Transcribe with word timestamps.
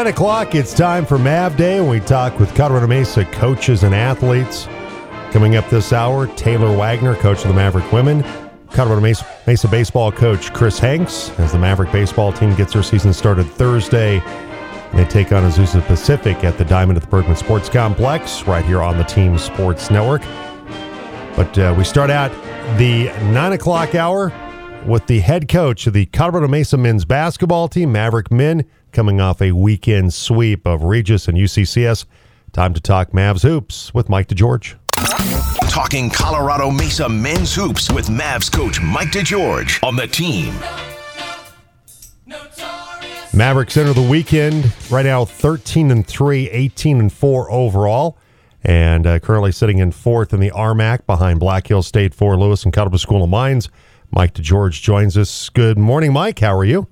9 0.00 0.06
o'clock, 0.06 0.54
it's 0.54 0.72
time 0.72 1.04
for 1.04 1.18
MAV 1.18 1.58
Day, 1.58 1.76
and 1.76 1.86
we 1.86 2.00
talk 2.00 2.40
with 2.40 2.54
Colorado 2.54 2.86
Mesa 2.86 3.22
coaches 3.26 3.82
and 3.82 3.94
athletes. 3.94 4.66
Coming 5.30 5.56
up 5.56 5.68
this 5.68 5.92
hour, 5.92 6.26
Taylor 6.36 6.74
Wagner, 6.74 7.14
coach 7.16 7.42
of 7.42 7.48
the 7.48 7.52
Maverick 7.52 7.92
women, 7.92 8.24
Colorado 8.70 9.02
Mesa, 9.02 9.26
Mesa 9.46 9.68
baseball 9.68 10.10
coach 10.10 10.54
Chris 10.54 10.78
Hanks, 10.78 11.28
as 11.38 11.52
the 11.52 11.58
Maverick 11.58 11.92
baseball 11.92 12.32
team 12.32 12.54
gets 12.54 12.72
their 12.72 12.82
season 12.82 13.12
started 13.12 13.44
Thursday. 13.44 14.20
They 14.94 15.04
take 15.04 15.32
on 15.32 15.42
Azusa 15.42 15.86
Pacific 15.86 16.44
at 16.44 16.56
the 16.56 16.64
Diamond 16.64 16.96
at 16.96 17.02
the 17.02 17.10
Bergman 17.10 17.36
Sports 17.36 17.68
Complex, 17.68 18.44
right 18.44 18.64
here 18.64 18.80
on 18.80 18.96
the 18.96 19.04
Team 19.04 19.36
Sports 19.36 19.90
Network. 19.90 20.22
But 21.36 21.58
uh, 21.58 21.74
we 21.76 21.84
start 21.84 22.08
out 22.08 22.30
the 22.78 23.12
9 23.34 23.52
o'clock 23.52 23.94
hour 23.94 24.32
with 24.86 25.06
the 25.08 25.20
head 25.20 25.46
coach 25.46 25.86
of 25.86 25.92
the 25.92 26.06
Colorado 26.06 26.48
Mesa 26.48 26.78
men's 26.78 27.04
basketball 27.04 27.68
team, 27.68 27.92
Maverick 27.92 28.30
Men, 28.30 28.64
coming 28.92 29.20
off 29.20 29.40
a 29.40 29.52
weekend 29.52 30.12
sweep 30.12 30.66
of 30.66 30.84
Regis 30.84 31.28
and 31.28 31.36
UCCS. 31.36 32.04
Time 32.52 32.74
to 32.74 32.80
talk 32.80 33.12
Mavs 33.12 33.42
hoops 33.42 33.94
with 33.94 34.08
Mike 34.08 34.28
DeGeorge. 34.28 34.76
Talking 35.70 36.10
Colorado 36.10 36.70
Mesa 36.70 37.08
men's 37.08 37.54
hoops 37.54 37.90
with 37.90 38.06
Mavs 38.08 38.50
coach 38.50 38.80
Mike 38.80 39.08
DeGeorge 39.08 39.86
on 39.86 39.96
the 39.96 40.06
team. 40.06 40.54
Mavericks 43.32 43.76
enter 43.76 43.92
the 43.92 44.02
weekend 44.02 44.72
right 44.90 45.04
now 45.04 45.24
13 45.24 45.92
and 45.92 46.04
3, 46.06 46.50
18 46.50 46.98
and 46.98 47.12
4 47.12 47.50
overall, 47.50 48.18
and 48.64 49.06
uh, 49.06 49.18
currently 49.20 49.52
sitting 49.52 49.78
in 49.78 49.92
fourth 49.92 50.34
in 50.34 50.40
the 50.40 50.50
RMAC 50.50 51.06
behind 51.06 51.38
Black 51.38 51.68
Hill 51.68 51.82
State, 51.82 52.12
Fort 52.12 52.38
Lewis, 52.38 52.64
and 52.64 52.72
Colorado 52.72 52.96
School 52.96 53.22
of 53.22 53.30
Mines. 53.30 53.68
Mike 54.10 54.34
DeGeorge 54.34 54.82
joins 54.82 55.16
us. 55.16 55.48
Good 55.48 55.78
morning, 55.78 56.12
Mike. 56.12 56.40
How 56.40 56.56
are 56.56 56.64
you? 56.64 56.88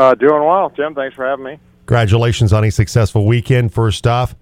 Uh, 0.00 0.14
doing 0.14 0.42
well, 0.42 0.72
Jim. 0.74 0.94
Thanks 0.94 1.14
for 1.14 1.26
having 1.26 1.44
me. 1.44 1.58
Congratulations 1.84 2.54
on 2.54 2.64
a 2.64 2.70
successful 2.70 3.26
weekend. 3.26 3.74
First 3.74 4.06
off, 4.06 4.34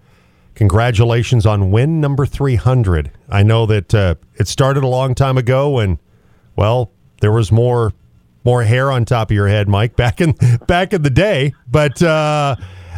congratulations 0.55 1.47
on 1.47 1.73
win 1.73 2.01
number 2.01 2.27
300. 2.27 3.11
I 3.29 3.43
know 3.43 3.67
that 3.67 3.93
uh, 3.93 4.15
it 4.37 4.47
started 4.47 4.85
a 4.85 4.87
long 4.87 5.17
time 5.17 5.37
ago, 5.37 5.81
and 5.81 5.99
well, 6.55 6.93
there 7.23 7.33
was 7.33 7.51
more 7.51 7.93
more 8.45 8.63
hair 8.63 8.93
on 8.93 9.05
top 9.05 9.33
of 9.33 9.35
your 9.35 9.49
head, 9.49 9.69
Mike, 9.69 9.97
back 9.97 10.21
in 10.21 10.37
back 10.69 10.93
in 10.93 11.03
the 11.03 11.11
day. 11.11 11.53
But 11.69 12.01
uh, 12.05 12.55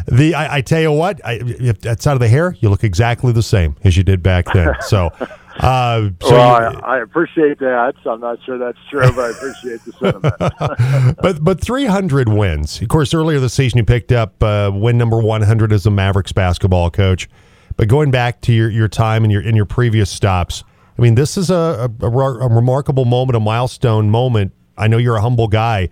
the 0.07 0.35
I, 0.35 0.57
I, 0.57 0.61
tell 0.61 0.81
you 0.81 0.91
what, 0.91 1.19
I, 1.25 1.73
outside 1.87 2.13
of 2.13 2.19
the 2.19 2.27
hair, 2.27 2.55
you 2.59 2.69
look 2.69 2.83
exactly 2.83 3.33
the 3.33 3.41
same 3.41 3.75
as 3.83 3.97
you 3.97 4.03
did 4.03 4.21
back 4.21 4.45
then. 4.53 4.75
So. 4.81 5.09
Uh, 5.59 6.09
so 6.21 6.31
well, 6.31 6.73
you, 6.73 6.79
I, 6.79 6.97
I, 6.97 7.01
appreciate 7.01 7.59
that. 7.59 7.93
So 8.03 8.11
I'm 8.11 8.21
not 8.21 8.39
sure 8.45 8.57
that's 8.57 8.77
true, 8.89 9.11
but 9.11 9.19
I 9.19 9.29
appreciate 9.31 9.81
the 9.85 9.91
sentiment. 9.93 11.17
but 11.21 11.43
but 11.43 11.61
300 11.61 12.29
wins. 12.29 12.81
Of 12.81 12.87
course, 12.87 13.13
earlier 13.13 13.39
this 13.39 13.53
season 13.53 13.77
you 13.77 13.83
picked 13.83 14.11
up 14.11 14.41
uh, 14.41 14.71
win 14.73 14.97
number 14.97 15.19
100 15.19 15.73
as 15.73 15.85
a 15.85 15.91
Mavericks 15.91 16.31
basketball 16.31 16.89
coach. 16.89 17.29
But 17.77 17.87
going 17.87 18.11
back 18.11 18.41
to 18.41 18.53
your, 18.53 18.69
your 18.69 18.87
time 18.87 19.23
and 19.23 19.31
your 19.31 19.41
in 19.41 19.55
your 19.55 19.65
previous 19.65 20.09
stops, 20.09 20.63
I 20.97 21.01
mean, 21.01 21.15
this 21.15 21.37
is 21.37 21.49
a, 21.49 21.91
a, 22.01 22.07
a 22.07 22.09
remarkable 22.09 23.05
moment, 23.05 23.35
a 23.35 23.39
milestone 23.39 24.09
moment 24.09 24.53
I 24.81 24.87
know 24.87 24.97
you're 24.97 25.15
a 25.15 25.21
humble 25.21 25.47
guy, 25.47 25.89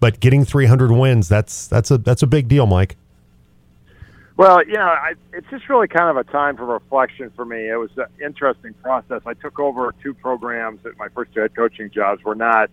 but 0.00 0.20
getting 0.20 0.44
300 0.44 0.90
wins, 0.90 1.28
that's 1.28 1.68
that's 1.68 1.90
a 1.90 1.98
that's 1.98 2.22
a 2.22 2.26
big 2.26 2.48
deal, 2.48 2.66
Mike. 2.66 2.96
Well, 4.36 4.66
you 4.66 4.74
know, 4.74 4.80
I, 4.80 5.12
it's 5.32 5.46
just 5.50 5.68
really 5.68 5.88
kind 5.88 6.08
of 6.08 6.16
a 6.16 6.24
time 6.30 6.56
for 6.56 6.64
reflection 6.64 7.30
for 7.36 7.44
me. 7.44 7.68
It 7.68 7.76
was 7.76 7.90
an 7.96 8.06
interesting 8.24 8.74
process. 8.82 9.20
I 9.26 9.34
took 9.34 9.58
over 9.58 9.94
two 10.02 10.14
programs 10.14 10.84
at 10.86 10.96
my 10.96 11.08
first 11.08 11.34
two 11.34 11.40
head 11.40 11.54
coaching 11.54 11.90
jobs. 11.90 12.24
Were 12.24 12.34
not 12.34 12.70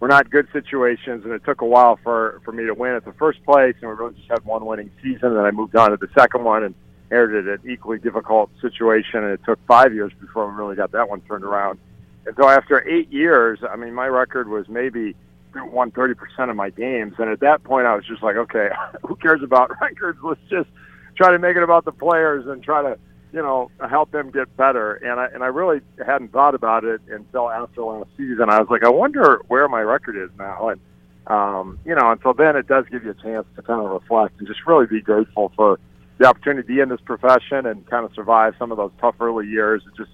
were 0.00 0.08
not 0.08 0.30
good 0.30 0.48
situations, 0.52 1.24
and 1.24 1.32
it 1.32 1.44
took 1.44 1.60
a 1.60 1.66
while 1.66 1.98
for 2.02 2.40
for 2.44 2.52
me 2.52 2.66
to 2.66 2.74
win 2.74 2.94
at 2.94 3.04
the 3.04 3.12
first 3.12 3.44
place. 3.44 3.76
And 3.80 3.90
we 3.90 3.96
really 3.96 4.14
just 4.14 4.28
had 4.28 4.44
one 4.44 4.66
winning 4.66 4.90
season. 5.02 5.28
And 5.28 5.36
then 5.36 5.44
I 5.44 5.52
moved 5.52 5.76
on 5.76 5.90
to 5.90 5.96
the 5.96 6.08
second 6.18 6.42
one 6.42 6.64
and 6.64 6.74
inherited 7.10 7.48
an 7.48 7.70
equally 7.70 7.98
difficult 7.98 8.50
situation. 8.60 9.22
And 9.22 9.32
it 9.32 9.40
took 9.44 9.58
five 9.66 9.94
years 9.94 10.12
before 10.20 10.48
we 10.50 10.54
really 10.54 10.76
got 10.76 10.90
that 10.92 11.08
one 11.08 11.20
turned 11.22 11.44
around. 11.44 11.78
And 12.26 12.34
so 12.36 12.48
after 12.48 12.86
eight 12.88 13.10
years, 13.12 13.60
I 13.68 13.76
mean, 13.76 13.94
my 13.94 14.06
record 14.06 14.48
was 14.48 14.68
maybe 14.68 15.14
won 15.54 15.90
30% 15.90 16.50
of 16.50 16.56
my 16.56 16.70
games. 16.70 17.14
And 17.18 17.30
at 17.30 17.40
that 17.40 17.64
point, 17.64 17.86
I 17.86 17.94
was 17.94 18.04
just 18.04 18.22
like, 18.22 18.36
okay, 18.36 18.68
who 19.06 19.16
cares 19.16 19.42
about 19.42 19.70
records? 19.80 20.18
Let's 20.22 20.40
just 20.48 20.68
try 21.16 21.30
to 21.30 21.38
make 21.38 21.56
it 21.56 21.62
about 21.62 21.84
the 21.84 21.92
players 21.92 22.46
and 22.46 22.62
try 22.62 22.82
to, 22.82 22.98
you 23.32 23.42
know, 23.42 23.70
help 23.88 24.10
them 24.10 24.30
get 24.30 24.54
better. 24.56 24.94
And 24.94 25.20
I, 25.20 25.26
and 25.26 25.42
I 25.42 25.46
really 25.46 25.80
hadn't 26.04 26.32
thought 26.32 26.54
about 26.54 26.84
it 26.84 27.00
until 27.08 27.50
after 27.50 27.82
last 27.82 28.10
season. 28.16 28.50
I 28.50 28.60
was 28.60 28.68
like, 28.70 28.84
I 28.84 28.90
wonder 28.90 29.42
where 29.48 29.68
my 29.68 29.80
record 29.80 30.16
is 30.16 30.30
now. 30.38 30.68
And, 30.70 30.80
um, 31.26 31.78
you 31.84 31.94
know, 31.94 32.10
and 32.10 32.20
so 32.22 32.32
then 32.32 32.56
it 32.56 32.66
does 32.66 32.86
give 32.90 33.04
you 33.04 33.10
a 33.10 33.14
chance 33.14 33.46
to 33.56 33.62
kind 33.62 33.80
of 33.80 33.90
reflect 33.90 34.38
and 34.38 34.48
just 34.48 34.60
really 34.66 34.86
be 34.86 35.00
grateful 35.00 35.52
for 35.54 35.78
the 36.18 36.26
opportunity 36.26 36.62
to 36.62 36.74
be 36.74 36.80
in 36.80 36.88
this 36.88 37.00
profession 37.00 37.66
and 37.66 37.86
kind 37.88 38.04
of 38.04 38.12
survive 38.14 38.54
some 38.58 38.70
of 38.72 38.78
those 38.78 38.90
tough 39.00 39.14
early 39.20 39.46
years. 39.46 39.82
It 39.86 39.96
just, 39.96 40.10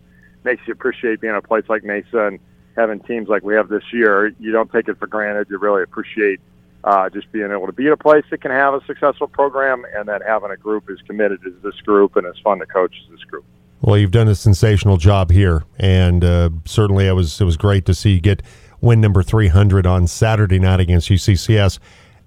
makes 0.46 0.62
you 0.66 0.72
appreciate 0.72 1.20
being 1.20 1.34
at 1.34 1.44
a 1.44 1.46
place 1.46 1.64
like 1.68 1.84
Mesa 1.84 2.28
and 2.28 2.38
having 2.76 3.00
teams 3.00 3.28
like 3.28 3.42
we 3.42 3.54
have 3.54 3.68
this 3.68 3.82
year. 3.92 4.28
You 4.38 4.52
don't 4.52 4.70
take 4.70 4.88
it 4.88 4.98
for 4.98 5.06
granted. 5.06 5.48
You 5.50 5.58
really 5.58 5.82
appreciate 5.82 6.40
uh, 6.84 7.10
just 7.10 7.30
being 7.32 7.50
able 7.50 7.66
to 7.66 7.72
be 7.72 7.86
at 7.86 7.92
a 7.92 7.96
place 7.96 8.24
that 8.30 8.40
can 8.40 8.50
have 8.50 8.74
a 8.74 8.84
successful 8.86 9.26
program 9.26 9.84
and 9.94 10.08
then 10.08 10.20
having 10.26 10.50
a 10.50 10.56
group 10.56 10.88
as 10.90 10.98
committed 11.06 11.40
as 11.46 11.52
this 11.62 11.80
group 11.80 12.16
and 12.16 12.26
as 12.26 12.34
fun 12.44 12.58
to 12.58 12.66
coach 12.66 12.94
as 13.04 13.10
this 13.10 13.24
group. 13.24 13.44
Well, 13.80 13.98
you've 13.98 14.10
done 14.10 14.28
a 14.28 14.34
sensational 14.34 14.96
job 14.96 15.30
here, 15.30 15.64
and 15.78 16.24
uh, 16.24 16.50
certainly 16.64 17.06
it 17.06 17.12
was 17.12 17.40
it 17.40 17.44
was 17.44 17.56
great 17.56 17.84
to 17.86 17.94
see 17.94 18.12
you 18.12 18.20
get 18.20 18.42
win 18.80 19.00
number 19.00 19.22
300 19.22 19.86
on 19.86 20.06
Saturday 20.06 20.58
night 20.58 20.80
against 20.80 21.08
UCCS 21.08 21.78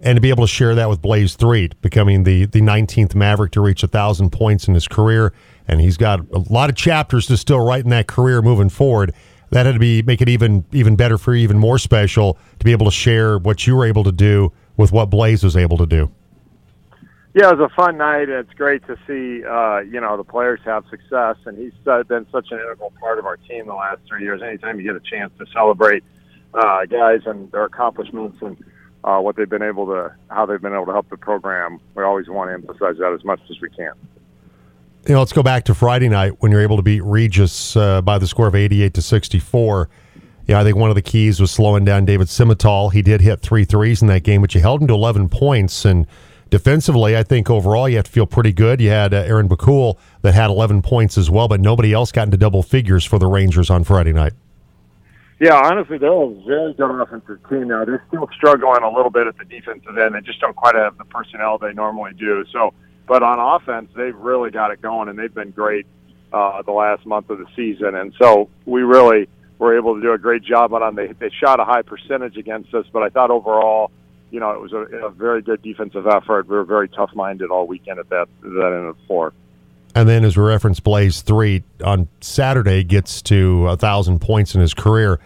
and 0.01 0.15
to 0.15 0.21
be 0.21 0.29
able 0.29 0.43
to 0.43 0.47
share 0.47 0.75
that 0.75 0.89
with 0.89 1.01
Blaze 1.01 1.35
Threet, 1.35 1.79
becoming 1.81 2.23
the, 2.23 2.45
the 2.45 2.61
19th 2.61 3.15
Maverick 3.15 3.51
to 3.51 3.61
reach 3.61 3.83
1,000 3.83 4.29
points 4.31 4.67
in 4.67 4.73
his 4.73 4.87
career 4.87 5.33
and 5.67 5.81
he's 5.81 5.97
got 5.97 6.21
a 6.31 6.39
lot 6.49 6.69
of 6.69 6.75
chapters 6.75 7.27
to 7.27 7.37
still 7.37 7.59
write 7.59 7.83
in 7.83 7.89
that 7.91 8.07
career 8.07 8.41
moving 8.41 8.69
forward. 8.69 9.13
That 9.51 9.65
had 9.65 9.73
to 9.73 9.79
be 9.79 10.01
make 10.01 10.21
it 10.21 10.29
even 10.29 10.65
even 10.71 10.95
better 10.95 11.17
for 11.17 11.33
you, 11.33 11.43
even 11.43 11.57
more 11.57 11.77
special 11.77 12.37
to 12.59 12.65
be 12.65 12.71
able 12.71 12.85
to 12.85 12.91
share 12.91 13.37
what 13.37 13.65
you 13.65 13.75
were 13.75 13.85
able 13.85 14.03
to 14.03 14.11
do 14.11 14.51
with 14.77 14.91
what 14.91 15.09
Blaze 15.09 15.43
was 15.43 15.57
able 15.57 15.77
to 15.77 15.85
do. 15.85 16.11
Yeah, 17.33 17.49
it 17.49 17.57
was 17.57 17.69
a 17.71 17.75
fun 17.75 17.97
night. 17.97 18.29
and 18.29 18.45
It's 18.45 18.53
great 18.53 18.85
to 18.87 18.95
see 19.07 19.43
uh, 19.43 19.79
you 19.79 19.99
know 19.99 20.17
the 20.17 20.23
players 20.23 20.59
have 20.65 20.83
success, 20.89 21.37
and 21.45 21.57
he's 21.57 21.73
been 21.83 22.27
such 22.31 22.47
an 22.51 22.59
integral 22.59 22.93
part 22.99 23.17
of 23.17 23.25
our 23.25 23.37
team 23.37 23.65
the 23.65 23.73
last 23.73 24.01
three 24.07 24.23
years. 24.23 24.41
Anytime 24.43 24.79
you 24.79 24.83
get 24.83 24.95
a 24.95 25.09
chance 25.09 25.31
to 25.39 25.45
celebrate 25.51 26.03
uh, 26.53 26.85
guys 26.85 27.21
and 27.25 27.51
their 27.51 27.65
accomplishments 27.65 28.37
and 28.41 28.57
uh, 29.03 29.19
what 29.19 29.35
they've 29.35 29.49
been 29.49 29.63
able 29.63 29.87
to, 29.87 30.13
how 30.29 30.45
they've 30.45 30.61
been 30.61 30.73
able 30.73 30.85
to 30.85 30.91
help 30.91 31.09
the 31.09 31.17
program, 31.17 31.79
we 31.95 32.03
always 32.03 32.27
want 32.27 32.49
to 32.49 32.53
emphasize 32.53 32.97
that 32.99 33.13
as 33.13 33.23
much 33.23 33.39
as 33.49 33.59
we 33.61 33.69
can 33.69 33.93
you 35.09 35.15
know, 35.15 35.19
let's 35.19 35.33
go 35.33 35.41
back 35.41 35.65
to 35.65 35.73
Friday 35.73 36.07
night 36.07 36.33
when 36.39 36.51
you're 36.51 36.61
able 36.61 36.77
to 36.77 36.83
beat 36.83 37.03
Regis 37.03 37.75
uh, 37.75 37.99
by 37.99 38.19
the 38.19 38.27
score 38.27 38.45
of 38.45 38.53
88 38.53 38.93
to 38.93 39.01
64. 39.01 39.89
Yeah, 40.45 40.59
I 40.59 40.63
think 40.63 40.77
one 40.77 40.91
of 40.91 40.95
the 40.95 41.01
keys 41.01 41.39
was 41.39 41.49
slowing 41.49 41.83
down 41.83 42.05
David 42.05 42.27
Simmental. 42.27 42.93
He 42.93 43.01
did 43.01 43.19
hit 43.19 43.39
three 43.39 43.65
threes 43.65 44.03
in 44.03 44.07
that 44.09 44.21
game, 44.21 44.41
but 44.41 44.53
you 44.53 44.61
held 44.61 44.81
him 44.81 44.87
to 44.87 44.93
11 44.93 45.29
points. 45.29 45.83
And 45.83 46.05
defensively, 46.51 47.17
I 47.17 47.23
think 47.23 47.49
overall 47.49 47.89
you 47.89 47.95
have 47.95 48.05
to 48.05 48.11
feel 48.11 48.27
pretty 48.27 48.53
good. 48.53 48.79
You 48.79 48.89
had 48.89 49.11
uh, 49.11 49.17
Aaron 49.17 49.49
Bakul 49.49 49.97
that 50.21 50.35
had 50.35 50.51
11 50.51 50.83
points 50.83 51.17
as 51.17 51.27
well, 51.27 51.47
but 51.47 51.59
nobody 51.59 51.91
else 51.91 52.11
got 52.11 52.27
into 52.27 52.37
double 52.37 52.61
figures 52.61 53.03
for 53.03 53.17
the 53.17 53.27
Rangers 53.27 53.71
on 53.71 53.83
Friday 53.83 54.13
night. 54.13 54.33
Yeah, 55.39 55.55
honestly, 55.55 55.97
they're 55.97 56.11
a 56.11 56.29
very 56.45 56.73
good 56.75 57.01
offensive 57.01 57.39
team 57.49 57.69
now. 57.69 57.83
They're 57.83 58.03
still 58.09 58.29
struggling 58.35 58.83
a 58.83 58.91
little 58.91 59.09
bit 59.09 59.25
at 59.25 59.39
the 59.39 59.45
defensive 59.45 59.97
end. 59.97 60.13
They 60.13 60.21
just 60.21 60.39
don't 60.39 60.55
quite 60.55 60.75
have 60.75 60.99
the 60.99 61.05
personnel 61.05 61.57
they 61.57 61.73
normally 61.73 62.13
do. 62.13 62.45
So 62.51 62.75
but 63.09 63.23
on 63.23 63.39
offense, 63.39 63.89
they've 63.95 64.15
really 64.15 64.51
got 64.51 64.69
it 64.69 64.83
going, 64.83 65.09
and 65.09 65.17
they've 65.17 65.33
been 65.33 65.49
great 65.49 65.87
uh, 66.31 66.61
the 66.61 66.71
last 66.71 67.07
month 67.07 67.31
of 67.31 67.39
the 67.39 67.47
season. 67.55 67.95
And 67.95 68.13
so 68.21 68.49
we 68.65 68.83
really 68.83 69.27
were 69.57 69.75
able 69.75 69.95
to 69.95 70.01
do 70.01 70.13
a 70.13 70.17
great 70.19 70.43
job 70.43 70.73
on 70.75 70.81
them. 70.81 70.95
They, 70.95 71.13
they 71.13 71.31
shot 71.43 71.59
a 71.59 71.65
high 71.65 71.81
percentage 71.81 72.37
against 72.37 72.71
us, 72.75 72.85
but 72.93 73.01
I 73.01 73.09
thought 73.09 73.31
overall, 73.31 73.89
you 74.29 74.39
know, 74.39 74.51
it 74.51 74.61
was 74.61 74.73
a, 74.73 75.07
a 75.07 75.09
very 75.09 75.41
good 75.41 75.63
defensive 75.63 76.05
effort. 76.05 76.47
We 76.47 76.55
were 76.55 76.63
very 76.63 76.87
tough 76.87 77.09
minded 77.15 77.49
all 77.49 77.65
weekend 77.65 77.97
at 77.97 78.09
that, 78.09 78.27
that 78.43 78.73
end 78.77 78.85
of 78.85 78.95
the. 79.07 79.33
And 79.95 80.07
then, 80.07 80.23
as 80.23 80.37
we 80.37 80.43
referenced, 80.43 80.83
Blaze 80.83 81.23
Threet 81.23 81.63
on 81.83 82.07
Saturday 82.21 82.83
gets 82.83 83.23
to 83.23 83.69
a 83.69 83.75
thousand 83.75 84.19
points 84.21 84.53
in 84.53 84.61
his 84.61 84.75
career, 84.75 85.19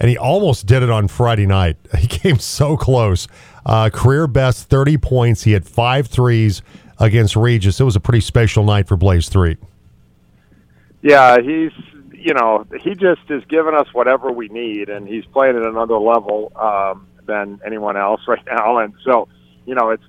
and 0.00 0.08
he 0.08 0.16
almost 0.16 0.64
did 0.64 0.82
it 0.82 0.88
on 0.88 1.06
Friday 1.06 1.44
night. 1.44 1.76
He 1.98 2.06
came 2.06 2.38
so 2.38 2.78
close. 2.78 3.28
Uh, 3.66 3.90
career 3.92 4.26
best, 4.26 4.70
thirty 4.70 4.96
points. 4.96 5.42
He 5.42 5.52
had 5.52 5.66
five 5.66 6.06
threes 6.06 6.62
against 6.98 7.36
Regis. 7.36 7.80
It 7.80 7.84
was 7.84 7.96
a 7.96 8.00
pretty 8.00 8.20
special 8.20 8.64
night 8.64 8.88
for 8.88 8.96
Blaze 8.96 9.28
Threet. 9.28 9.58
Yeah, 11.02 11.38
he's 11.40 11.72
you 12.12 12.34
know 12.34 12.66
he 12.82 12.94
just 12.94 13.22
is 13.28 13.42
giving 13.48 13.74
us 13.74 13.86
whatever 13.92 14.32
we 14.32 14.48
need, 14.48 14.88
and 14.88 15.06
he's 15.06 15.24
playing 15.26 15.56
at 15.56 15.62
another 15.62 15.98
level 15.98 16.52
um, 16.56 17.06
than 17.26 17.60
anyone 17.64 17.96
else 17.96 18.20
right 18.26 18.44
now. 18.46 18.78
And 18.78 18.94
so 19.04 19.28
you 19.66 19.74
know 19.74 19.90
it's 19.90 20.04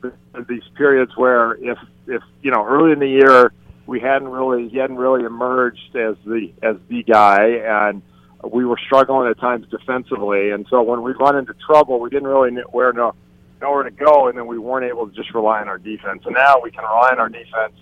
these 0.48 0.64
periods 0.76 1.12
where 1.16 1.54
if 1.56 1.78
if 2.08 2.22
you 2.42 2.52
know 2.52 2.66
early 2.66 2.94
in 2.94 3.00
the 3.00 3.08
year 3.08 3.52
we 3.86 4.00
hadn't 4.00 4.30
really 4.30 4.70
he 4.70 4.78
hadn't 4.78 4.98
really 4.98 5.24
emerged 5.24 5.96
as 5.96 6.16
the 6.26 6.52
as 6.62 6.76
the 6.90 7.04
guy 7.04 7.48
and 7.66 8.02
we 8.52 8.66
were 8.66 8.78
struggling 8.86 9.30
at 9.30 9.40
times 9.40 9.66
defensively 9.70 10.52
and 10.52 10.68
so 10.70 10.82
when 10.84 11.02
we 11.02 11.12
run 11.14 11.36
into 11.36 11.54
trouble 11.66 12.00
we 12.00 12.10
didn't 12.10 12.28
really 12.28 12.52
know 12.52 12.64
where 12.72 12.92
to 12.92 13.12
nowhere 13.62 13.84
to 13.84 13.92
go, 13.92 14.28
and 14.28 14.38
then 14.38 14.48
we 14.48 14.58
weren't 14.58 14.86
able 14.86 15.08
to 15.08 15.16
just 15.16 15.34
rely 15.34 15.62
on 15.62 15.68
our 15.68 15.78
defense. 15.78 16.24
And 16.26 16.34
now 16.34 16.56
we 16.62 16.72
can 16.72 16.84
rely 16.84 17.10
on 17.12 17.20
our 17.20 17.30
defense, 17.30 17.74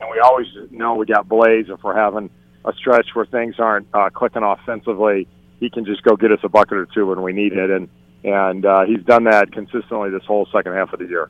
and 0.00 0.10
we 0.10 0.18
always 0.18 0.46
know 0.70 0.94
we 0.94 1.06
got 1.06 1.28
Blaze 1.28 1.66
if 1.68 1.82
we're 1.82 1.96
having 1.96 2.30
a 2.64 2.72
stretch 2.74 3.08
where 3.14 3.26
things 3.26 3.56
aren't 3.58 3.86
uh, 3.94 4.10
clicking 4.10 4.42
offensively. 4.42 5.26
He 5.60 5.70
can 5.70 5.84
just 5.84 6.02
go 6.02 6.16
get 6.16 6.32
us 6.32 6.40
a 6.42 6.48
bucket 6.48 6.78
or 6.78 6.86
two 6.86 7.06
when 7.06 7.22
we 7.22 7.32
need 7.32 7.52
it, 7.52 7.70
and 7.70 7.88
and 8.24 8.64
uh, 8.64 8.84
he's 8.84 9.02
done 9.04 9.24
that 9.24 9.52
consistently 9.52 10.10
this 10.10 10.24
whole 10.24 10.46
second 10.52 10.74
half 10.74 10.92
of 10.92 11.00
the 11.00 11.06
year. 11.06 11.28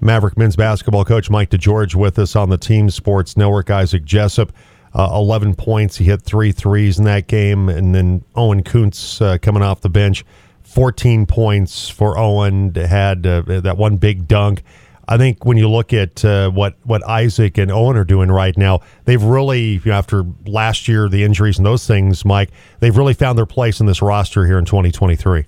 Maverick 0.00 0.36
men's 0.36 0.56
basketball 0.56 1.04
coach 1.04 1.30
Mike 1.30 1.50
DeGeorge 1.50 1.94
with 1.94 2.18
us 2.18 2.34
on 2.34 2.50
the 2.50 2.58
Team 2.58 2.90
Sports 2.90 3.36
Network. 3.36 3.70
Isaac 3.70 4.04
Jessup, 4.04 4.52
uh, 4.94 5.10
11 5.12 5.54
points. 5.54 5.96
He 5.96 6.04
hit 6.04 6.22
three 6.22 6.52
threes 6.52 6.98
in 6.98 7.04
that 7.04 7.26
game. 7.26 7.68
And 7.68 7.94
then 7.94 8.24
Owen 8.34 8.62
Kuntz 8.62 9.20
uh, 9.20 9.38
coming 9.38 9.62
off 9.62 9.80
the 9.80 9.88
bench, 9.88 10.24
14 10.74 11.26
points 11.26 11.88
for 11.88 12.18
Owen. 12.18 12.74
Had 12.74 13.24
uh, 13.24 13.42
that 13.60 13.76
one 13.76 13.96
big 13.96 14.26
dunk. 14.26 14.64
I 15.06 15.18
think 15.18 15.44
when 15.44 15.56
you 15.56 15.70
look 15.70 15.92
at 15.92 16.24
uh, 16.24 16.50
what 16.50 16.74
what 16.82 17.06
Isaac 17.06 17.58
and 17.58 17.70
Owen 17.70 17.96
are 17.96 18.04
doing 18.04 18.30
right 18.30 18.56
now, 18.56 18.80
they've 19.04 19.22
really, 19.22 19.74
you 19.74 19.82
know, 19.84 19.92
after 19.92 20.24
last 20.46 20.88
year, 20.88 21.08
the 21.08 21.22
injuries 21.22 21.58
and 21.58 21.66
those 21.66 21.86
things, 21.86 22.24
Mike, 22.24 22.50
they've 22.80 22.96
really 22.96 23.14
found 23.14 23.38
their 23.38 23.46
place 23.46 23.78
in 23.78 23.86
this 23.86 24.02
roster 24.02 24.46
here 24.46 24.58
in 24.58 24.64
2023. 24.64 25.44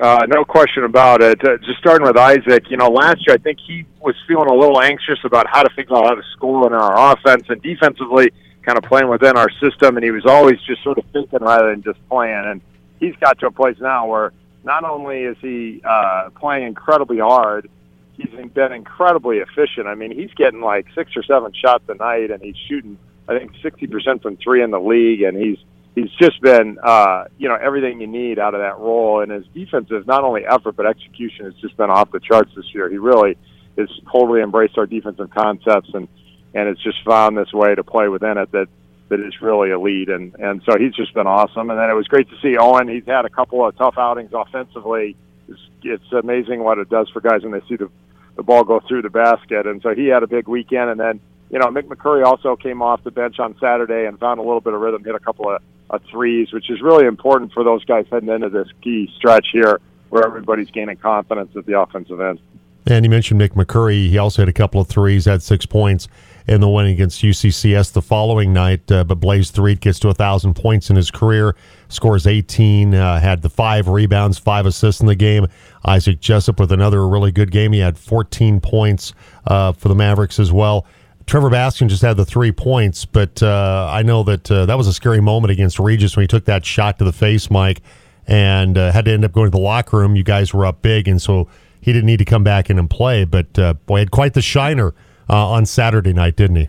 Uh, 0.00 0.26
no 0.28 0.44
question 0.44 0.84
about 0.84 1.22
it. 1.22 1.38
Uh, 1.46 1.58
just 1.58 1.78
starting 1.78 2.06
with 2.06 2.16
Isaac, 2.16 2.64
you 2.70 2.78
know, 2.78 2.88
last 2.88 3.18
year 3.26 3.36
I 3.36 3.38
think 3.38 3.58
he 3.64 3.84
was 4.00 4.16
feeling 4.26 4.48
a 4.48 4.54
little 4.54 4.80
anxious 4.80 5.18
about 5.24 5.46
how 5.46 5.62
to 5.62 5.68
figure 5.76 5.94
out 5.94 6.06
how 6.06 6.14
to 6.14 6.22
score 6.32 6.66
in 6.66 6.72
our 6.72 7.12
offense 7.12 7.44
and 7.48 7.62
defensively, 7.62 8.32
kind 8.62 8.76
of 8.78 8.84
playing 8.84 9.08
within 9.08 9.36
our 9.36 9.50
system, 9.62 9.96
and 9.96 10.04
he 10.04 10.10
was 10.10 10.24
always 10.26 10.58
just 10.66 10.82
sort 10.82 10.96
of 10.98 11.04
thinking 11.12 11.40
rather 11.40 11.70
than 11.70 11.82
just 11.82 11.98
playing. 12.08 12.44
And 12.46 12.60
he's 13.00 13.16
got 13.16 13.38
to 13.40 13.46
a 13.46 13.50
place 13.50 13.76
now 13.80 14.06
where 14.06 14.32
not 14.62 14.84
only 14.84 15.22
is 15.22 15.36
he 15.40 15.80
uh, 15.84 16.30
playing 16.38 16.66
incredibly 16.66 17.18
hard, 17.18 17.68
he's 18.12 18.30
been 18.52 18.72
incredibly 18.72 19.38
efficient. 19.38 19.86
I 19.86 19.94
mean, 19.94 20.12
he's 20.12 20.32
getting 20.34 20.60
like 20.60 20.86
six 20.94 21.16
or 21.16 21.22
seven 21.22 21.52
shots 21.52 21.84
a 21.88 21.94
night, 21.94 22.30
and 22.30 22.42
he's 22.42 22.56
shooting 22.68 22.98
I 23.28 23.38
think 23.38 23.52
sixty 23.62 23.86
percent 23.86 24.22
from 24.22 24.36
three 24.36 24.62
in 24.62 24.70
the 24.70 24.80
league, 24.80 25.22
and 25.22 25.36
he's 25.36 25.58
he's 25.94 26.10
just 26.20 26.40
been, 26.42 26.78
uh, 26.82 27.24
you 27.38 27.48
know, 27.48 27.56
everything 27.56 28.00
you 28.00 28.06
need 28.06 28.38
out 28.38 28.54
of 28.54 28.60
that 28.60 28.78
role. 28.78 29.22
And 29.22 29.30
his 29.30 29.44
defensive, 29.54 30.06
not 30.06 30.24
only 30.24 30.44
effort 30.44 30.76
but 30.76 30.86
execution, 30.86 31.46
has 31.46 31.54
just 31.54 31.76
been 31.76 31.90
off 31.90 32.10
the 32.12 32.20
charts 32.20 32.50
this 32.54 32.74
year. 32.74 32.88
He 32.88 32.98
really 32.98 33.38
has 33.78 33.88
totally 34.12 34.42
embraced 34.42 34.76
our 34.78 34.86
defensive 34.86 35.30
concepts 35.30 35.90
and 35.94 36.08
and 36.52 36.68
it's 36.68 36.82
just 36.82 36.98
found 37.04 37.36
this 37.36 37.52
way 37.52 37.74
to 37.74 37.84
play 37.84 38.08
within 38.08 38.36
it 38.36 38.50
that 38.52 38.66
that 39.10 39.20
is 39.20 39.40
really 39.42 39.70
elite. 39.70 40.08
And 40.08 40.34
and 40.36 40.62
so 40.64 40.78
he's 40.78 40.94
just 40.94 41.12
been 41.12 41.26
awesome. 41.26 41.68
And 41.68 41.78
then 41.78 41.90
it 41.90 41.94
was 41.94 42.08
great 42.08 42.28
to 42.30 42.36
see 42.40 42.56
Owen. 42.56 42.88
He's 42.88 43.04
had 43.04 43.26
a 43.26 43.28
couple 43.28 43.64
of 43.66 43.76
tough 43.76 43.98
outings 43.98 44.30
offensively. 44.32 45.16
It's, 45.48 45.60
it's 45.82 46.12
amazing 46.12 46.64
what 46.64 46.78
it 46.78 46.88
does 46.88 47.10
for 47.10 47.20
guys 47.20 47.42
when 47.42 47.52
they 47.52 47.60
see 47.68 47.76
the 47.76 47.90
the 48.36 48.42
ball 48.42 48.64
go 48.64 48.80
through 48.80 49.02
the 49.02 49.10
basket. 49.10 49.66
And 49.66 49.82
so 49.82 49.94
he 49.94 50.06
had 50.06 50.22
a 50.22 50.26
big 50.26 50.48
weekend. 50.48 50.90
And 50.90 50.98
then 50.98 51.20
you 51.50 51.58
know, 51.58 51.66
Mick 51.66 51.88
McCurry 51.88 52.24
also 52.24 52.56
came 52.56 52.80
off 52.80 53.02
the 53.02 53.10
bench 53.10 53.40
on 53.40 53.56
Saturday 53.60 54.06
and 54.06 54.18
found 54.18 54.38
a 54.38 54.42
little 54.42 54.60
bit 54.60 54.72
of 54.72 54.80
rhythm, 54.80 55.04
hit 55.04 55.14
a 55.14 55.18
couple 55.18 55.50
of 55.50 55.60
uh, 55.90 55.98
threes, 56.10 56.52
which 56.52 56.70
is 56.70 56.80
really 56.80 57.06
important 57.06 57.52
for 57.52 57.64
those 57.64 57.84
guys 57.84 58.06
heading 58.10 58.28
into 58.28 58.48
this 58.48 58.68
key 58.82 59.12
stretch 59.16 59.48
here 59.52 59.80
where 60.10 60.24
everybody's 60.24 60.70
gaining 60.70 60.96
confidence 60.96 61.50
at 61.56 61.66
the 61.66 61.78
offensive 61.78 62.20
end. 62.20 62.38
And 62.86 63.04
you 63.04 63.10
mentioned 63.10 63.40
Mick 63.40 63.50
McCurry. 63.50 64.08
He 64.08 64.18
also 64.18 64.42
had 64.42 64.48
a 64.48 64.52
couple 64.52 64.80
of 64.80 64.88
threes, 64.88 65.24
had 65.24 65.42
six 65.42 65.66
points 65.66 66.08
in 66.46 66.60
the 66.60 66.68
win 66.68 66.86
against 66.86 67.22
UCCS 67.22 67.92
the 67.92 68.02
following 68.02 68.52
night. 68.52 68.90
Uh, 68.90 69.04
but 69.04 69.16
Blaze 69.16 69.50
Threet 69.50 69.80
gets 69.80 69.98
to 70.00 70.08
a 70.08 70.10
1,000 70.10 70.54
points 70.54 70.90
in 70.90 70.96
his 70.96 71.10
career, 71.10 71.56
scores 71.88 72.26
18, 72.26 72.94
uh, 72.94 73.20
had 73.20 73.42
the 73.42 73.50
five 73.50 73.88
rebounds, 73.88 74.38
five 74.38 74.66
assists 74.66 75.00
in 75.00 75.06
the 75.06 75.14
game. 75.14 75.46
Isaac 75.84 76.20
Jessup 76.20 76.60
with 76.60 76.72
another 76.72 77.06
really 77.06 77.32
good 77.32 77.50
game. 77.50 77.72
He 77.72 77.80
had 77.80 77.98
14 77.98 78.60
points 78.60 79.12
uh, 79.46 79.72
for 79.72 79.88
the 79.88 79.94
Mavericks 79.94 80.38
as 80.38 80.52
well. 80.52 80.86
Trevor 81.26 81.50
Baskin 81.50 81.88
just 81.88 82.02
had 82.02 82.16
the 82.16 82.24
three 82.24 82.50
points, 82.50 83.04
but 83.04 83.40
uh, 83.42 83.88
I 83.92 84.02
know 84.02 84.24
that 84.24 84.50
uh, 84.50 84.66
that 84.66 84.76
was 84.76 84.88
a 84.88 84.92
scary 84.92 85.20
moment 85.20 85.52
against 85.52 85.78
Regis 85.78 86.16
when 86.16 86.24
he 86.24 86.26
took 86.26 86.46
that 86.46 86.64
shot 86.64 86.98
to 86.98 87.04
the 87.04 87.12
face, 87.12 87.50
Mike, 87.50 87.82
and 88.26 88.76
uh, 88.76 88.90
had 88.90 89.04
to 89.04 89.12
end 89.12 89.24
up 89.24 89.32
going 89.32 89.46
to 89.46 89.50
the 89.56 89.62
locker 89.62 89.98
room. 89.98 90.16
You 90.16 90.24
guys 90.24 90.52
were 90.52 90.66
up 90.66 90.82
big, 90.82 91.06
and 91.06 91.22
so 91.22 91.48
he 91.80 91.92
didn't 91.92 92.06
need 92.06 92.18
to 92.18 92.24
come 92.24 92.42
back 92.42 92.68
in 92.68 92.80
and 92.80 92.90
play. 92.90 93.24
But 93.24 93.52
boy, 93.86 94.00
had 94.00 94.10
quite 94.10 94.34
the 94.34 94.42
shiner 94.42 94.92
uh, 95.30 95.48
on 95.48 95.64
Saturday 95.64 96.12
night, 96.12 96.34
didn't 96.36 96.56
he? 96.56 96.68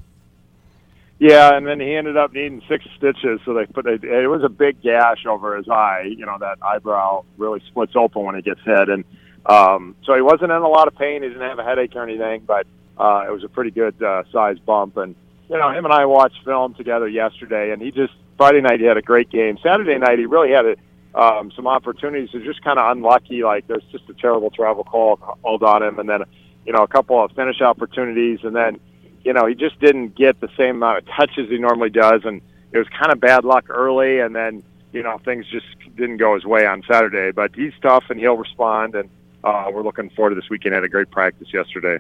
Yeah, 1.20 1.56
and 1.56 1.68
then 1.68 1.80
he 1.80 1.94
ended 1.96 2.18
up 2.18 2.34
needing 2.34 2.62
six 2.68 2.86
stitches. 2.98 3.40
So 3.46 3.54
they 3.54 3.66
put 3.66 3.86
it, 3.86 4.04
it 4.04 4.28
was 4.28 4.44
a 4.44 4.50
big 4.50 4.82
gash 4.82 5.26
over 5.26 5.58
his 5.58 5.68
eye. 5.68 6.14
You 6.16 6.26
know 6.26 6.38
that 6.40 6.58
eyebrow 6.62 7.26
really 7.38 7.62
splits 7.68 7.94
open 7.96 8.24
when 8.24 8.36
it 8.36 8.46
gets 8.46 8.62
hit, 8.64 8.90
and 8.90 9.04
um, 9.46 9.96
so 10.04 10.16
he 10.16 10.22
wasn't 10.22 10.52
in 10.52 10.62
a 10.62 10.68
lot 10.68 10.88
of 10.88 10.96
pain. 10.96 11.24
He 11.24 11.30
didn't 11.30 11.48
have 11.48 11.60
a 11.60 11.64
headache 11.64 11.96
or 11.96 12.04
anything, 12.04 12.44
but 12.46 12.66
uh, 12.98 13.26
it 13.28 13.32
was 13.32 13.44
a 13.44 13.50
pretty 13.50 13.72
good 13.72 14.02
uh, 14.02 14.24
size 14.32 14.58
bump. 14.60 14.98
And 14.98 15.16
you 15.50 15.58
know, 15.58 15.70
him 15.70 15.86
and 15.86 15.94
I 15.94 16.06
watched 16.06 16.44
film 16.46 16.74
together 16.76 17.08
yesterday, 17.08 17.72
and 17.72 17.82
he 17.82 17.92
just 17.92 18.14
Friday 18.38 18.62
night 18.62 18.80
he 18.80 18.86
had 18.86 18.98
a 18.98 19.04
great 19.04 19.30
game. 19.30 19.58
Saturday 19.62 19.98
night 19.98 20.18
he 20.18 20.26
really 20.26 20.52
had 20.52 20.66
a, 20.66 21.20
um, 21.20 21.52
some 21.56 21.68
opportunities. 21.68 22.30
He 22.32 22.38
was 22.38 22.48
just 22.48 22.64
kind 22.64 22.80
of 22.80 22.92
unlucky. 22.92 23.44
Like 23.44 23.68
there's 23.68 23.84
just 23.92 24.10
a 24.10 24.14
terrible 24.14 24.50
travel 24.50 24.84
call 24.84 25.18
called 25.18 25.62
on 25.62 25.84
him, 25.84 26.00
and 26.00 26.10
then 26.10 26.24
you 26.66 26.74
know 26.74 26.84
a 26.84 26.88
couple 26.88 27.24
of 27.24 27.32
finish 27.32 27.62
opportunities, 27.62 28.40
and 28.44 28.56
then 28.56 28.80
you 29.24 29.34
know 29.34 29.46
he 29.46 29.56
just 29.56 29.80
didn't 29.80 30.16
get 30.16 30.40
the 30.40 30.50
same 30.58 30.78
amount 30.78 31.00
of 31.00 31.06
touches 31.08 31.50
he 31.50 31.58
normally 31.58 31.90
does, 31.90 32.22
and 32.24 32.42
it 32.72 32.78
was 32.78 32.88
kind 32.98 33.12
of 33.12 33.20
bad 33.20 33.44
luck 33.44 33.66
early, 33.70 34.20
and 34.20 34.36
then 34.36 34.64
you 34.92 35.04
know 35.04 35.20
things 35.24 35.46
just 35.52 35.66
didn't 35.96 36.18
go 36.18 36.36
his 36.36 36.46
way 36.46 36.66
on 36.66 36.84
Saturday. 36.90 37.32
But 37.32 37.56
he's 37.56 37.74
tough, 37.82 38.06
and 38.10 38.20
he'll 38.20 38.38
respond, 38.38 38.96
and 38.96 39.10
uh, 39.44 39.70
we're 39.72 39.84
looking 39.84 40.10
forward 40.12 40.32
to 40.32 40.36
this 40.36 40.50
weekend. 40.50 40.76
Had 40.76 40.84
a 40.84 40.90
great 40.90 41.12
practice 41.12 41.54
yesterday. 41.54 42.00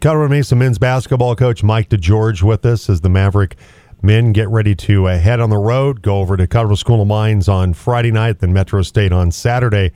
Colorado 0.00 0.28
Mesa 0.28 0.54
men's 0.54 0.78
basketball 0.78 1.34
coach 1.34 1.62
Mike 1.62 1.88
DeGeorge 1.88 2.42
with 2.42 2.66
us 2.66 2.90
as 2.90 3.00
the 3.00 3.08
Maverick 3.08 3.56
men 4.02 4.32
get 4.32 4.48
ready 4.50 4.74
to 4.74 5.06
uh, 5.08 5.18
head 5.18 5.40
on 5.40 5.48
the 5.48 5.56
road, 5.56 6.02
go 6.02 6.18
over 6.18 6.36
to 6.36 6.46
Colorado 6.46 6.74
School 6.74 7.00
of 7.00 7.08
Mines 7.08 7.48
on 7.48 7.72
Friday 7.72 8.10
night, 8.10 8.40
then 8.40 8.52
Metro 8.52 8.82
State 8.82 9.12
on 9.12 9.30
Saturday. 9.30 9.92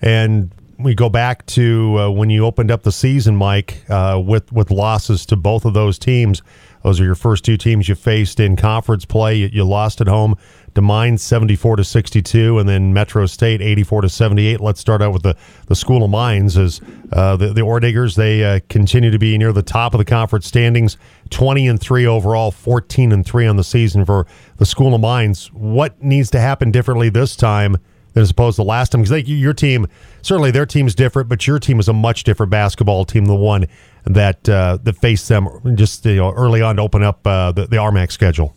And 0.00 0.52
we 0.82 0.94
go 0.94 1.08
back 1.08 1.46
to 1.46 1.98
uh, 1.98 2.10
when 2.10 2.30
you 2.30 2.44
opened 2.44 2.70
up 2.70 2.82
the 2.82 2.92
season, 2.92 3.36
Mike, 3.36 3.82
uh, 3.88 4.20
with 4.24 4.52
with 4.52 4.70
losses 4.70 5.26
to 5.26 5.36
both 5.36 5.64
of 5.64 5.74
those 5.74 5.98
teams. 5.98 6.42
Those 6.82 7.00
are 7.00 7.04
your 7.04 7.14
first 7.14 7.44
two 7.44 7.56
teams 7.56 7.88
you 7.88 7.94
faced 7.94 8.40
in 8.40 8.56
conference 8.56 9.04
play. 9.04 9.36
You, 9.36 9.50
you 9.52 9.64
lost 9.64 10.00
at 10.00 10.08
home 10.08 10.36
to 10.74 10.80
Mines 10.80 11.22
74 11.22 11.76
to 11.76 11.84
62, 11.84 12.58
and 12.58 12.68
then 12.68 12.92
Metro 12.92 13.26
State 13.26 13.60
84 13.60 14.02
to 14.02 14.08
78. 14.08 14.60
Let's 14.60 14.80
start 14.80 15.02
out 15.02 15.12
with 15.12 15.22
the, 15.22 15.36
the 15.66 15.76
School 15.76 16.02
of 16.02 16.10
Mines. 16.10 16.56
As 16.56 16.80
uh, 17.12 17.36
the 17.36 17.48
the 17.52 17.60
Orediggers, 17.60 18.16
they 18.16 18.44
uh, 18.44 18.60
continue 18.68 19.10
to 19.10 19.18
be 19.18 19.36
near 19.38 19.52
the 19.52 19.62
top 19.62 19.94
of 19.94 19.98
the 19.98 20.04
conference 20.04 20.46
standings, 20.46 20.96
20 21.30 21.68
and 21.68 21.80
three 21.80 22.06
overall, 22.06 22.50
14 22.50 23.12
and 23.12 23.24
three 23.24 23.46
on 23.46 23.56
the 23.56 23.64
season 23.64 24.04
for 24.04 24.26
the 24.56 24.66
School 24.66 24.94
of 24.94 25.00
Mines. 25.00 25.52
What 25.52 26.02
needs 26.02 26.30
to 26.30 26.40
happen 26.40 26.70
differently 26.70 27.08
this 27.08 27.36
time 27.36 27.76
than 28.12 28.22
as 28.22 28.30
opposed 28.30 28.56
to 28.56 28.62
last 28.62 28.90
time? 28.90 29.02
Because 29.02 29.28
your 29.28 29.54
team, 29.54 29.86
certainly 30.22 30.50
their 30.50 30.66
team's 30.66 30.94
different, 30.94 31.28
but 31.28 31.46
your 31.46 31.58
team 31.58 31.80
is 31.80 31.88
a 31.88 31.92
much 31.92 32.24
different 32.24 32.50
basketball 32.50 33.04
team 33.04 33.24
than 33.24 33.34
the 33.34 33.40
one 33.40 33.66
that 34.04 34.48
uh, 34.48 34.78
that 34.82 34.96
faced 34.96 35.28
them 35.28 35.48
just 35.74 36.04
you 36.04 36.16
know, 36.16 36.32
early 36.32 36.62
on 36.62 36.76
to 36.76 36.82
open 36.82 37.02
up 37.02 37.26
uh, 37.26 37.52
the, 37.52 37.66
the 37.66 37.76
RMAC 37.76 38.10
schedule. 38.10 38.54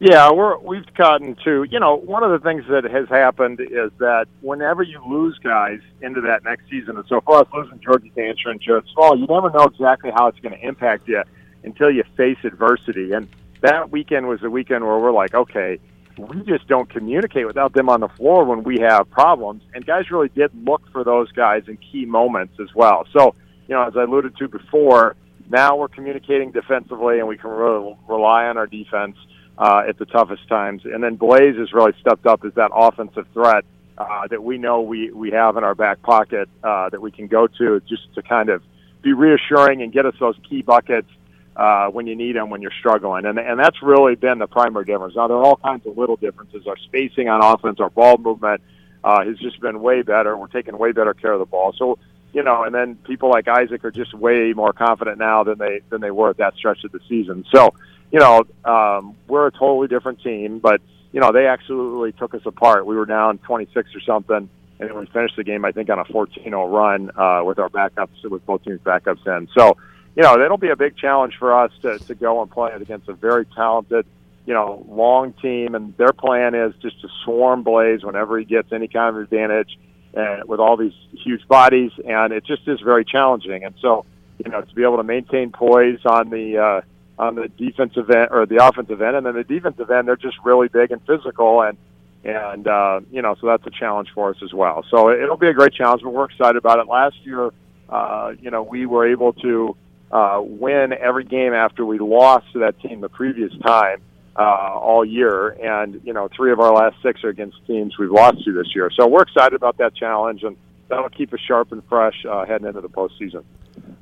Yeah, 0.00 0.32
we're 0.32 0.58
we've 0.58 0.92
gotten 0.94 1.36
to 1.44 1.64
you 1.70 1.78
know 1.78 1.96
one 1.96 2.22
of 2.24 2.30
the 2.30 2.38
things 2.38 2.64
that 2.68 2.84
has 2.84 3.08
happened 3.08 3.60
is 3.60 3.90
that 3.98 4.26
whenever 4.42 4.82
you 4.82 5.00
lose 5.08 5.38
guys 5.38 5.80
into 6.02 6.20
that 6.22 6.44
next 6.44 6.68
season, 6.68 6.96
and 6.96 7.06
so 7.08 7.20
for 7.20 7.38
us 7.38 7.46
losing 7.54 7.80
Georgie 7.80 8.12
Dancer 8.14 8.50
and 8.50 8.60
Jared 8.60 8.84
Small, 8.92 9.16
you 9.18 9.26
never 9.26 9.50
know 9.50 9.64
exactly 9.64 10.10
how 10.10 10.26
it's 10.26 10.38
going 10.40 10.54
to 10.54 10.66
impact 10.66 11.08
you 11.08 11.22
until 11.62 11.90
you 11.90 12.02
face 12.16 12.38
adversity. 12.44 13.12
And 13.12 13.28
that 13.60 13.90
weekend 13.90 14.28
was 14.28 14.40
the 14.40 14.50
weekend 14.50 14.84
where 14.84 14.98
we're 14.98 15.12
like, 15.12 15.32
okay, 15.34 15.78
we 16.18 16.42
just 16.42 16.66
don't 16.68 16.88
communicate 16.88 17.46
without 17.46 17.72
them 17.72 17.88
on 17.88 18.00
the 18.00 18.08
floor 18.08 18.44
when 18.44 18.62
we 18.62 18.78
have 18.80 19.10
problems. 19.10 19.62
And 19.74 19.84
guys 19.84 20.10
really 20.10 20.28
did 20.28 20.50
look 20.64 20.82
for 20.92 21.04
those 21.04 21.30
guys 21.32 21.64
in 21.66 21.76
key 21.76 22.04
moments 22.04 22.54
as 22.60 22.74
well. 22.74 23.06
So 23.12 23.34
you 23.68 23.74
know, 23.74 23.82
as 23.82 23.96
I 23.96 24.02
alluded 24.02 24.36
to 24.38 24.48
before, 24.48 25.16
now 25.50 25.76
we're 25.76 25.88
communicating 25.88 26.50
defensively, 26.50 27.18
and 27.18 27.28
we 27.28 27.36
can 27.36 27.50
really 27.50 27.96
rely 28.08 28.46
on 28.46 28.56
our 28.56 28.66
defense 28.66 29.16
uh, 29.58 29.84
at 29.88 29.98
the 29.98 30.06
toughest 30.06 30.48
times. 30.48 30.82
And 30.84 31.02
then 31.02 31.16
Blaze 31.16 31.56
has 31.56 31.72
really 31.72 31.92
stepped 32.00 32.26
up 32.26 32.44
as 32.44 32.54
that 32.54 32.70
offensive 32.74 33.26
threat 33.32 33.64
uh, 33.96 34.26
that 34.28 34.42
we 34.42 34.58
know 34.58 34.80
we, 34.80 35.10
we 35.12 35.30
have 35.30 35.56
in 35.56 35.64
our 35.64 35.74
back 35.74 36.02
pocket 36.02 36.48
uh, 36.62 36.88
that 36.90 37.00
we 37.00 37.10
can 37.10 37.26
go 37.26 37.46
to 37.46 37.80
just 37.80 38.12
to 38.14 38.22
kind 38.22 38.48
of 38.48 38.62
be 39.02 39.12
reassuring 39.12 39.82
and 39.82 39.92
get 39.92 40.06
us 40.06 40.14
those 40.18 40.36
key 40.48 40.62
buckets 40.62 41.08
uh, 41.56 41.88
when 41.88 42.06
you 42.06 42.16
need 42.16 42.36
them 42.36 42.50
when 42.50 42.62
you're 42.62 42.72
struggling. 42.78 43.24
And, 43.26 43.38
and 43.38 43.58
that's 43.58 43.82
really 43.82 44.14
been 44.14 44.38
the 44.38 44.46
primary 44.46 44.84
difference. 44.84 45.14
Now, 45.16 45.28
there 45.28 45.36
are 45.36 45.44
all 45.44 45.56
kinds 45.56 45.86
of 45.86 45.96
little 45.96 46.16
differences. 46.16 46.66
Our 46.66 46.76
spacing 46.76 47.28
on 47.28 47.42
offense, 47.42 47.80
our 47.80 47.90
ball 47.90 48.18
movement 48.18 48.62
uh, 49.02 49.24
has 49.24 49.38
just 49.38 49.60
been 49.60 49.80
way 49.80 50.02
better. 50.02 50.36
We're 50.36 50.48
taking 50.48 50.76
way 50.76 50.92
better 50.92 51.14
care 51.14 51.32
of 51.32 51.38
the 51.38 51.46
ball. 51.46 51.72
So, 51.76 51.98
you 52.32 52.42
know, 52.42 52.64
and 52.64 52.74
then 52.74 52.96
people 52.96 53.30
like 53.30 53.46
Isaac 53.46 53.84
are 53.84 53.90
just 53.90 54.14
way 54.14 54.52
more 54.52 54.72
confident 54.72 55.18
now 55.18 55.44
than 55.44 55.58
they 55.58 55.82
than 55.90 56.00
they 56.00 56.10
were 56.10 56.30
at 56.30 56.38
that 56.38 56.56
stretch 56.56 56.82
of 56.82 56.90
the 56.90 57.00
season. 57.08 57.44
So, 57.52 57.74
you 58.10 58.18
know, 58.18 58.42
um, 58.64 59.16
we're 59.28 59.46
a 59.46 59.52
totally 59.52 59.86
different 59.86 60.20
team, 60.22 60.58
but 60.58 60.80
you 61.12 61.20
know, 61.20 61.30
they 61.30 61.46
absolutely 61.46 62.10
took 62.10 62.34
us 62.34 62.42
apart. 62.44 62.86
We 62.86 62.96
were 62.96 63.06
down 63.06 63.38
26 63.38 63.94
or 63.94 64.00
something 64.00 64.48
and 64.78 64.88
then 64.88 64.98
we 64.98 65.06
finished 65.06 65.36
the 65.36 65.44
game 65.44 65.64
I 65.64 65.72
think 65.72 65.88
on 65.90 65.98
a 65.98 66.04
14-0 66.04 66.72
run 66.72 67.10
uh, 67.16 67.44
with 67.44 67.58
our 67.58 67.68
backups 67.68 68.24
with 68.24 68.44
both 68.44 68.64
teams 68.64 68.80
backups 68.80 69.26
in. 69.26 69.48
So, 69.56 69.76
you 70.16 70.22
know, 70.22 70.40
it'll 70.40 70.58
be 70.58 70.70
a 70.70 70.76
big 70.76 70.96
challenge 70.96 71.36
for 71.38 71.56
us 71.58 71.72
to 71.82 71.98
to 71.98 72.14
go 72.14 72.42
and 72.42 72.50
play 72.50 72.72
it 72.72 72.80
against 72.80 73.08
a 73.08 73.12
very 73.14 73.46
talented, 73.46 74.06
you 74.46 74.54
know, 74.54 74.84
long 74.88 75.32
team, 75.34 75.74
and 75.74 75.96
their 75.96 76.12
plan 76.12 76.54
is 76.54 76.74
just 76.80 77.00
to 77.00 77.08
swarm 77.24 77.62
Blaze 77.62 78.04
whenever 78.04 78.38
he 78.38 78.44
gets 78.44 78.72
any 78.72 78.88
kind 78.88 79.16
of 79.16 79.22
advantage, 79.22 79.78
and 80.14 80.44
with 80.48 80.60
all 80.60 80.76
these 80.76 80.94
huge 81.12 81.46
bodies, 81.48 81.90
and 82.06 82.32
it 82.32 82.44
just 82.44 82.66
is 82.68 82.80
very 82.80 83.04
challenging. 83.04 83.64
And 83.64 83.74
so, 83.80 84.04
you 84.44 84.50
know, 84.50 84.60
to 84.60 84.74
be 84.74 84.82
able 84.82 84.98
to 84.98 85.04
maintain 85.04 85.50
poise 85.50 86.00
on 86.04 86.30
the 86.30 86.58
uh, 86.58 86.80
on 87.18 87.34
the 87.34 87.48
defensive 87.48 88.08
end 88.10 88.28
or 88.30 88.46
the 88.46 88.64
offensive 88.64 89.02
end, 89.02 89.16
and 89.16 89.26
then 89.26 89.34
the 89.34 89.44
defensive 89.44 89.90
end, 89.90 90.06
they're 90.06 90.16
just 90.16 90.36
really 90.44 90.68
big 90.68 90.92
and 90.92 91.00
physical, 91.06 91.62
and 91.62 91.76
and 92.22 92.68
uh, 92.68 93.00
you 93.10 93.20
know, 93.20 93.34
so 93.40 93.48
that's 93.48 93.66
a 93.66 93.70
challenge 93.70 94.10
for 94.14 94.30
us 94.30 94.36
as 94.44 94.52
well. 94.52 94.84
So 94.90 95.10
it'll 95.10 95.36
be 95.36 95.48
a 95.48 95.52
great 95.52 95.74
challenge, 95.74 96.02
but 96.02 96.12
we're 96.12 96.26
excited 96.26 96.56
about 96.56 96.78
it. 96.78 96.86
Last 96.86 97.16
year, 97.24 97.50
uh, 97.88 98.32
you 98.40 98.52
know, 98.52 98.62
we 98.62 98.86
were 98.86 99.06
able 99.06 99.32
to 99.34 99.76
uh, 100.14 100.40
win 100.40 100.92
every 100.92 101.24
game 101.24 101.52
after 101.52 101.84
we 101.84 101.98
lost 101.98 102.46
to 102.52 102.60
that 102.60 102.80
team 102.80 103.00
the 103.00 103.08
previous 103.08 103.52
time 103.66 104.00
uh, 104.36 104.42
all 104.42 105.04
year, 105.04 105.48
and 105.50 106.00
you 106.04 106.12
know, 106.12 106.28
three 106.34 106.52
of 106.52 106.60
our 106.60 106.72
last 106.72 106.96
six 107.02 107.24
are 107.24 107.28
against 107.28 107.56
teams 107.66 107.98
we've 107.98 108.12
lost 108.12 108.44
to 108.44 108.52
this 108.52 108.74
year. 108.74 108.90
So 108.96 109.08
we're 109.08 109.22
excited 109.22 109.54
about 109.54 109.76
that 109.78 109.94
challenge, 109.94 110.44
and 110.44 110.56
that'll 110.88 111.08
keep 111.08 111.34
us 111.34 111.40
sharp 111.40 111.72
and 111.72 111.82
fresh 111.88 112.24
uh, 112.24 112.46
heading 112.46 112.68
into 112.68 112.80
the 112.80 112.88
postseason. 112.88 113.42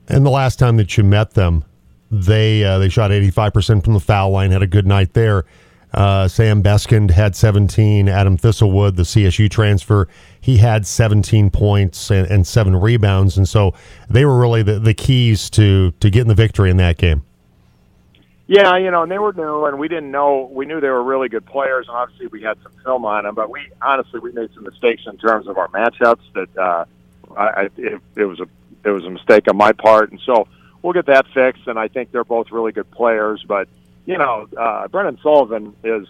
And 0.06 0.24
the 0.24 0.30
last 0.30 0.58
time 0.58 0.76
that 0.76 0.98
you 0.98 1.04
met 1.04 1.32
them, 1.32 1.64
they 2.10 2.62
uh, 2.62 2.78
they 2.78 2.90
shot 2.90 3.10
85% 3.10 3.82
from 3.82 3.94
the 3.94 4.00
foul 4.00 4.30
line, 4.32 4.50
had 4.50 4.62
a 4.62 4.66
good 4.66 4.86
night 4.86 5.14
there. 5.14 5.46
Uh, 5.94 6.28
Sam 6.28 6.62
Beskind 6.62 7.10
had 7.10 7.36
17. 7.36 8.08
Adam 8.08 8.38
Thistlewood, 8.38 8.96
the 8.96 9.02
CSU 9.02 9.50
transfer, 9.50 10.08
he 10.42 10.56
had 10.56 10.86
17 10.86 11.50
points 11.50 12.10
and, 12.10 12.26
and 12.26 12.46
seven 12.46 12.74
rebounds, 12.74 13.38
and 13.38 13.48
so 13.48 13.72
they 14.10 14.24
were 14.24 14.38
really 14.38 14.64
the, 14.64 14.78
the 14.80 14.92
keys 14.92 15.48
to 15.50 15.92
to 16.00 16.10
getting 16.10 16.28
the 16.28 16.34
victory 16.34 16.68
in 16.68 16.76
that 16.78 16.98
game. 16.98 17.22
Yeah, 18.48 18.76
you 18.76 18.90
know, 18.90 19.04
and 19.04 19.10
they 19.10 19.20
were 19.20 19.32
new, 19.32 19.66
and 19.66 19.78
we 19.78 19.86
didn't 19.86 20.10
know. 20.10 20.50
We 20.52 20.66
knew 20.66 20.80
they 20.80 20.88
were 20.88 21.02
really 21.02 21.28
good 21.28 21.46
players, 21.46 21.86
and 21.86 21.96
obviously 21.96 22.26
we 22.26 22.42
had 22.42 22.58
some 22.60 22.72
film 22.84 23.04
on 23.04 23.22
them. 23.22 23.36
But 23.36 23.50
we 23.50 23.60
honestly 23.80 24.18
we 24.18 24.32
made 24.32 24.52
some 24.52 24.64
mistakes 24.64 25.04
in 25.06 25.16
terms 25.16 25.46
of 25.46 25.56
our 25.58 25.68
matchups. 25.68 26.20
That 26.34 26.58
uh, 26.58 26.84
I, 27.36 27.68
it, 27.76 28.00
it 28.16 28.24
was 28.24 28.40
a 28.40 28.48
it 28.84 28.90
was 28.90 29.04
a 29.04 29.10
mistake 29.10 29.48
on 29.48 29.56
my 29.56 29.70
part, 29.70 30.10
and 30.10 30.20
so 30.26 30.48
we'll 30.82 30.92
get 30.92 31.06
that 31.06 31.28
fixed. 31.28 31.68
And 31.68 31.78
I 31.78 31.86
think 31.86 32.10
they're 32.10 32.24
both 32.24 32.50
really 32.50 32.72
good 32.72 32.90
players. 32.90 33.44
But 33.46 33.68
you 34.06 34.18
know, 34.18 34.48
uh, 34.58 34.88
Brendan 34.88 35.20
Sullivan 35.22 35.76
is 35.84 36.08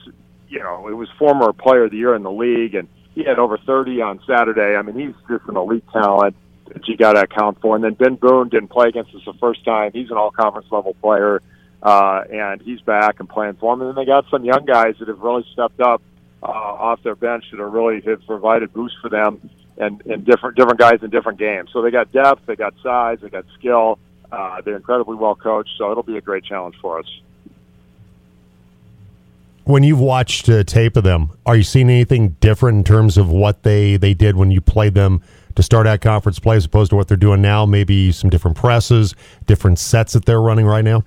you 0.48 0.60
know 0.60 0.88
it 0.88 0.94
was 0.94 1.10
former 1.18 1.52
player 1.52 1.84
of 1.84 1.90
the 1.90 1.98
year 1.98 2.14
in 2.14 2.22
the 2.22 2.32
league, 2.32 2.74
and 2.74 2.88
he 3.14 3.24
had 3.24 3.38
over 3.38 3.58
30 3.58 4.00
on 4.02 4.20
Saturday. 4.26 4.76
I 4.76 4.82
mean, 4.82 4.98
he's 4.98 5.14
just 5.28 5.48
an 5.48 5.56
elite 5.56 5.84
talent 5.92 6.36
that 6.72 6.86
you 6.88 6.96
got 6.96 7.12
to 7.14 7.22
account 7.22 7.60
for. 7.60 7.74
And 7.76 7.84
then 7.84 7.94
Ben 7.94 8.14
Boone 8.14 8.48
didn't 8.48 8.68
play 8.68 8.88
against 8.88 9.14
us 9.14 9.22
the 9.26 9.34
first 9.34 9.64
time. 9.64 9.92
He's 9.92 10.10
an 10.10 10.16
all 10.16 10.30
conference 10.30 10.68
level 10.70 10.94
player, 10.94 11.42
uh, 11.82 12.24
and 12.32 12.62
he's 12.62 12.80
back 12.80 13.20
and 13.20 13.28
playing 13.28 13.54
for 13.54 13.74
them. 13.74 13.82
And 13.82 13.90
then 13.90 14.02
they 14.02 14.06
got 14.06 14.24
some 14.30 14.44
young 14.44 14.64
guys 14.64 14.94
that 14.98 15.08
have 15.08 15.20
really 15.20 15.46
stepped 15.52 15.80
up 15.80 16.02
uh, 16.42 16.46
off 16.46 17.02
their 17.02 17.14
bench 17.14 17.44
that 17.52 17.60
are 17.60 17.68
really 17.68 18.00
have 18.02 18.24
provided 18.26 18.72
boosts 18.72 18.98
for 19.00 19.08
them 19.08 19.50
and, 19.76 20.02
and 20.06 20.24
different 20.24 20.56
different 20.56 20.78
guys 20.78 21.02
in 21.02 21.10
different 21.10 21.38
games. 21.38 21.70
So 21.72 21.82
they 21.82 21.90
got 21.90 22.10
depth, 22.12 22.46
they 22.46 22.56
got 22.56 22.74
size, 22.82 23.18
they 23.22 23.28
got 23.28 23.44
skill. 23.58 23.98
Uh, 24.30 24.62
they're 24.62 24.76
incredibly 24.76 25.16
well 25.16 25.34
coached, 25.34 25.70
so 25.76 25.90
it'll 25.90 26.02
be 26.02 26.16
a 26.16 26.20
great 26.22 26.44
challenge 26.44 26.74
for 26.80 26.98
us. 26.98 27.20
When 29.64 29.84
you've 29.84 30.00
watched 30.00 30.48
uh, 30.48 30.64
tape 30.64 30.96
of 30.96 31.04
them, 31.04 31.30
are 31.46 31.56
you 31.56 31.62
seeing 31.62 31.88
anything 31.88 32.30
different 32.40 32.78
in 32.78 32.84
terms 32.84 33.16
of 33.16 33.30
what 33.30 33.62
they, 33.62 33.96
they 33.96 34.12
did 34.12 34.36
when 34.36 34.50
you 34.50 34.60
played 34.60 34.94
them 34.94 35.22
to 35.54 35.62
start 35.62 35.86
at 35.86 36.00
conference 36.00 36.40
play 36.40 36.56
as 36.56 36.64
opposed 36.64 36.90
to 36.90 36.96
what 36.96 37.06
they're 37.06 37.16
doing 37.16 37.40
now? 37.40 37.64
Maybe 37.64 38.10
some 38.10 38.28
different 38.28 38.56
presses, 38.56 39.14
different 39.46 39.78
sets 39.78 40.14
that 40.14 40.24
they're 40.24 40.40
running 40.40 40.66
right 40.66 40.84
now? 40.84 41.04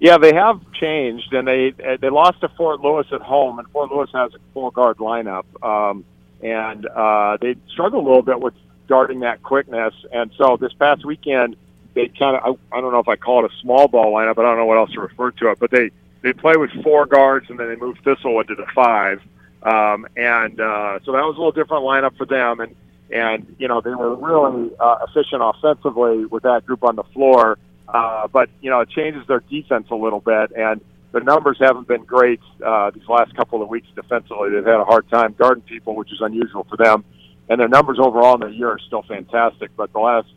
Yeah, 0.00 0.18
they 0.18 0.34
have 0.34 0.60
changed, 0.72 1.32
and 1.32 1.48
they 1.48 1.72
they 2.00 2.08
lost 2.08 2.40
to 2.42 2.48
Fort 2.50 2.80
Lewis 2.80 3.08
at 3.10 3.20
home, 3.20 3.58
and 3.58 3.66
Fort 3.70 3.90
Lewis 3.90 4.10
has 4.14 4.32
a 4.32 4.38
full 4.54 4.70
guard 4.70 4.98
lineup, 4.98 5.44
um, 5.60 6.04
and 6.40 6.86
uh, 6.86 7.36
they 7.40 7.56
struggled 7.68 8.04
a 8.04 8.06
little 8.06 8.22
bit 8.22 8.40
with 8.40 8.54
guarding 8.86 9.20
that 9.20 9.42
quickness. 9.42 9.94
And 10.12 10.30
so 10.36 10.56
this 10.56 10.72
past 10.74 11.04
weekend, 11.04 11.56
they 11.94 12.08
kind 12.08 12.36
of 12.36 12.58
I, 12.72 12.76
I 12.76 12.80
don't 12.80 12.92
know 12.92 13.00
if 13.00 13.08
I 13.08 13.16
call 13.16 13.44
it 13.44 13.50
a 13.50 13.56
small 13.60 13.88
ball 13.88 14.12
lineup, 14.12 14.38
I 14.38 14.42
don't 14.42 14.56
know 14.56 14.66
what 14.66 14.78
else 14.78 14.92
to 14.92 15.00
refer 15.00 15.32
to 15.32 15.50
it. 15.50 15.58
But 15.58 15.72
they 15.72 15.90
they 16.22 16.32
play 16.32 16.56
with 16.56 16.70
four 16.82 17.06
guards, 17.06 17.48
and 17.48 17.58
then 17.58 17.68
they 17.68 17.76
moved 17.76 18.02
Thistlewood 18.04 18.48
to 18.48 18.54
the 18.54 18.66
five, 18.74 19.20
um, 19.62 20.06
and 20.16 20.60
uh, 20.60 20.98
so 21.04 21.12
that 21.12 21.22
was 21.22 21.36
a 21.36 21.38
little 21.38 21.52
different 21.52 21.84
lineup 21.84 22.16
for 22.16 22.26
them. 22.26 22.60
And 22.60 22.76
and 23.10 23.56
you 23.58 23.68
know 23.68 23.80
they 23.80 23.94
were 23.94 24.14
really 24.14 24.70
uh, 24.78 24.98
efficient 25.08 25.42
offensively 25.42 26.26
with 26.26 26.42
that 26.42 26.66
group 26.66 26.84
on 26.84 26.96
the 26.96 27.04
floor. 27.04 27.58
Uh, 27.88 28.28
but 28.28 28.50
you 28.60 28.70
know 28.70 28.80
it 28.80 28.90
changes 28.90 29.26
their 29.26 29.40
defense 29.40 29.88
a 29.90 29.94
little 29.94 30.20
bit, 30.20 30.52
and 30.56 30.80
the 31.12 31.20
numbers 31.20 31.56
haven't 31.58 31.88
been 31.88 32.04
great 32.04 32.40
uh, 32.64 32.90
these 32.90 33.08
last 33.08 33.34
couple 33.34 33.62
of 33.62 33.68
weeks 33.68 33.88
defensively. 33.94 34.50
They've 34.50 34.64
had 34.64 34.80
a 34.80 34.84
hard 34.84 35.08
time 35.08 35.34
guarding 35.38 35.62
people, 35.62 35.94
which 35.94 36.12
is 36.12 36.20
unusual 36.20 36.64
for 36.64 36.76
them. 36.76 37.04
And 37.48 37.58
their 37.58 37.68
numbers 37.68 37.98
overall 37.98 38.34
in 38.34 38.40
the 38.40 38.54
year 38.54 38.72
are 38.72 38.78
still 38.78 39.00
fantastic, 39.00 39.70
but 39.74 39.90
the 39.94 40.00
last 40.00 40.28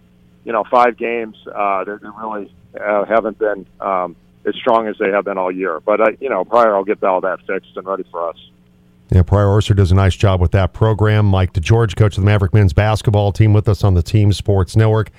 you 0.44 0.52
know, 0.52 0.64
five 0.70 0.98
games, 0.98 1.38
uh, 1.54 1.84
they 1.84 1.92
really 1.92 2.52
uh, 2.80 3.06
haven't 3.06 3.38
been 3.38 3.66
um, 3.80 4.16
as 4.46 4.56
strong 4.56 4.88
as 4.88 4.96
they 5.00 5.10
have 5.10 5.26
been 5.26 5.38
all 5.38 5.52
year. 5.52 5.80
But, 5.80 6.02
uh, 6.02 6.12
you 6.20 6.30
know, 6.30 6.44
Pryor 6.44 6.76
will 6.76 6.84
get 6.84 7.04
all 7.04 7.22
that 7.22 7.40
fixed 7.46 7.76
and 7.76 7.86
ready 7.86 8.06
for 8.12 8.30
us. 8.30 8.38
Yeah, 9.12 9.24
Pryor 9.24 9.48
Orser 9.48 9.76
does 9.76 9.92
a 9.92 9.96
nice 9.96 10.16
job 10.16 10.40
with 10.40 10.52
that 10.52 10.72
program. 10.72 11.26
Mike 11.26 11.52
DeGeorge, 11.54 11.98
coach 11.98 12.18
of 12.18 12.24
the 12.24 12.26
Maverick 12.26 12.54
men's 12.54 12.72
basketball 12.72 13.34
team, 13.34 13.52
with 13.52 13.68
us 13.68 13.84
on 13.84 13.94
the 13.94 14.02
Team 14.02 14.32
Sports 14.32 14.76
Network. 14.76 15.12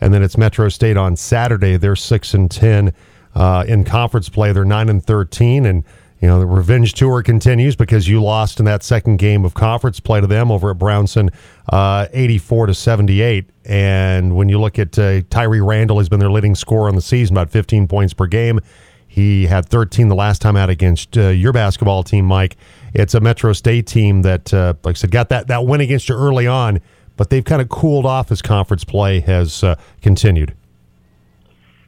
And 0.00 0.14
then 0.14 0.22
it's 0.22 0.38
Metro 0.38 0.68
State 0.68 0.96
on 0.96 1.16
Saturday. 1.16 1.76
They're 1.76 1.96
6 1.96 2.34
and 2.34 2.50
10 2.50 2.92
uh, 3.34 3.64
in 3.66 3.84
conference 3.84 4.28
play. 4.28 4.52
They're 4.52 4.64
9 4.64 4.88
and 4.88 5.04
13. 5.04 5.66
And 5.66 5.84
you 6.20 6.28
know, 6.28 6.38
the 6.38 6.46
revenge 6.46 6.92
tour 6.92 7.22
continues 7.22 7.76
because 7.76 8.06
you 8.06 8.22
lost 8.22 8.58
in 8.58 8.66
that 8.66 8.82
second 8.82 9.16
game 9.16 9.44
of 9.44 9.54
conference 9.54 10.00
play 10.00 10.20
to 10.20 10.26
them 10.26 10.50
over 10.50 10.70
at 10.70 10.78
Brownson, 10.78 11.30
uh, 11.70 12.08
84 12.12 12.66
to 12.66 12.74
78. 12.74 13.48
And 13.64 14.36
when 14.36 14.50
you 14.50 14.60
look 14.60 14.78
at 14.78 14.98
uh, 14.98 15.22
Tyree 15.30 15.62
Randall, 15.62 15.98
he's 15.98 16.10
been 16.10 16.20
their 16.20 16.30
leading 16.30 16.54
scorer 16.54 16.88
on 16.88 16.94
the 16.94 17.00
season, 17.00 17.34
about 17.34 17.48
15 17.50 17.88
points 17.88 18.12
per 18.12 18.26
game. 18.26 18.60
He 19.08 19.46
had 19.46 19.66
13 19.66 20.08
the 20.08 20.14
last 20.14 20.42
time 20.42 20.56
out 20.56 20.68
against 20.68 21.16
uh, 21.16 21.28
your 21.28 21.52
basketball 21.52 22.02
team, 22.02 22.26
Mike. 22.26 22.56
It's 22.92 23.14
a 23.14 23.20
Metro 23.20 23.54
State 23.54 23.86
team 23.86 24.22
that, 24.22 24.52
uh, 24.52 24.74
like 24.84 24.96
I 24.96 24.98
said, 24.98 25.10
got 25.10 25.30
that, 25.30 25.48
that 25.48 25.64
win 25.64 25.80
against 25.80 26.08
you 26.08 26.16
early 26.16 26.46
on, 26.46 26.80
but 27.16 27.30
they've 27.30 27.44
kind 27.44 27.62
of 27.62 27.70
cooled 27.70 28.04
off 28.06 28.30
as 28.30 28.42
conference 28.42 28.84
play 28.84 29.20
has 29.20 29.64
uh, 29.64 29.76
continued. 30.02 30.54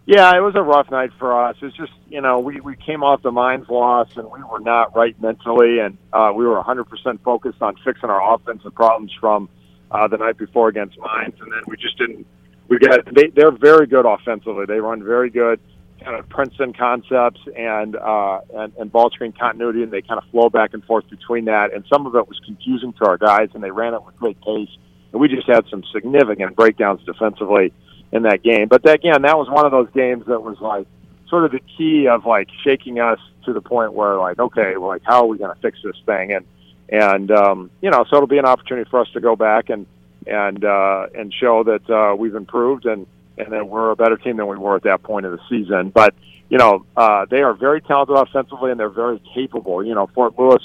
Yeah, 0.04 0.37
it 0.37 0.40
was 0.40 0.56
a 0.56 0.62
rough 0.62 0.90
night 0.90 1.11
for 1.18 1.47
us. 1.47 1.56
It's 1.62 1.76
just 1.76 1.92
you 2.09 2.21
know 2.21 2.40
we 2.40 2.61
we 2.61 2.75
came 2.75 3.04
off 3.04 3.23
the 3.23 3.30
Mines 3.30 3.68
loss 3.68 4.09
and 4.16 4.30
we 4.30 4.42
were 4.42 4.59
not 4.59 4.97
right 4.97 5.21
mentally, 5.21 5.78
and 5.78 5.97
uh, 6.12 6.32
we 6.35 6.44
were 6.44 6.61
100% 6.61 7.21
focused 7.23 7.62
on 7.62 7.76
fixing 7.85 8.11
our 8.11 8.35
offensive 8.35 8.75
problems 8.75 9.12
from 9.21 9.49
uh, 9.92 10.09
the 10.09 10.16
night 10.16 10.38
before 10.38 10.68
against 10.68 10.99
Mines, 10.99 11.35
and 11.40 11.52
then 11.52 11.62
we 11.68 11.76
just 11.76 11.97
didn't. 11.99 12.26
We 12.68 12.78
got 12.78 13.14
they, 13.14 13.28
they're 13.28 13.52
very 13.52 13.87
good 13.87 14.04
offensively. 14.04 14.66
They 14.66 14.80
run 14.80 15.04
very 15.04 15.30
good 15.30 15.61
kind 16.02 16.16
of 16.16 16.28
Princeton 16.28 16.73
concepts 16.73 17.40
and 17.56 17.94
uh, 17.94 18.40
and 18.54 18.73
and 18.78 18.90
ball 18.90 19.11
screen 19.11 19.30
continuity, 19.30 19.85
and 19.85 19.92
they 19.92 20.02
kind 20.02 20.18
of 20.18 20.28
flow 20.30 20.50
back 20.50 20.75
and 20.75 20.85
forth 20.85 21.09
between 21.11 21.44
that. 21.44 21.73
And 21.73 21.85
some 21.88 22.06
of 22.06 22.16
it 22.16 22.28
was 22.28 22.40
confusing 22.44 22.92
to 22.94 23.06
our 23.06 23.18
guys, 23.18 23.50
and 23.54 23.62
they 23.62 23.71
ran 23.71 23.94
it 23.94 24.02
with 24.04 24.16
great 24.16 24.40
pace. 24.40 24.71
And 25.12 25.21
we 25.21 25.28
just 25.28 25.47
had 25.47 25.64
some 25.71 25.85
significant 25.92 26.56
breakdowns 26.56 27.04
defensively 27.04 27.73
in 28.12 28.23
that 28.23 28.42
game. 28.42 28.69
But 28.69 28.88
again, 28.88 29.23
that 29.23 29.38
was 29.38 29.49
one 29.49 29.64
of 29.64 29.73
those 29.73 29.88
games 29.95 30.26
that 30.26 30.42
was 30.42 30.61
like 30.61 30.87
sort 31.28 31.45
of 31.45 31.52
the 31.52 31.61
key 31.76 32.07
of 32.07 32.26
like 32.26 32.49
shaking 32.62 33.00
us 33.00 33.19
to 33.45 33.52
the 33.52 33.61
point 33.61 33.95
where 33.95 34.16
like, 34.19 34.38
okay, 34.38 34.76
like 34.76 35.02
how 35.04 35.23
are 35.23 35.26
we 35.26 35.38
going 35.38 35.54
to 35.54 35.61
fix 35.61 35.78
this 35.83 35.97
thing? 36.07 36.33
And 36.33 36.47
and 36.88 37.31
um, 37.31 37.71
you 37.81 37.90
know, 37.90 38.04
so 38.09 38.16
it'll 38.16 38.28
be 38.28 38.38
an 38.38 38.45
opportunity 38.45 38.88
for 38.90 39.00
us 39.00 39.09
to 39.14 39.21
go 39.21 39.35
back 39.35 39.71
and 39.71 39.87
and 40.26 40.64
uh, 40.64 41.07
and 41.14 41.33
show 41.33 41.64
that 41.64 41.88
uh, 41.90 42.14
we've 42.14 42.35
improved 42.35 42.85
and 42.85 43.07
and 43.38 43.52
that 43.52 43.66
we're 43.66 43.90
a 43.90 43.97
better 43.97 44.19
team 44.19 44.37
than 44.37 44.47
we 44.47 44.59
were 44.59 44.76
at 44.76 44.83
that 44.83 45.02
point 45.02 45.25
of 45.25 45.33
the 45.33 45.40
season. 45.49 45.88
But 45.88 46.14
you 46.50 46.59
know, 46.59 46.85
uh, 46.97 47.25
they 47.31 47.40
are 47.40 47.54
very 47.54 47.81
talented 47.81 48.14
offensively 48.14 48.71
and 48.71 48.78
they're 48.78 48.90
very 48.90 49.23
capable. 49.35 49.83
You 49.83 49.95
know, 49.95 50.07
Fort 50.09 50.38
Lewis 50.38 50.62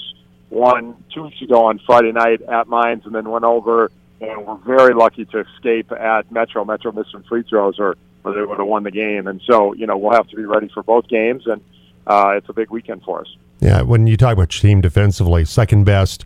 won 0.50 1.02
two 1.14 1.22
weeks 1.22 1.40
ago 1.40 1.64
on 1.64 1.80
Friday 1.86 2.12
night 2.12 2.42
at 2.42 2.68
Mines 2.68 3.06
and 3.06 3.14
then 3.14 3.28
went 3.30 3.44
over 3.44 3.90
and 4.20 4.46
we're 4.46 4.56
very 4.58 4.94
lucky 4.94 5.24
to 5.26 5.40
escape 5.40 5.92
at 5.92 6.30
Metro. 6.30 6.64
Metro 6.64 6.92
missed 6.92 7.12
some 7.12 7.22
free 7.24 7.44
throws, 7.48 7.78
or, 7.78 7.96
or 8.24 8.34
they 8.34 8.42
would 8.42 8.58
have 8.58 8.66
won 8.66 8.82
the 8.82 8.90
game. 8.90 9.26
And 9.26 9.40
so, 9.46 9.74
you 9.74 9.86
know, 9.86 9.96
we'll 9.96 10.12
have 10.12 10.28
to 10.28 10.36
be 10.36 10.44
ready 10.44 10.68
for 10.72 10.82
both 10.82 11.08
games, 11.08 11.46
and 11.46 11.60
uh, 12.06 12.30
it's 12.36 12.48
a 12.48 12.52
big 12.52 12.70
weekend 12.70 13.02
for 13.02 13.20
us. 13.20 13.36
Yeah, 13.60 13.82
when 13.82 14.06
you 14.06 14.16
talk 14.16 14.32
about 14.32 14.50
team 14.50 14.80
defensively, 14.80 15.44
second 15.44 15.84
best 15.84 16.24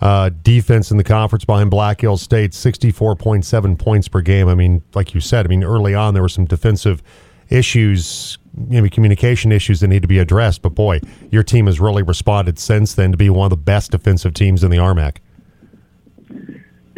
uh, 0.00 0.30
defense 0.42 0.90
in 0.90 0.96
the 0.96 1.04
conference 1.04 1.44
behind 1.44 1.70
Black 1.70 2.00
Hills 2.00 2.22
State, 2.22 2.54
sixty-four 2.54 3.16
point 3.16 3.44
seven 3.44 3.76
points 3.76 4.06
per 4.06 4.20
game. 4.20 4.48
I 4.48 4.54
mean, 4.54 4.82
like 4.94 5.12
you 5.12 5.20
said, 5.20 5.44
I 5.44 5.48
mean, 5.48 5.64
early 5.64 5.94
on 5.94 6.14
there 6.14 6.22
were 6.22 6.28
some 6.28 6.44
defensive 6.44 7.02
issues, 7.48 8.38
maybe 8.54 8.88
communication 8.90 9.50
issues 9.50 9.80
that 9.80 9.88
need 9.88 10.02
to 10.02 10.08
be 10.08 10.18
addressed. 10.20 10.62
But 10.62 10.76
boy, 10.76 11.00
your 11.30 11.42
team 11.42 11.66
has 11.66 11.80
really 11.80 12.02
responded 12.02 12.58
since 12.58 12.94
then 12.94 13.10
to 13.10 13.18
be 13.18 13.28
one 13.28 13.46
of 13.46 13.50
the 13.50 13.56
best 13.56 13.90
defensive 13.90 14.34
teams 14.34 14.62
in 14.62 14.70
the 14.70 14.76
RMAC. 14.76 15.16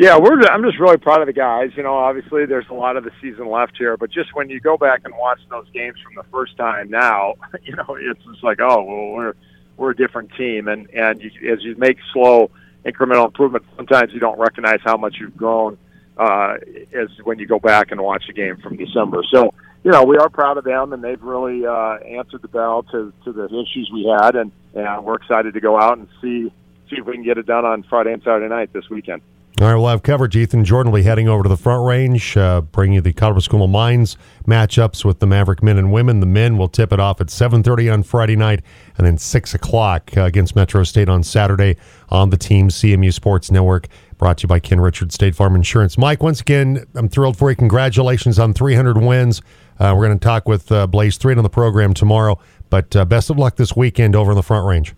Yeah, 0.00 0.16
we're. 0.16 0.40
I'm 0.40 0.62
just 0.62 0.80
really 0.80 0.96
proud 0.96 1.20
of 1.20 1.26
the 1.26 1.34
guys. 1.34 1.72
You 1.76 1.82
know, 1.82 1.94
obviously 1.94 2.46
there's 2.46 2.64
a 2.70 2.72
lot 2.72 2.96
of 2.96 3.04
the 3.04 3.10
season 3.20 3.50
left 3.50 3.76
here, 3.76 3.98
but 3.98 4.10
just 4.10 4.34
when 4.34 4.48
you 4.48 4.58
go 4.58 4.78
back 4.78 5.02
and 5.04 5.14
watch 5.14 5.40
those 5.50 5.68
games 5.74 5.98
from 6.02 6.14
the 6.14 6.22
first 6.32 6.56
time 6.56 6.88
now, 6.88 7.34
you 7.64 7.76
know, 7.76 7.98
it's 8.00 8.24
just 8.24 8.42
like, 8.42 8.60
oh, 8.62 8.82
well, 8.82 9.10
we're 9.10 9.34
we're 9.76 9.90
a 9.90 9.94
different 9.94 10.30
team, 10.38 10.68
and 10.68 10.88
and 10.94 11.20
you, 11.20 11.52
as 11.52 11.62
you 11.62 11.76
make 11.76 11.98
slow 12.14 12.50
incremental 12.82 13.26
improvements, 13.26 13.68
sometimes 13.76 14.14
you 14.14 14.20
don't 14.20 14.38
recognize 14.38 14.78
how 14.82 14.96
much 14.96 15.16
you've 15.20 15.36
grown 15.36 15.76
uh, 16.16 16.54
as 16.94 17.10
when 17.24 17.38
you 17.38 17.46
go 17.46 17.58
back 17.58 17.90
and 17.90 18.00
watch 18.00 18.24
a 18.30 18.32
game 18.32 18.56
from 18.56 18.78
December. 18.78 19.22
So, 19.30 19.52
you 19.84 19.90
know, 19.90 20.04
we 20.04 20.16
are 20.16 20.30
proud 20.30 20.56
of 20.56 20.64
them, 20.64 20.94
and 20.94 21.04
they've 21.04 21.20
really 21.20 21.66
uh, 21.66 21.96
answered 21.96 22.40
the 22.40 22.48
bell 22.48 22.84
to 22.84 23.12
to 23.26 23.32
the 23.32 23.44
issues 23.48 23.90
we 23.92 24.10
had, 24.18 24.34
and 24.34 24.50
and 24.72 25.04
we're 25.04 25.16
excited 25.16 25.52
to 25.52 25.60
go 25.60 25.78
out 25.78 25.98
and 25.98 26.08
see 26.22 26.50
see 26.88 26.96
if 26.96 27.04
we 27.04 27.12
can 27.12 27.22
get 27.22 27.36
it 27.36 27.44
done 27.44 27.66
on 27.66 27.82
Friday 27.82 28.14
and 28.14 28.22
Saturday 28.22 28.48
night 28.48 28.72
this 28.72 28.88
weekend. 28.88 29.20
All 29.60 29.66
right, 29.66 29.74
we'll 29.74 29.88
have 29.88 30.02
coverage. 30.02 30.34
Ethan 30.36 30.64
Jordan 30.64 30.90
will 30.90 31.00
be 31.00 31.02
heading 31.02 31.28
over 31.28 31.42
to 31.42 31.48
the 31.50 31.56
Front 31.56 31.86
Range, 31.86 32.34
uh, 32.38 32.62
bringing 32.62 32.94
you 32.94 33.02
the 33.02 33.12
Colorado 33.12 33.40
School 33.40 33.62
of 33.62 33.68
Mines 33.68 34.16
matchups 34.46 35.04
with 35.04 35.18
the 35.18 35.26
Maverick 35.26 35.62
men 35.62 35.76
and 35.76 35.92
women. 35.92 36.20
The 36.20 36.26
men 36.26 36.56
will 36.56 36.66
tip 36.66 36.94
it 36.94 36.98
off 36.98 37.20
at 37.20 37.26
7.30 37.26 37.92
on 37.92 38.02
Friday 38.02 38.36
night 38.36 38.62
and 38.96 39.06
then 39.06 39.18
6 39.18 39.52
o'clock 39.52 40.16
uh, 40.16 40.22
against 40.22 40.56
Metro 40.56 40.82
State 40.82 41.10
on 41.10 41.22
Saturday 41.22 41.76
on 42.08 42.30
the 42.30 42.38
Team 42.38 42.70
CMU 42.70 43.12
Sports 43.12 43.50
Network, 43.50 43.88
brought 44.16 44.38
to 44.38 44.44
you 44.44 44.48
by 44.48 44.60
Ken 44.60 44.80
Richards 44.80 45.14
State 45.14 45.34
Farm 45.36 45.54
Insurance. 45.54 45.98
Mike, 45.98 46.22
once 46.22 46.40
again, 46.40 46.86
I'm 46.94 47.10
thrilled 47.10 47.36
for 47.36 47.50
you. 47.50 47.56
Congratulations 47.56 48.38
on 48.38 48.54
300 48.54 48.96
wins. 48.96 49.42
Uh, 49.78 49.92
we're 49.94 50.06
going 50.06 50.18
to 50.18 50.24
talk 50.24 50.48
with 50.48 50.72
uh, 50.72 50.86
Blaze 50.86 51.18
Threet 51.18 51.36
on 51.36 51.44
the 51.44 51.50
program 51.50 51.92
tomorrow, 51.92 52.38
but 52.70 52.96
uh, 52.96 53.04
best 53.04 53.28
of 53.28 53.36
luck 53.36 53.56
this 53.56 53.76
weekend 53.76 54.16
over 54.16 54.32
in 54.32 54.36
the 54.36 54.42
Front 54.42 54.66
Range. 54.66 54.94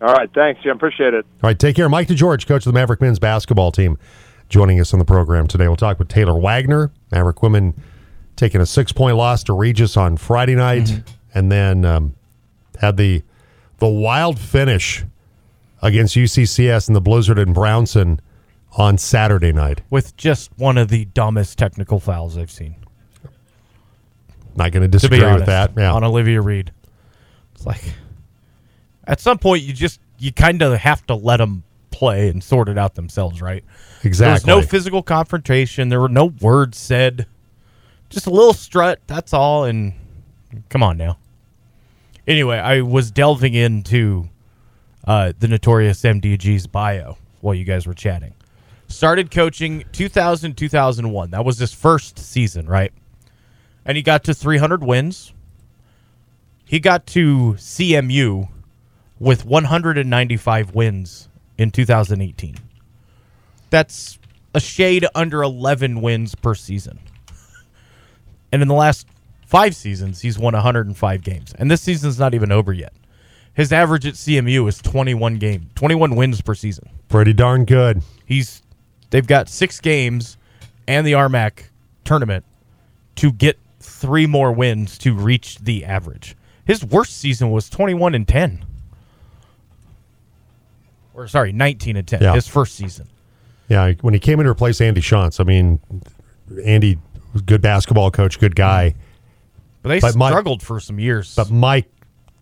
All 0.00 0.12
right, 0.14 0.30
thanks, 0.32 0.62
Jim. 0.62 0.76
Appreciate 0.76 1.14
it. 1.14 1.26
All 1.42 1.48
right, 1.48 1.58
take 1.58 1.74
care. 1.76 1.88
Mike 1.88 2.08
DeGeorge, 2.08 2.46
coach 2.46 2.66
of 2.66 2.72
the 2.72 2.78
Maverick 2.78 3.00
men's 3.00 3.18
basketball 3.18 3.72
team, 3.72 3.98
joining 4.48 4.80
us 4.80 4.92
on 4.92 4.98
the 4.98 5.04
program 5.04 5.46
today. 5.46 5.66
We'll 5.66 5.76
talk 5.76 5.98
with 5.98 6.08
Taylor 6.08 6.38
Wagner, 6.38 6.92
Maverick 7.10 7.42
women 7.42 7.74
taking 8.36 8.60
a 8.60 8.66
six 8.66 8.92
point 8.92 9.16
loss 9.16 9.42
to 9.44 9.52
Regis 9.52 9.96
on 9.96 10.16
Friday 10.16 10.54
night, 10.54 10.84
mm-hmm. 10.84 11.10
and 11.34 11.52
then 11.52 11.84
um, 11.84 12.14
had 12.78 12.96
the 12.96 13.22
the 13.78 13.88
wild 13.88 14.38
finish 14.38 15.04
against 15.82 16.16
UCCS 16.16 16.88
and 16.88 16.96
the 16.96 17.00
Blizzard 17.00 17.38
in 17.38 17.52
Brownson 17.52 18.20
on 18.76 18.98
Saturday 18.98 19.52
night 19.52 19.82
with 19.90 20.16
just 20.16 20.50
one 20.56 20.78
of 20.78 20.88
the 20.88 21.04
dumbest 21.06 21.58
technical 21.58 22.00
fouls 22.00 22.38
I've 22.38 22.50
seen. 22.50 22.76
Not 24.56 24.72
going 24.72 24.82
to 24.82 24.88
disagree 24.88 25.22
honest, 25.22 25.40
with 25.40 25.46
that. 25.46 25.72
Yeah. 25.76 25.92
On 25.92 26.02
Olivia 26.02 26.40
Reed, 26.40 26.72
it's 27.54 27.66
like 27.66 27.82
at 29.08 29.20
some 29.20 29.38
point 29.38 29.62
you 29.64 29.72
just 29.72 30.00
you 30.18 30.32
kind 30.32 30.62
of 30.62 30.78
have 30.78 31.04
to 31.06 31.14
let 31.14 31.38
them 31.38 31.64
play 31.90 32.28
and 32.28 32.44
sort 32.44 32.68
it 32.68 32.78
out 32.78 32.94
themselves, 32.94 33.42
right? 33.42 33.64
Exactly. 34.04 34.46
There 34.46 34.56
was 34.56 34.64
no 34.64 34.68
physical 34.68 35.02
confrontation. 35.02 35.88
There 35.88 36.00
were 36.00 36.08
no 36.08 36.26
words 36.26 36.78
said. 36.78 37.26
Just 38.10 38.26
a 38.26 38.30
little 38.30 38.52
strut. 38.52 39.00
That's 39.06 39.32
all. 39.32 39.64
And 39.64 39.94
come 40.68 40.82
on 40.82 40.96
now. 40.96 41.18
Anyway, 42.26 42.58
I 42.58 42.82
was 42.82 43.10
delving 43.10 43.54
into 43.54 44.28
uh, 45.06 45.32
the 45.38 45.48
notorious 45.48 46.02
MDG's 46.02 46.66
bio 46.66 47.16
while 47.40 47.54
you 47.54 47.64
guys 47.64 47.86
were 47.86 47.94
chatting. 47.94 48.34
Started 48.86 49.30
coaching 49.30 49.84
2000 49.92 50.56
2001. 50.56 51.30
That 51.30 51.44
was 51.44 51.58
his 51.58 51.72
first 51.72 52.18
season, 52.18 52.66
right? 52.66 52.92
And 53.84 53.96
he 53.96 54.02
got 54.02 54.24
to 54.24 54.34
300 54.34 54.84
wins. 54.84 55.32
He 56.64 56.80
got 56.80 57.06
to 57.08 57.54
CMU 57.54 58.48
with 59.18 59.44
195 59.44 60.74
wins 60.74 61.28
in 61.56 61.70
2018. 61.70 62.56
That's 63.70 64.18
a 64.54 64.60
shade 64.60 65.06
under 65.14 65.42
11 65.42 66.00
wins 66.00 66.34
per 66.34 66.54
season. 66.54 66.98
And 68.50 68.62
in 68.62 68.68
the 68.68 68.74
last 68.74 69.06
five 69.46 69.76
seasons, 69.76 70.20
he's 70.20 70.38
won 70.38 70.54
105 70.54 71.22
games. 71.22 71.54
And 71.58 71.70
this 71.70 71.82
season's 71.82 72.18
not 72.18 72.34
even 72.34 72.50
over 72.50 72.72
yet. 72.72 72.92
His 73.52 73.72
average 73.72 74.06
at 74.06 74.14
CMU 74.14 74.68
is 74.68 74.78
21 74.78 75.36
game, 75.36 75.70
21 75.74 76.14
wins 76.14 76.40
per 76.40 76.54
season. 76.54 76.88
Pretty 77.08 77.32
darn 77.32 77.64
good. 77.64 78.02
He's 78.24 78.62
they've 79.10 79.26
got 79.26 79.48
six 79.48 79.80
games 79.80 80.38
and 80.86 81.06
the 81.06 81.12
RMAC 81.12 81.64
tournament 82.04 82.44
to 83.16 83.32
get 83.32 83.58
three 83.80 84.26
more 84.26 84.52
wins 84.52 84.96
to 84.98 85.12
reach 85.12 85.58
the 85.58 85.84
average. 85.84 86.36
His 86.64 86.84
worst 86.84 87.16
season 87.16 87.50
was 87.50 87.68
21 87.68 88.14
and 88.14 88.28
10 88.28 88.64
or 91.18 91.28
sorry, 91.28 91.52
19 91.52 91.96
and 91.96 92.06
10, 92.06 92.22
yeah. 92.22 92.34
his 92.34 92.46
first 92.46 92.76
season. 92.76 93.08
Yeah, 93.68 93.92
when 94.00 94.14
he 94.14 94.20
came 94.20 94.40
in 94.40 94.44
to 94.44 94.50
replace 94.50 94.80
Andy 94.80 95.00
Shantz, 95.00 95.40
I 95.40 95.44
mean, 95.44 95.80
Andy 96.64 96.98
good 97.44 97.60
basketball 97.60 98.10
coach, 98.10 98.38
good 98.38 98.56
guy. 98.56 98.94
But 99.82 99.90
they 99.90 100.00
but 100.00 100.12
struggled 100.12 100.60
Mike, 100.60 100.66
for 100.66 100.80
some 100.80 100.98
years. 100.98 101.34
But 101.34 101.50
Mike 101.50 101.90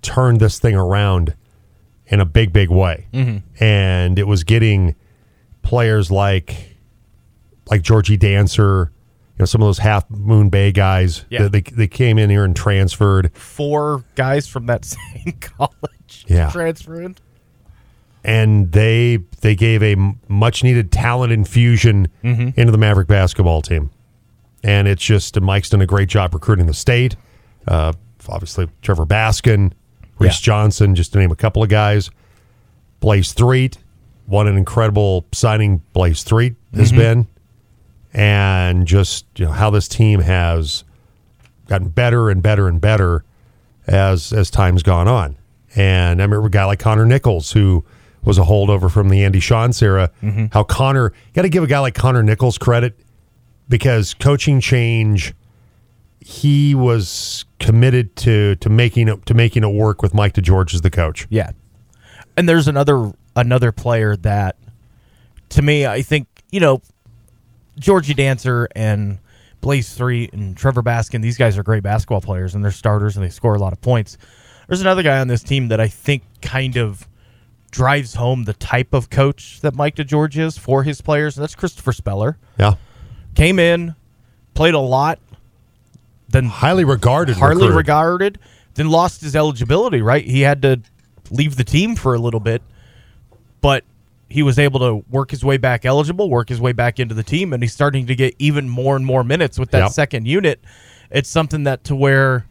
turned 0.02 0.40
this 0.40 0.58
thing 0.58 0.76
around 0.76 1.34
in 2.06 2.20
a 2.20 2.24
big, 2.24 2.52
big 2.52 2.70
way, 2.70 3.08
mm-hmm. 3.12 3.38
and 3.62 4.18
it 4.18 4.26
was 4.26 4.44
getting 4.44 4.94
players 5.62 6.10
like 6.10 6.76
like 7.68 7.82
Georgie 7.82 8.16
Dancer, 8.16 8.92
you 9.36 9.40
know, 9.40 9.44
some 9.46 9.60
of 9.60 9.66
those 9.66 9.78
Half 9.78 10.08
Moon 10.10 10.48
Bay 10.48 10.70
guys. 10.70 11.24
Yeah. 11.28 11.48
They, 11.48 11.62
they 11.62 11.88
came 11.88 12.18
in 12.18 12.30
here 12.30 12.44
and 12.44 12.54
transferred. 12.54 13.32
Four 13.34 14.04
guys 14.14 14.46
from 14.46 14.66
that 14.66 14.84
same 14.84 15.32
college. 15.40 16.24
Yeah. 16.28 16.50
Transferred 16.50 17.20
and 18.26 18.72
they 18.72 19.18
they 19.40 19.54
gave 19.54 19.82
a 19.84 19.94
much 20.28 20.64
needed 20.64 20.90
talent 20.90 21.32
infusion 21.32 22.08
mm-hmm. 22.24 22.58
into 22.58 22.72
the 22.72 22.76
Maverick 22.76 23.06
basketball 23.06 23.62
team. 23.62 23.90
And 24.64 24.88
it's 24.88 25.02
just 25.02 25.40
Mike's 25.40 25.70
done 25.70 25.80
a 25.80 25.86
great 25.86 26.08
job 26.08 26.34
recruiting 26.34 26.66
the 26.66 26.74
state. 26.74 27.14
Uh, 27.68 27.92
obviously, 28.28 28.68
Trevor 28.82 29.06
Baskin, 29.06 29.72
Reese 30.18 30.40
yeah. 30.40 30.44
Johnson, 30.44 30.96
just 30.96 31.12
to 31.12 31.20
name 31.20 31.30
a 31.30 31.36
couple 31.36 31.62
of 31.62 31.68
guys. 31.68 32.10
Blaze 32.98 33.32
Threet, 33.32 33.78
what 34.26 34.48
an 34.48 34.56
incredible 34.56 35.24
signing 35.32 35.82
Blaze 35.92 36.24
Threet 36.24 36.56
has 36.74 36.88
mm-hmm. 36.88 36.98
been, 36.98 37.26
and 38.12 38.88
just 38.88 39.24
you 39.36 39.44
know 39.44 39.52
how 39.52 39.70
this 39.70 39.86
team 39.86 40.18
has 40.20 40.82
gotten 41.68 41.90
better 41.90 42.28
and 42.28 42.42
better 42.42 42.66
and 42.66 42.80
better 42.80 43.24
as 43.86 44.32
as 44.32 44.50
time's 44.50 44.82
gone 44.82 45.06
on. 45.06 45.36
And 45.76 46.20
I 46.20 46.24
remember 46.24 46.46
a 46.46 46.50
guy 46.50 46.64
like 46.64 46.80
Connor 46.80 47.06
Nichols 47.06 47.52
who 47.52 47.84
was 48.26 48.36
a 48.38 48.42
holdover 48.42 48.90
from 48.90 49.08
the 49.08 49.24
Andy 49.24 49.40
Shantz 49.40 49.80
era. 49.82 50.10
Mm-hmm. 50.22 50.46
How 50.50 50.64
Connor 50.64 51.12
got 51.32 51.42
to 51.42 51.48
give 51.48 51.62
a 51.62 51.66
guy 51.66 51.78
like 51.78 51.94
Connor 51.94 52.22
Nichols 52.22 52.58
credit 52.58 52.98
because 53.68 54.12
coaching 54.12 54.60
change. 54.60 55.32
He 56.20 56.74
was 56.74 57.44
committed 57.60 58.16
to 58.16 58.56
to 58.56 58.68
making 58.68 59.06
it 59.06 59.24
to 59.26 59.34
making 59.34 59.62
it 59.62 59.68
work 59.68 60.02
with 60.02 60.12
Mike 60.12 60.34
DeGeorge 60.34 60.74
as 60.74 60.80
the 60.80 60.90
coach. 60.90 61.26
Yeah, 61.30 61.52
and 62.36 62.48
there's 62.48 62.66
another 62.66 63.12
another 63.36 63.70
player 63.70 64.16
that, 64.16 64.56
to 65.50 65.62
me, 65.62 65.86
I 65.86 66.02
think 66.02 66.26
you 66.50 66.58
know, 66.58 66.82
Georgie 67.78 68.14
Dancer 68.14 68.68
and 68.74 69.18
Blaze 69.60 69.94
Threet 69.94 70.32
and 70.32 70.56
Trevor 70.56 70.82
Baskin. 70.82 71.22
These 71.22 71.38
guys 71.38 71.56
are 71.58 71.62
great 71.62 71.82
basketball 71.82 72.20
players 72.20 72.54
and 72.54 72.64
they're 72.64 72.72
starters 72.72 73.16
and 73.16 73.24
they 73.24 73.30
score 73.30 73.54
a 73.54 73.58
lot 73.58 73.72
of 73.72 73.80
points. 73.80 74.18
There's 74.66 74.80
another 74.80 75.02
guy 75.02 75.18
on 75.18 75.28
this 75.28 75.42
team 75.42 75.68
that 75.68 75.80
I 75.80 75.86
think 75.86 76.22
kind 76.42 76.76
of 76.76 77.06
drives 77.70 78.14
home 78.14 78.44
the 78.44 78.54
type 78.54 78.94
of 78.94 79.10
coach 79.10 79.60
that 79.60 79.74
Mike 79.74 79.96
DeGeorge 79.96 80.38
is 80.38 80.56
for 80.58 80.82
his 80.82 81.00
players, 81.00 81.36
and 81.36 81.42
that's 81.42 81.54
Christopher 81.54 81.92
Speller. 81.92 82.38
Yeah. 82.58 82.74
Came 83.34 83.58
in, 83.58 83.94
played 84.54 84.74
a 84.74 84.80
lot, 84.80 85.18
then 86.28 86.46
highly 86.46 86.84
regarded, 86.84 87.36
recruit. 87.36 87.74
regarded, 87.74 88.38
then 88.74 88.88
lost 88.88 89.20
his 89.20 89.36
eligibility, 89.36 90.02
right? 90.02 90.24
He 90.24 90.40
had 90.40 90.62
to 90.62 90.80
leave 91.30 91.56
the 91.56 91.64
team 91.64 91.96
for 91.96 92.14
a 92.14 92.18
little 92.18 92.40
bit, 92.40 92.62
but 93.60 93.84
he 94.28 94.42
was 94.42 94.58
able 94.58 94.80
to 94.80 95.04
work 95.10 95.30
his 95.30 95.44
way 95.44 95.56
back 95.56 95.84
eligible, 95.84 96.28
work 96.30 96.48
his 96.48 96.60
way 96.60 96.72
back 96.72 96.98
into 96.98 97.14
the 97.14 97.22
team, 97.22 97.52
and 97.52 97.62
he's 97.62 97.72
starting 97.72 98.06
to 98.06 98.14
get 98.14 98.34
even 98.38 98.68
more 98.68 98.96
and 98.96 99.06
more 99.06 99.22
minutes 99.22 99.58
with 99.58 99.70
that 99.70 99.80
yep. 99.80 99.90
second 99.90 100.26
unit. 100.26 100.60
It's 101.10 101.28
something 101.28 101.64
that 101.64 101.84
to 101.84 101.94
where 101.94 102.46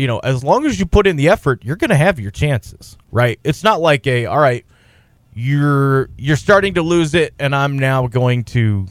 you 0.00 0.06
know, 0.06 0.18
as 0.20 0.42
long 0.42 0.64
as 0.64 0.80
you 0.80 0.86
put 0.86 1.06
in 1.06 1.16
the 1.16 1.28
effort, 1.28 1.62
you're 1.62 1.76
going 1.76 1.90
to 1.90 1.96
have 1.96 2.18
your 2.18 2.30
chances, 2.30 2.96
right? 3.12 3.38
It's 3.44 3.62
not 3.62 3.82
like 3.82 4.06
a, 4.06 4.24
all 4.24 4.38
right, 4.38 4.64
you're 5.34 6.08
you're 6.16 6.38
starting 6.38 6.72
to 6.74 6.82
lose 6.82 7.14
it, 7.14 7.34
and 7.38 7.54
I'm 7.54 7.78
now 7.78 8.06
going 8.06 8.44
to 8.44 8.86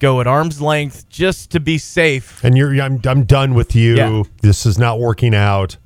go 0.00 0.20
at 0.20 0.26
arm's 0.26 0.60
length 0.60 1.08
just 1.08 1.52
to 1.52 1.60
be 1.60 1.78
safe. 1.78 2.42
And 2.42 2.58
you're, 2.58 2.74
I'm, 2.82 3.00
I'm 3.04 3.22
done 3.22 3.54
with 3.54 3.76
you. 3.76 3.94
Yeah. 3.94 4.22
This 4.42 4.66
is 4.66 4.76
not 4.76 4.98
working 4.98 5.36
out. 5.36 5.76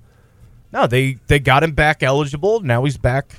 No, 0.73 0.87
they 0.87 1.19
they 1.27 1.39
got 1.39 1.63
him 1.63 1.73
back 1.73 2.03
eligible. 2.03 2.61
Now 2.61 2.85
he's 2.85 2.97
back, 2.97 3.37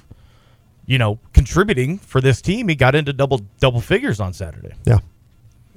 you 0.86 1.00
know, 1.00 1.18
contributing 1.34 1.98
for 1.98 2.22
this 2.22 2.40
team. 2.40 2.68
He 2.68 2.76
got 2.76 2.94
into 2.94 3.14
double 3.14 3.42
double 3.60 3.82
figures 3.82 4.20
on 4.20 4.32
Saturday. 4.34 4.74
Yeah, 4.86 5.00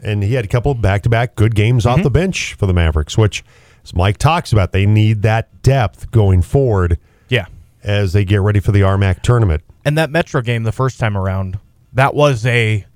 and 0.03 0.23
he 0.23 0.35
had 0.35 0.45
a 0.45 0.49
couple 0.49 0.75
back 0.75 1.05
to 1.05 1.09
back 1.09 1.37
good 1.37 1.55
games 1.55 1.87
mm-hmm. 1.87 2.01
off 2.01 2.03
the 2.03 2.11
bench 2.11 2.53
for 2.53 2.66
the 2.66 2.75
Mavericks, 2.75 3.16
which 3.16 3.42
as 3.85 3.95
Mike 3.95 4.18
talks 4.18 4.53
about, 4.53 4.73
they 4.73 4.87
need 4.87 5.23
that 5.23 5.62
depth 5.62 6.11
going 6.11 6.42
forward. 6.42 6.99
Yeah. 7.29 7.47
As 7.83 8.12
they 8.12 8.25
get 8.25 8.40
ready 8.40 8.61
for 8.61 8.73
the 8.73 8.81
RMAC 8.81 9.23
tournament. 9.23 9.62
And 9.85 9.99
that 9.99 10.11
Metro 10.11 10.40
game 10.40 10.62
the 10.62 10.73
first 10.73 11.01
time 11.01 11.16
around, 11.16 11.59
that 11.92 12.14
was 12.14 12.47
a 12.47 12.87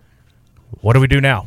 what 0.81 0.93
do 0.93 1.01
we 1.01 1.07
do 1.07 1.21
now? 1.21 1.47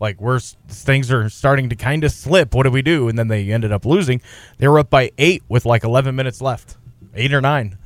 Like 0.00 0.20
we're 0.20 0.38
things 0.38 1.10
are 1.10 1.28
starting 1.28 1.68
to 1.70 1.76
kind 1.76 2.04
of 2.04 2.12
slip. 2.12 2.54
What 2.54 2.62
do 2.62 2.70
we 2.70 2.82
do? 2.82 3.08
And 3.08 3.18
then 3.18 3.28
they 3.28 3.50
ended 3.50 3.72
up 3.72 3.84
losing. 3.84 4.20
They 4.58 4.68
were 4.68 4.78
up 4.78 4.90
by 4.90 5.10
eight 5.18 5.42
with 5.48 5.66
like 5.66 5.82
11 5.82 6.14
minutes 6.14 6.40
left, 6.40 6.76
eight 7.14 7.34
or 7.34 7.40
nine. 7.40 7.76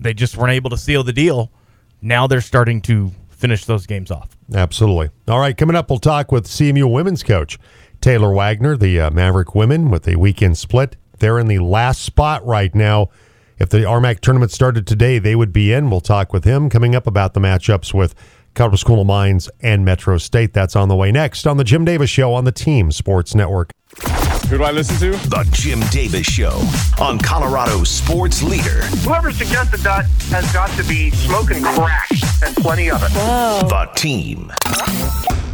They 0.00 0.14
just 0.14 0.36
weren't 0.36 0.52
able 0.52 0.70
to 0.70 0.76
seal 0.76 1.04
the 1.04 1.12
deal. 1.12 1.52
Now 2.00 2.26
they're 2.26 2.40
starting 2.40 2.80
to 2.82 3.12
finish 3.28 3.64
those 3.64 3.86
games 3.86 4.10
off. 4.10 4.36
Absolutely. 4.52 5.10
All 5.28 5.38
right, 5.38 5.56
coming 5.56 5.76
up, 5.76 5.90
we'll 5.90 5.98
talk 5.98 6.32
with 6.32 6.46
CMU 6.46 6.90
women's 6.90 7.22
coach 7.22 7.58
Taylor 8.02 8.32
Wagner, 8.32 8.76
the 8.76 9.00
uh, 9.00 9.10
Maverick 9.12 9.54
women, 9.54 9.88
with 9.88 10.08
a 10.08 10.16
weekend 10.16 10.58
split. 10.58 10.96
They're 11.20 11.38
in 11.38 11.46
the 11.46 11.60
last 11.60 12.02
spot 12.02 12.44
right 12.44 12.74
now. 12.74 13.10
If 13.58 13.68
the 13.68 13.78
RMAC 13.78 14.18
tournament 14.18 14.50
started 14.50 14.88
today, 14.88 15.20
they 15.20 15.36
would 15.36 15.52
be 15.52 15.72
in. 15.72 15.88
We'll 15.88 16.00
talk 16.00 16.32
with 16.32 16.42
him 16.42 16.68
coming 16.68 16.96
up 16.96 17.06
about 17.06 17.32
the 17.32 17.38
matchups 17.38 17.94
with 17.94 18.16
Colorado 18.54 18.76
School 18.76 19.00
of 19.00 19.06
Mines 19.06 19.48
and 19.60 19.84
Metro 19.84 20.18
State. 20.18 20.52
That's 20.52 20.74
on 20.74 20.88
the 20.88 20.96
way 20.96 21.12
next 21.12 21.46
on 21.46 21.58
the 21.58 21.64
Jim 21.64 21.84
Davis 21.84 22.10
Show 22.10 22.34
on 22.34 22.44
the 22.44 22.50
Team 22.50 22.90
Sports 22.90 23.36
Network. 23.36 23.70
Who 24.48 24.58
do 24.58 24.64
I 24.64 24.72
listen 24.72 24.96
to? 24.96 25.16
The 25.28 25.48
Jim 25.52 25.78
Davis 25.92 26.26
Show 26.26 26.60
on 27.00 27.20
Colorado 27.20 27.84
Sports 27.84 28.42
Leader. 28.42 28.82
Whoever 29.04 29.30
suggested 29.30 29.78
that 29.80 30.06
has 30.30 30.52
got 30.52 30.70
to 30.70 30.82
be 30.88 31.10
smoking 31.10 31.62
crack 31.62 32.10
and 32.44 32.56
plenty 32.56 32.90
of 32.90 33.00
it. 33.00 33.12
Whoa. 33.12 33.60
The 33.68 33.88
Team. 33.94 34.52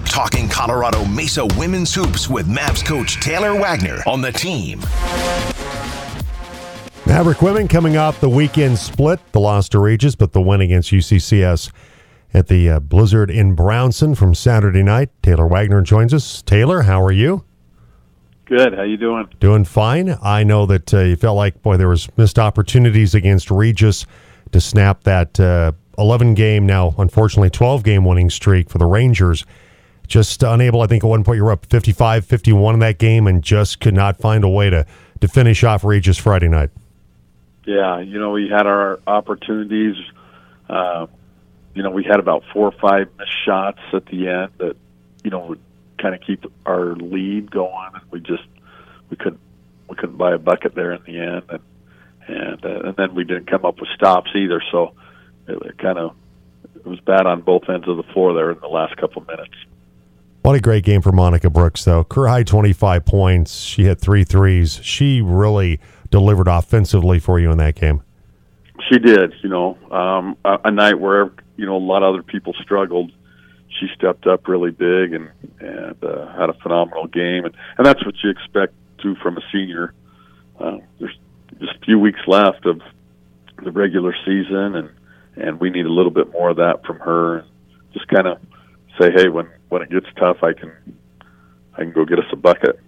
Talking 0.08 0.48
Colorado 0.48 1.04
Mesa 1.04 1.46
women's 1.56 1.94
hoops 1.94 2.28
with 2.28 2.48
Mavs 2.48 2.84
coach 2.84 3.20
Taylor 3.20 3.54
Wagner 3.54 4.02
on 4.06 4.20
the 4.20 4.32
team. 4.32 4.80
Maverick 7.06 7.40
women 7.40 7.68
coming 7.68 7.96
off 7.96 8.20
the 8.20 8.28
weekend 8.28 8.78
split, 8.78 9.20
the 9.32 9.40
loss 9.40 9.68
to 9.70 9.78
Regis, 9.78 10.14
but 10.14 10.32
the 10.32 10.42
win 10.42 10.60
against 10.60 10.90
UCCS 10.90 11.70
at 12.34 12.48
the 12.48 12.68
uh, 12.68 12.80
Blizzard 12.80 13.30
in 13.30 13.54
Brownson 13.54 14.14
from 14.14 14.34
Saturday 14.34 14.82
night. 14.82 15.10
Taylor 15.22 15.46
Wagner 15.46 15.80
joins 15.82 16.12
us. 16.12 16.42
Taylor, 16.42 16.82
how 16.82 17.02
are 17.02 17.12
you? 17.12 17.44
Good. 18.44 18.74
How 18.74 18.82
you 18.82 18.96
doing? 18.96 19.28
Doing 19.40 19.64
fine. 19.64 20.16
I 20.22 20.42
know 20.42 20.64
that 20.66 20.92
uh, 20.94 21.00
you 21.00 21.16
felt 21.16 21.36
like 21.36 21.62
boy 21.62 21.76
there 21.76 21.88
was 21.88 22.08
missed 22.16 22.38
opportunities 22.38 23.14
against 23.14 23.50
Regis 23.50 24.06
to 24.52 24.60
snap 24.60 25.04
that 25.04 25.38
uh, 25.38 25.72
11 25.98 26.32
game 26.34 26.64
now 26.64 26.94
unfortunately 26.96 27.50
12 27.50 27.82
game 27.82 28.04
winning 28.04 28.30
streak 28.30 28.70
for 28.70 28.78
the 28.78 28.86
Rangers. 28.86 29.44
Just 30.08 30.42
unable, 30.42 30.80
I 30.80 30.86
think 30.86 31.04
at 31.04 31.06
one 31.06 31.22
point 31.22 31.36
you 31.36 31.44
were 31.44 31.52
up 31.52 31.66
55 31.66 32.24
51 32.24 32.74
in 32.74 32.80
that 32.80 32.98
game 32.98 33.26
and 33.26 33.42
just 33.42 33.80
could 33.80 33.94
not 33.94 34.18
find 34.18 34.42
a 34.42 34.48
way 34.48 34.70
to, 34.70 34.86
to 35.20 35.28
finish 35.28 35.62
off 35.62 35.84
Regis 35.84 36.16
Friday 36.16 36.48
night. 36.48 36.70
Yeah, 37.66 38.00
you 38.00 38.18
know, 38.18 38.30
we 38.30 38.48
had 38.48 38.66
our 38.66 38.98
opportunities. 39.06 39.96
Uh, 40.70 41.06
you 41.74 41.82
know, 41.82 41.90
we 41.90 42.02
had 42.02 42.18
about 42.18 42.42
four 42.52 42.68
or 42.68 42.72
five 42.72 43.08
missed 43.18 43.30
shots 43.44 43.80
at 43.92 44.06
the 44.06 44.28
end 44.28 44.50
that, 44.58 44.76
you 45.22 45.30
know, 45.30 45.40
would 45.46 45.60
kind 45.98 46.14
of 46.14 46.22
keep 46.22 46.44
our 46.64 46.94
lead 46.96 47.50
going. 47.50 47.90
And 47.92 48.02
we 48.10 48.20
just 48.20 48.44
we 49.10 49.16
couldn't 49.16 49.40
we 49.88 49.96
couldn't 49.96 50.16
buy 50.16 50.32
a 50.32 50.38
bucket 50.38 50.74
there 50.74 50.92
in 50.92 51.02
the 51.04 51.18
end, 51.18 51.42
and 51.48 51.60
and 52.26 52.64
uh, 52.64 52.88
and 52.88 52.96
then 52.96 53.14
we 53.14 53.24
didn't 53.24 53.50
come 53.50 53.64
up 53.64 53.80
with 53.80 53.88
stops 53.90 54.30
either. 54.34 54.62
So 54.70 54.94
it, 55.46 55.60
it 55.62 55.78
kind 55.78 55.98
of 55.98 56.14
it 56.76 56.86
was 56.86 57.00
bad 57.00 57.26
on 57.26 57.42
both 57.42 57.68
ends 57.68 57.88
of 57.88 57.96
the 57.96 58.02
floor 58.14 58.34
there 58.34 58.50
in 58.50 58.60
the 58.60 58.68
last 58.68 58.96
couple 58.96 59.22
of 59.22 59.28
minutes. 59.28 59.54
What 60.48 60.56
a 60.56 60.60
great 60.60 60.82
game 60.82 61.02
for 61.02 61.12
Monica 61.12 61.50
Brooks, 61.50 61.84
though. 61.84 62.04
Career 62.04 62.28
high 62.28 62.42
25 62.42 63.04
points. 63.04 63.60
She 63.60 63.84
had 63.84 64.00
three 64.00 64.24
threes. 64.24 64.80
She 64.82 65.20
really 65.20 65.78
delivered 66.10 66.48
offensively 66.48 67.18
for 67.18 67.38
you 67.38 67.50
in 67.50 67.58
that 67.58 67.74
game. 67.74 68.02
She 68.90 68.98
did, 68.98 69.34
you 69.42 69.50
know, 69.50 69.76
um, 69.90 70.38
a, 70.46 70.58
a 70.64 70.70
night 70.70 70.98
where 70.98 71.32
you 71.58 71.66
know 71.66 71.76
a 71.76 71.84
lot 71.84 72.02
of 72.02 72.14
other 72.14 72.22
people 72.22 72.54
struggled. 72.62 73.12
She 73.78 73.88
stepped 73.94 74.26
up 74.26 74.48
really 74.48 74.70
big 74.70 75.12
and 75.12 75.28
and 75.60 76.02
uh, 76.02 76.32
had 76.32 76.48
a 76.48 76.54
phenomenal 76.62 77.08
game, 77.08 77.44
and 77.44 77.54
and 77.76 77.86
that's 77.86 78.02
what 78.06 78.14
you 78.24 78.30
expect 78.30 78.72
to 79.02 79.16
from 79.16 79.36
a 79.36 79.42
senior. 79.52 79.92
Uh, 80.58 80.78
there's 80.98 81.18
just 81.60 81.76
a 81.76 81.84
few 81.84 81.98
weeks 81.98 82.20
left 82.26 82.64
of 82.64 82.80
the 83.62 83.70
regular 83.70 84.14
season, 84.24 84.76
and 84.76 84.88
and 85.36 85.60
we 85.60 85.68
need 85.68 85.84
a 85.84 85.92
little 85.92 86.10
bit 86.10 86.32
more 86.32 86.48
of 86.48 86.56
that 86.56 86.86
from 86.86 87.00
her. 87.00 87.44
Just 87.92 88.08
kind 88.08 88.26
of 88.26 88.38
say, 89.00 89.10
hey, 89.12 89.28
when 89.28 89.48
when 89.68 89.82
it 89.82 89.90
gets 89.90 90.06
tough, 90.16 90.42
I 90.42 90.52
can 90.52 90.72
I 91.74 91.82
can 91.82 91.92
go 91.92 92.04
get 92.04 92.18
us 92.18 92.26
a 92.32 92.36
bucket. 92.36 92.78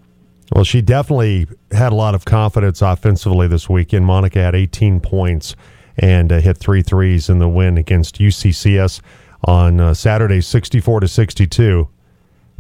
Well, 0.53 0.65
she 0.65 0.83
definitely 0.83 1.47
had 1.71 1.93
a 1.93 1.95
lot 1.95 2.15
of 2.15 2.25
confidence 2.25 2.83
offensively 2.83 3.47
this 3.47 3.69
weekend. 3.69 4.05
Monica 4.05 4.41
had 4.41 4.57
18 4.57 4.99
points 4.99 5.55
and 5.97 6.33
uh, 6.33 6.41
hit 6.41 6.57
three 6.57 6.83
threes 6.83 7.29
in 7.29 7.39
the 7.39 7.49
win 7.49 7.79
against 7.79 8.19
UCCS 8.19 9.01
on 9.45 9.81
uh, 9.81 9.95
Saturday, 9.95 10.41
64 10.41 11.01
to 11.01 11.09
62. 11.09 11.89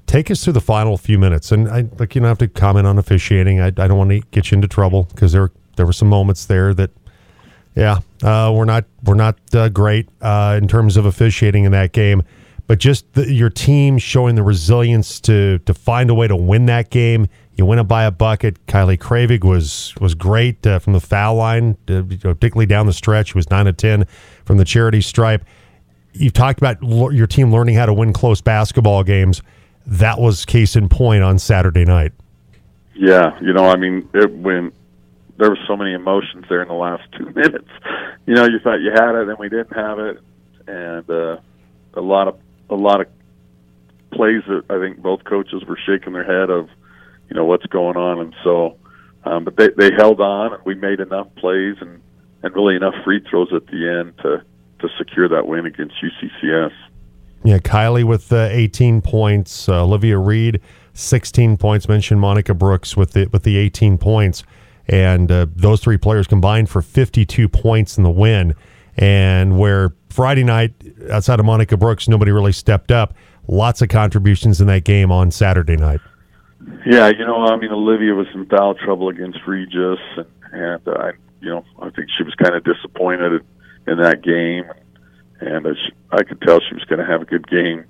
Take 0.06 0.30
us 0.30 0.44
through 0.44 0.52
the 0.54 0.60
final 0.60 0.96
few 0.96 1.18
minutes, 1.18 1.52
and 1.52 1.68
I 1.68 1.88
like 1.98 2.14
you 2.14 2.20
don't 2.20 2.28
have 2.28 2.38
to 2.38 2.48
comment 2.48 2.86
on 2.86 2.98
officiating. 2.98 3.60
I, 3.60 3.66
I 3.66 3.70
don't 3.70 3.98
want 3.98 4.10
to 4.10 4.20
get 4.30 4.50
you 4.50 4.56
into 4.56 4.68
trouble 4.68 5.04
because 5.04 5.32
there 5.32 5.50
there 5.76 5.86
were 5.86 5.92
some 5.92 6.08
moments 6.08 6.46
there 6.46 6.74
that, 6.74 6.90
yeah, 7.76 8.00
uh, 8.22 8.52
we're 8.54 8.64
not 8.64 8.84
we're 9.04 9.14
not 9.14 9.38
uh, 9.54 9.68
great 9.68 10.08
uh, 10.20 10.58
in 10.60 10.68
terms 10.68 10.96
of 10.96 11.06
officiating 11.06 11.64
in 11.64 11.72
that 11.72 11.92
game, 11.92 12.22
but 12.70 12.78
just 12.78 13.14
the, 13.14 13.28
your 13.28 13.50
team 13.50 13.98
showing 13.98 14.37
the 14.37 14.44
resilience 14.44 15.18
to 15.18 15.59
to 15.66 15.74
find 15.74 16.09
a 16.09 16.14
way 16.14 16.28
to 16.28 16.37
win 16.37 16.66
that 16.66 16.88
game 16.90 17.26
you 17.56 17.66
win 17.66 17.80
it 17.80 17.85
by 17.85 18.04
a 18.04 18.12
bucket. 18.12 18.64
Kylie 18.68 18.96
Kravig 18.96 19.42
was 19.42 19.92
was 20.00 20.14
great 20.14 20.64
uh, 20.64 20.78
from 20.78 20.92
the 20.92 21.00
foul 21.00 21.35
line, 21.35 21.76
uh, 21.88 22.02
particularly 22.04 22.66
down 22.66 22.87
the 22.87 22.92
stretch. 22.92 23.33
She 23.33 23.35
was 23.38 23.50
nine 23.50 23.66
of 23.66 23.76
ten 23.76 24.06
from 24.44 24.56
the 24.56 24.64
charity 24.64 25.00
stripe. 25.00 25.44
You've 26.12 26.33
talked 26.33 26.61
about 26.61 26.80
your 26.80 27.26
team 27.26 27.52
learning 27.52 27.74
how 27.74 27.87
to 27.87 27.92
win 27.92 28.12
close 28.12 28.40
basketball 28.40 29.02
games. 29.02 29.42
That 29.85 30.20
was 30.20 30.44
case 30.44 30.76
in 30.76 30.88
point 30.88 31.24
on 31.24 31.40
Saturday 31.40 31.85
night. 31.85 32.12
Yeah, 32.94 33.37
you 33.42 33.52
know, 33.52 33.66
I 33.66 33.76
mean, 33.76 34.09
it, 34.14 34.33
when 34.33 34.72
there 35.38 35.50
was 35.50 35.59
so 35.66 35.76
many 35.76 35.92
emotions 35.92 36.46
there 36.48 36.62
in 36.62 36.68
the 36.68 36.74
last 36.74 37.02
two 37.18 37.26
minutes. 37.30 37.68
You 38.26 38.37
know, 38.37 38.44
you 38.44 38.61
thought 38.61 38.76
you 38.76 38.92
had 38.92 39.16
it, 39.16 39.28
and 39.28 39.38
we 39.40 39.48
didn't 39.48 39.74
have 39.74 39.98
it, 39.98 40.20
and 40.68 41.11
uh, 41.11 41.38
a 41.94 42.00
lot 42.00 42.28
of 42.28 42.38
a 42.70 42.74
lot 42.74 43.00
of 43.00 43.09
plays 44.12 44.42
that 44.48 44.64
I 44.70 44.78
think 44.78 45.02
both 45.02 45.24
coaches 45.24 45.64
were 45.64 45.78
shaking 45.87 46.12
their 46.12 46.24
head 46.24 46.50
of 46.50 46.68
you 47.28 47.37
know 47.37 47.44
what's 47.44 47.66
going 47.66 47.96
on. 47.96 48.20
And 48.20 48.35
so, 48.42 48.76
um, 49.24 49.44
but 49.44 49.56
they 49.56 49.68
they 49.76 49.90
held 49.96 50.20
on, 50.20 50.54
and 50.54 50.62
we 50.64 50.74
made 50.74 51.00
enough 51.00 51.28
plays 51.37 51.76
and 51.80 52.00
and 52.42 52.54
really 52.54 52.76
enough 52.76 52.94
free 53.04 53.24
throws 53.28 53.52
at 53.54 53.66
the 53.66 53.88
end 53.88 54.16
to 54.18 54.42
to 54.80 54.88
secure 54.98 55.28
that 55.28 55.46
win 55.46 55.66
against 55.66 55.94
UCCS. 56.02 56.72
Yeah, 57.42 57.59
Kylie 57.59 58.04
with 58.04 58.30
uh, 58.33 58.48
18 58.50 59.00
points, 59.00 59.68
uh, 59.68 59.83
Olivia 59.83 60.18
Reed 60.18 60.61
16 60.92 61.56
points. 61.56 61.88
Mentioned 61.88 62.20
Monica 62.20 62.54
Brooks 62.54 62.96
with 62.96 63.12
the 63.12 63.26
with 63.33 63.44
the 63.44 63.56
18 63.56 63.98
points, 63.98 64.42
and 64.87 65.30
uh, 65.30 65.46
those 65.54 65.80
three 65.80 65.98
players 65.98 66.26
combined 66.26 66.68
for 66.68 66.83
52 66.83 67.48
points 67.48 67.96
in 67.96 68.04
the 68.04 68.11
win. 68.11 68.54
And 68.96 69.59
where 69.59 69.92
Friday 70.11 70.44
night, 70.44 70.74
outside 71.11 71.40
of 71.40 71.46
Monica 71.46 71.76
Brooks, 71.76 72.09
nobody 72.09 72.33
really 72.33 72.53
stepped 72.53 72.90
up. 72.90 73.14
Lots 73.48 73.83
of 73.83 73.88
contributions 73.88 74.61
in 74.61 74.66
that 74.68 74.85
game 74.85 75.11
on 75.11 75.31
Saturday 75.31 75.76
night. 75.76 76.00
Yeah, 76.87 77.09
you 77.09 77.24
know, 77.24 77.44
I 77.46 77.57
mean, 77.57 77.72
Olivia 77.72 78.14
was 78.14 78.26
in 78.35 78.46
foul 78.46 78.74
trouble 78.74 79.09
against 79.09 79.38
Regis, 79.46 79.98
and, 80.16 80.26
and 80.53 80.88
uh, 80.88 80.92
I, 80.92 81.12
you 81.40 81.48
know, 81.48 81.64
I 81.81 81.90
think 81.90 82.09
she 82.16 82.22
was 82.22 82.35
kind 82.35 82.55
of 82.55 82.64
disappointed 82.64 83.44
in 83.87 83.98
that 83.98 84.22
game, 84.22 84.64
and 85.40 85.66
she, 85.66 85.92
I 86.12 86.22
could 86.22 86.40
tell 86.42 86.61
she 86.61 86.74
was 86.74 86.85
going 86.85 86.98
to 86.98 87.07
have 87.07 87.22
a 87.22 87.24
good 87.24 87.48
game 87.48 87.85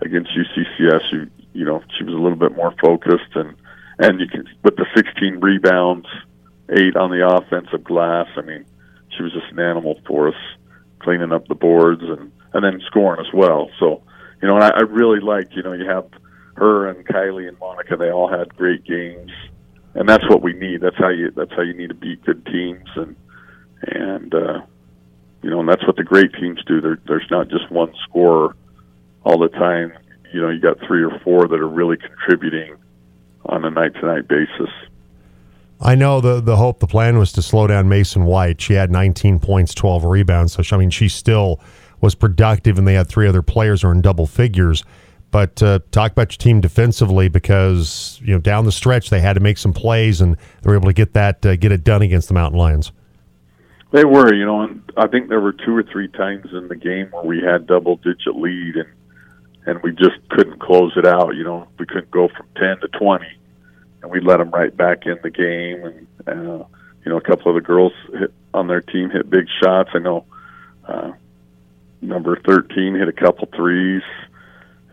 against 0.00 0.30
UCCS. 0.30 1.00
She, 1.10 1.44
you 1.52 1.64
know, 1.64 1.82
she 1.98 2.04
was 2.04 2.14
a 2.14 2.18
little 2.18 2.38
bit 2.38 2.54
more 2.54 2.74
focused, 2.80 3.34
and 3.34 3.56
and 3.98 4.20
you 4.20 4.26
can 4.26 4.48
with 4.62 4.76
the 4.76 4.86
16 4.94 5.40
rebounds, 5.40 6.06
eight 6.70 6.96
on 6.96 7.10
the 7.10 7.26
offensive 7.26 7.84
glass. 7.84 8.28
I 8.36 8.42
mean, 8.42 8.64
she 9.16 9.22
was 9.22 9.32
just 9.32 9.50
an 9.52 9.60
animal 9.60 10.00
for 10.06 10.28
us, 10.28 10.34
cleaning 11.00 11.32
up 11.32 11.46
the 11.48 11.54
boards 11.54 12.02
and 12.02 12.32
and 12.52 12.64
then 12.64 12.80
scoring 12.86 13.24
as 13.24 13.32
well. 13.34 13.68
So, 13.80 14.02
you 14.40 14.46
know, 14.46 14.54
and 14.54 14.64
I, 14.64 14.68
I 14.68 14.80
really 14.82 15.18
like, 15.18 15.56
you 15.56 15.62
know, 15.62 15.72
you 15.72 15.88
have 15.88 16.06
her 16.56 16.88
and 16.88 17.04
Kylie 17.06 17.48
and 17.48 17.58
Monica, 17.58 17.96
they 17.96 18.10
all 18.10 18.28
had 18.28 18.54
great 18.56 18.84
games, 18.84 19.32
and 19.94 20.08
that's 20.08 20.28
what 20.28 20.42
we 20.42 20.52
need. 20.52 20.80
That's 20.80 20.96
how 20.96 21.08
you 21.08 21.30
that's 21.30 21.52
how 21.52 21.62
you 21.62 21.74
need 21.74 21.88
to 21.88 21.94
beat 21.94 22.24
good 22.24 22.46
teams, 22.46 22.88
and 22.96 23.16
and 23.82 24.34
uh, 24.34 24.60
you 25.42 25.50
know, 25.50 25.60
and 25.60 25.68
that's 25.68 25.86
what 25.86 25.96
the 25.96 26.04
great 26.04 26.32
teams 26.34 26.62
do. 26.64 26.80
There, 26.80 26.98
there's 27.06 27.26
not 27.30 27.48
just 27.48 27.70
one 27.70 27.92
scorer 28.08 28.56
all 29.24 29.38
the 29.38 29.48
time. 29.48 29.92
You 30.32 30.40
know, 30.40 30.48
you 30.48 30.60
got 30.60 30.78
three 30.86 31.02
or 31.02 31.18
four 31.20 31.46
that 31.48 31.60
are 31.60 31.68
really 31.68 31.96
contributing 31.96 32.76
on 33.46 33.64
a 33.64 33.70
night 33.70 33.94
to 33.94 34.06
night 34.06 34.28
basis. 34.28 34.70
I 35.80 35.94
know 35.94 36.20
the 36.20 36.40
the 36.40 36.56
hope, 36.56 36.80
the 36.80 36.86
plan 36.86 37.18
was 37.18 37.32
to 37.32 37.42
slow 37.42 37.66
down 37.66 37.88
Mason 37.88 38.24
White. 38.24 38.60
She 38.60 38.74
had 38.74 38.90
19 38.90 39.40
points, 39.40 39.74
12 39.74 40.04
rebounds. 40.04 40.52
So 40.52 40.62
she, 40.62 40.74
I 40.74 40.78
mean, 40.78 40.90
she 40.90 41.08
still 41.08 41.60
was 42.00 42.14
productive, 42.14 42.78
and 42.78 42.86
they 42.86 42.94
had 42.94 43.08
three 43.08 43.26
other 43.26 43.42
players 43.42 43.82
who 43.82 43.88
are 43.88 43.92
in 43.92 44.00
double 44.00 44.26
figures. 44.26 44.84
But 45.34 45.60
uh, 45.64 45.80
talk 45.90 46.12
about 46.12 46.30
your 46.30 46.38
team 46.38 46.60
defensively 46.60 47.28
because 47.28 48.20
you 48.22 48.32
know 48.34 48.38
down 48.38 48.66
the 48.66 48.72
stretch 48.72 49.10
they 49.10 49.20
had 49.20 49.32
to 49.32 49.40
make 49.40 49.58
some 49.58 49.72
plays 49.72 50.20
and 50.20 50.36
they 50.62 50.70
were 50.70 50.76
able 50.76 50.86
to 50.86 50.92
get 50.92 51.12
that 51.14 51.44
uh, 51.44 51.56
get 51.56 51.72
it 51.72 51.82
done 51.82 52.02
against 52.02 52.28
the 52.28 52.34
Mountain 52.34 52.56
Lions. 52.56 52.92
They 53.90 54.04
were, 54.04 54.32
you 54.32 54.46
know, 54.46 54.62
and 54.62 54.82
I 54.96 55.08
think 55.08 55.28
there 55.28 55.40
were 55.40 55.52
two 55.52 55.76
or 55.76 55.82
three 55.82 56.06
times 56.06 56.46
in 56.52 56.68
the 56.68 56.76
game 56.76 57.08
where 57.10 57.24
we 57.24 57.40
had 57.40 57.66
double 57.66 57.96
digit 57.96 58.36
lead 58.36 58.76
and 58.76 58.88
and 59.66 59.82
we 59.82 59.90
just 59.90 60.16
couldn't 60.30 60.60
close 60.60 60.92
it 60.96 61.04
out. 61.06 61.34
You 61.34 61.42
know, 61.42 61.66
we 61.80 61.86
couldn't 61.86 62.12
go 62.12 62.28
from 62.28 62.46
ten 62.56 62.78
to 62.80 62.88
twenty, 62.96 63.36
and 64.04 64.12
we 64.12 64.20
let 64.20 64.36
them 64.36 64.50
right 64.50 64.76
back 64.76 65.06
in 65.06 65.18
the 65.22 65.30
game. 65.30 65.82
And 65.82 66.06
uh, 66.28 66.64
you 67.04 67.10
know, 67.10 67.16
a 67.16 67.22
couple 67.22 67.48
of 67.48 67.54
the 67.54 67.66
girls 67.66 67.92
hit, 68.12 68.32
on 68.52 68.68
their 68.68 68.82
team 68.82 69.10
hit 69.10 69.28
big 69.28 69.46
shots. 69.62 69.90
I 69.94 69.98
know 69.98 70.26
uh, 70.86 71.12
number 72.02 72.38
thirteen 72.46 72.94
hit 72.94 73.08
a 73.08 73.12
couple 73.12 73.48
threes, 73.56 74.02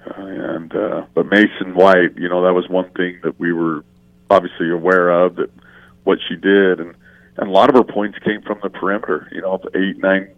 uh, 0.08 0.24
and 0.24 0.74
uh, 0.74 1.06
but 1.13 1.26
Mason 1.28 1.76
White, 1.76 2.17
you 2.17 2.30
know, 2.30 2.43
that 2.43 2.54
was 2.54 2.67
one 2.69 2.89
thing 2.91 3.19
that 3.24 3.38
we 3.38 3.52
were 3.52 3.84
obviously 4.30 4.71
aware 4.71 5.10
of 5.10 5.36
that 5.36 5.52
what 6.06 6.19
she 6.28 6.36
did, 6.36 6.80
and 6.80 6.95
and 7.38 7.50
a 7.50 7.52
lot 7.52 7.69
of 7.69 7.76
her 7.76 7.84
points 7.84 8.17
came 8.19 8.41
from 8.41 8.60
the 8.63 8.69
perimeter. 8.69 9.28
You 9.32 9.41
know, 9.41 9.60
eight, 9.76 9.97
nine, 9.97 10.34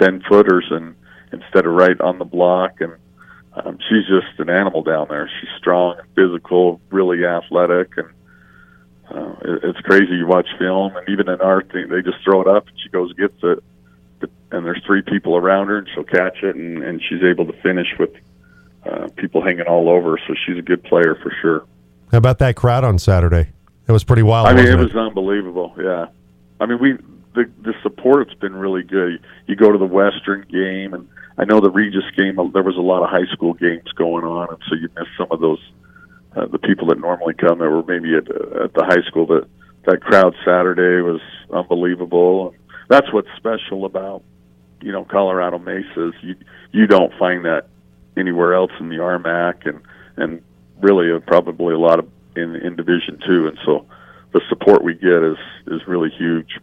ten 0.00 0.20
footers, 0.28 0.66
and 0.70 0.96
instead 1.32 1.64
of 1.64 1.72
right 1.72 2.00
on 2.00 2.18
the 2.18 2.24
block 2.24 2.80
and 2.80 2.94
um, 3.56 3.78
she's 3.88 4.06
just 4.06 4.38
an 4.38 4.50
animal 4.50 4.82
down 4.82 5.06
there. 5.08 5.30
She's 5.40 5.48
strong 5.58 5.98
and 5.98 6.08
physical, 6.14 6.80
really 6.90 7.24
athletic, 7.24 7.96
and 7.96 8.08
uh, 9.10 9.34
it, 9.42 9.64
it's 9.64 9.80
crazy. 9.80 10.16
You 10.16 10.26
watch 10.26 10.48
film, 10.58 10.94
and 10.96 11.08
even 11.08 11.28
in 11.28 11.40
our 11.40 11.62
thing, 11.62 11.88
they 11.88 12.02
just 12.02 12.22
throw 12.22 12.42
it 12.42 12.48
up, 12.48 12.68
and 12.68 12.78
she 12.82 12.90
goes 12.90 13.10
and 13.10 13.18
gets 13.18 13.42
it, 13.42 13.64
and 14.50 14.66
there's 14.66 14.82
three 14.84 15.02
people 15.02 15.36
around 15.36 15.68
her, 15.68 15.78
and 15.78 15.88
she'll 15.94 16.04
catch 16.04 16.42
it, 16.42 16.54
and, 16.54 16.82
and 16.82 17.02
she's 17.08 17.22
able 17.22 17.46
to 17.46 17.52
finish 17.62 17.88
with 17.98 18.10
uh, 18.84 19.08
people 19.16 19.42
hanging 19.42 19.66
all 19.66 19.88
over. 19.88 20.18
So 20.26 20.34
she's 20.46 20.58
a 20.58 20.62
good 20.62 20.84
player 20.84 21.14
for 21.22 21.32
sure. 21.40 21.66
How 22.12 22.18
about 22.18 22.38
that 22.38 22.56
crowd 22.56 22.84
on 22.84 22.98
Saturday? 22.98 23.52
It 23.88 23.92
was 23.92 24.04
pretty 24.04 24.22
wild. 24.22 24.48
I 24.48 24.52
mean, 24.52 24.66
it, 24.66 24.72
it 24.72 24.78
was 24.78 24.94
unbelievable. 24.94 25.74
Yeah, 25.78 26.06
I 26.60 26.66
mean, 26.66 26.78
we 26.78 26.98
the 27.36 27.48
the 27.62 27.74
support's 27.82 28.34
been 28.34 28.56
really 28.56 28.82
good. 28.82 29.20
You 29.46 29.54
go 29.54 29.70
to 29.70 29.78
the 29.78 29.86
Western 29.86 30.44
game 30.50 30.94
and 30.94 31.08
I 31.38 31.44
know 31.44 31.60
the 31.60 31.70
Regis 31.70 32.10
game. 32.16 32.36
There 32.52 32.62
was 32.62 32.76
a 32.76 32.80
lot 32.80 33.02
of 33.02 33.10
high 33.10 33.30
school 33.32 33.52
games 33.52 33.92
going 33.94 34.24
on, 34.24 34.48
and 34.48 34.58
so 34.68 34.74
you 34.74 34.88
missed 34.96 35.14
some 35.16 35.28
of 35.30 35.40
those. 35.40 35.60
Uh, 36.34 36.46
the 36.46 36.58
people 36.58 36.86
that 36.88 36.98
normally 36.98 37.32
come 37.32 37.58
that 37.58 37.70
were 37.70 37.82
maybe 37.84 38.14
at, 38.14 38.28
at 38.28 38.74
the 38.74 38.84
high 38.84 39.06
school. 39.08 39.26
That 39.26 39.46
that 39.86 40.00
crowd 40.00 40.34
Saturday 40.44 41.00
was 41.00 41.20
unbelievable. 41.50 42.54
That's 42.88 43.10
what's 43.12 43.28
special 43.36 43.84
about 43.84 44.22
you 44.80 44.92
know 44.92 45.04
Colorado 45.04 45.58
Mesa. 45.58 46.08
Is 46.08 46.14
you 46.22 46.36
you 46.72 46.86
don't 46.86 47.12
find 47.18 47.44
that 47.44 47.68
anywhere 48.16 48.54
else 48.54 48.72
in 48.80 48.88
the 48.88 48.96
RMAC, 48.96 49.66
and 49.66 49.80
and 50.16 50.42
really 50.80 51.12
uh, 51.12 51.20
probably 51.20 51.74
a 51.74 51.78
lot 51.78 51.98
of 51.98 52.08
in 52.34 52.56
in 52.56 52.76
Division 52.76 53.18
Two. 53.26 53.46
And 53.46 53.58
so 53.64 53.86
the 54.32 54.40
support 54.48 54.82
we 54.82 54.94
get 54.94 55.22
is 55.22 55.38
is 55.66 55.86
really 55.86 56.10
huge. 56.10 56.58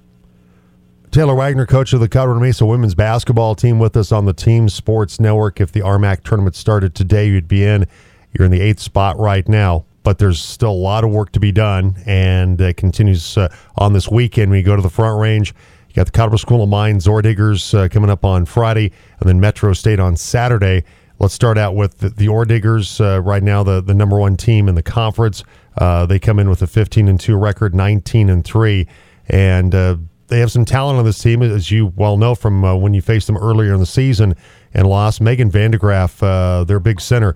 Taylor 1.13 1.35
Wagner, 1.35 1.67
coach 1.67 1.93
of 1.93 1.99
the 1.99 2.09
Colorado 2.09 2.39
Mesa 2.39 2.65
women's 2.65 2.95
basketball 2.95 3.53
team, 3.53 3.77
with 3.77 3.95
us 3.95 4.11
on 4.11 4.25
the 4.25 4.33
Team 4.33 4.67
Sports 4.67 5.19
Network. 5.19 5.61
If 5.61 5.71
the 5.71 5.81
RMAC 5.81 6.23
tournament 6.23 6.55
started 6.55 6.95
today, 6.95 7.27
you'd 7.27 7.47
be 7.47 7.63
in. 7.63 7.85
You're 8.31 8.47
in 8.47 8.51
the 8.51 8.61
eighth 8.61 8.79
spot 8.79 9.19
right 9.19 9.47
now, 9.47 9.85
but 10.01 10.17
there's 10.17 10.41
still 10.41 10.71
a 10.71 10.73
lot 10.73 11.03
of 11.03 11.11
work 11.11 11.31
to 11.33 11.39
be 11.39 11.51
done, 11.51 11.97
and 12.07 12.59
it 12.59 12.77
continues 12.77 13.37
uh, 13.37 13.53
on 13.77 13.93
this 13.93 14.09
weekend. 14.09 14.49
We 14.49 14.63
go 14.63 14.75
to 14.75 14.81
the 14.81 14.89
Front 14.89 15.21
Range, 15.21 15.53
you 15.89 15.93
got 15.93 16.07
the 16.07 16.11
Colorado 16.11 16.37
School 16.37 16.63
of 16.63 16.69
Mines, 16.69 17.05
Orediggers 17.05 17.77
uh, 17.77 17.89
coming 17.89 18.09
up 18.09 18.25
on 18.25 18.45
Friday, 18.45 18.91
and 19.19 19.29
then 19.29 19.39
Metro 19.39 19.73
State 19.73 19.99
on 19.99 20.17
Saturday. 20.17 20.83
Let's 21.19 21.35
start 21.35 21.59
out 21.59 21.75
with 21.75 21.99
the, 21.99 22.09
the 22.09 22.25
Orediggers. 22.25 22.99
Uh, 22.99 23.21
right 23.21 23.43
now, 23.43 23.61
the, 23.61 23.81
the 23.81 23.93
number 23.93 24.17
one 24.17 24.35
team 24.35 24.67
in 24.67 24.73
the 24.73 24.81
conference. 24.81 25.43
Uh, 25.77 26.07
they 26.07 26.17
come 26.17 26.39
in 26.39 26.49
with 26.49 26.63
a 26.63 26.67
15 26.67 27.07
and 27.07 27.19
two 27.19 27.37
record, 27.37 27.75
19 27.75 28.31
and 28.31 28.43
three, 28.43 28.87
and 29.29 29.75
uh, 29.75 29.97
they 30.27 30.39
have 30.39 30.51
some 30.51 30.65
talent 30.65 30.99
on 30.99 31.05
this 31.05 31.21
team, 31.21 31.41
as 31.41 31.69
you 31.71 31.87
well 31.95 32.17
know 32.17 32.35
from 32.35 32.63
uh, 32.63 32.75
when 32.75 32.93
you 32.93 33.01
faced 33.01 33.27
them 33.27 33.37
earlier 33.37 33.73
in 33.73 33.79
the 33.79 33.85
season 33.85 34.35
and 34.73 34.87
lost. 34.87 35.21
Megan 35.21 35.51
Vandegraff, 35.51 36.21
uh, 36.23 36.63
their 36.63 36.79
big 36.79 37.01
center, 37.01 37.35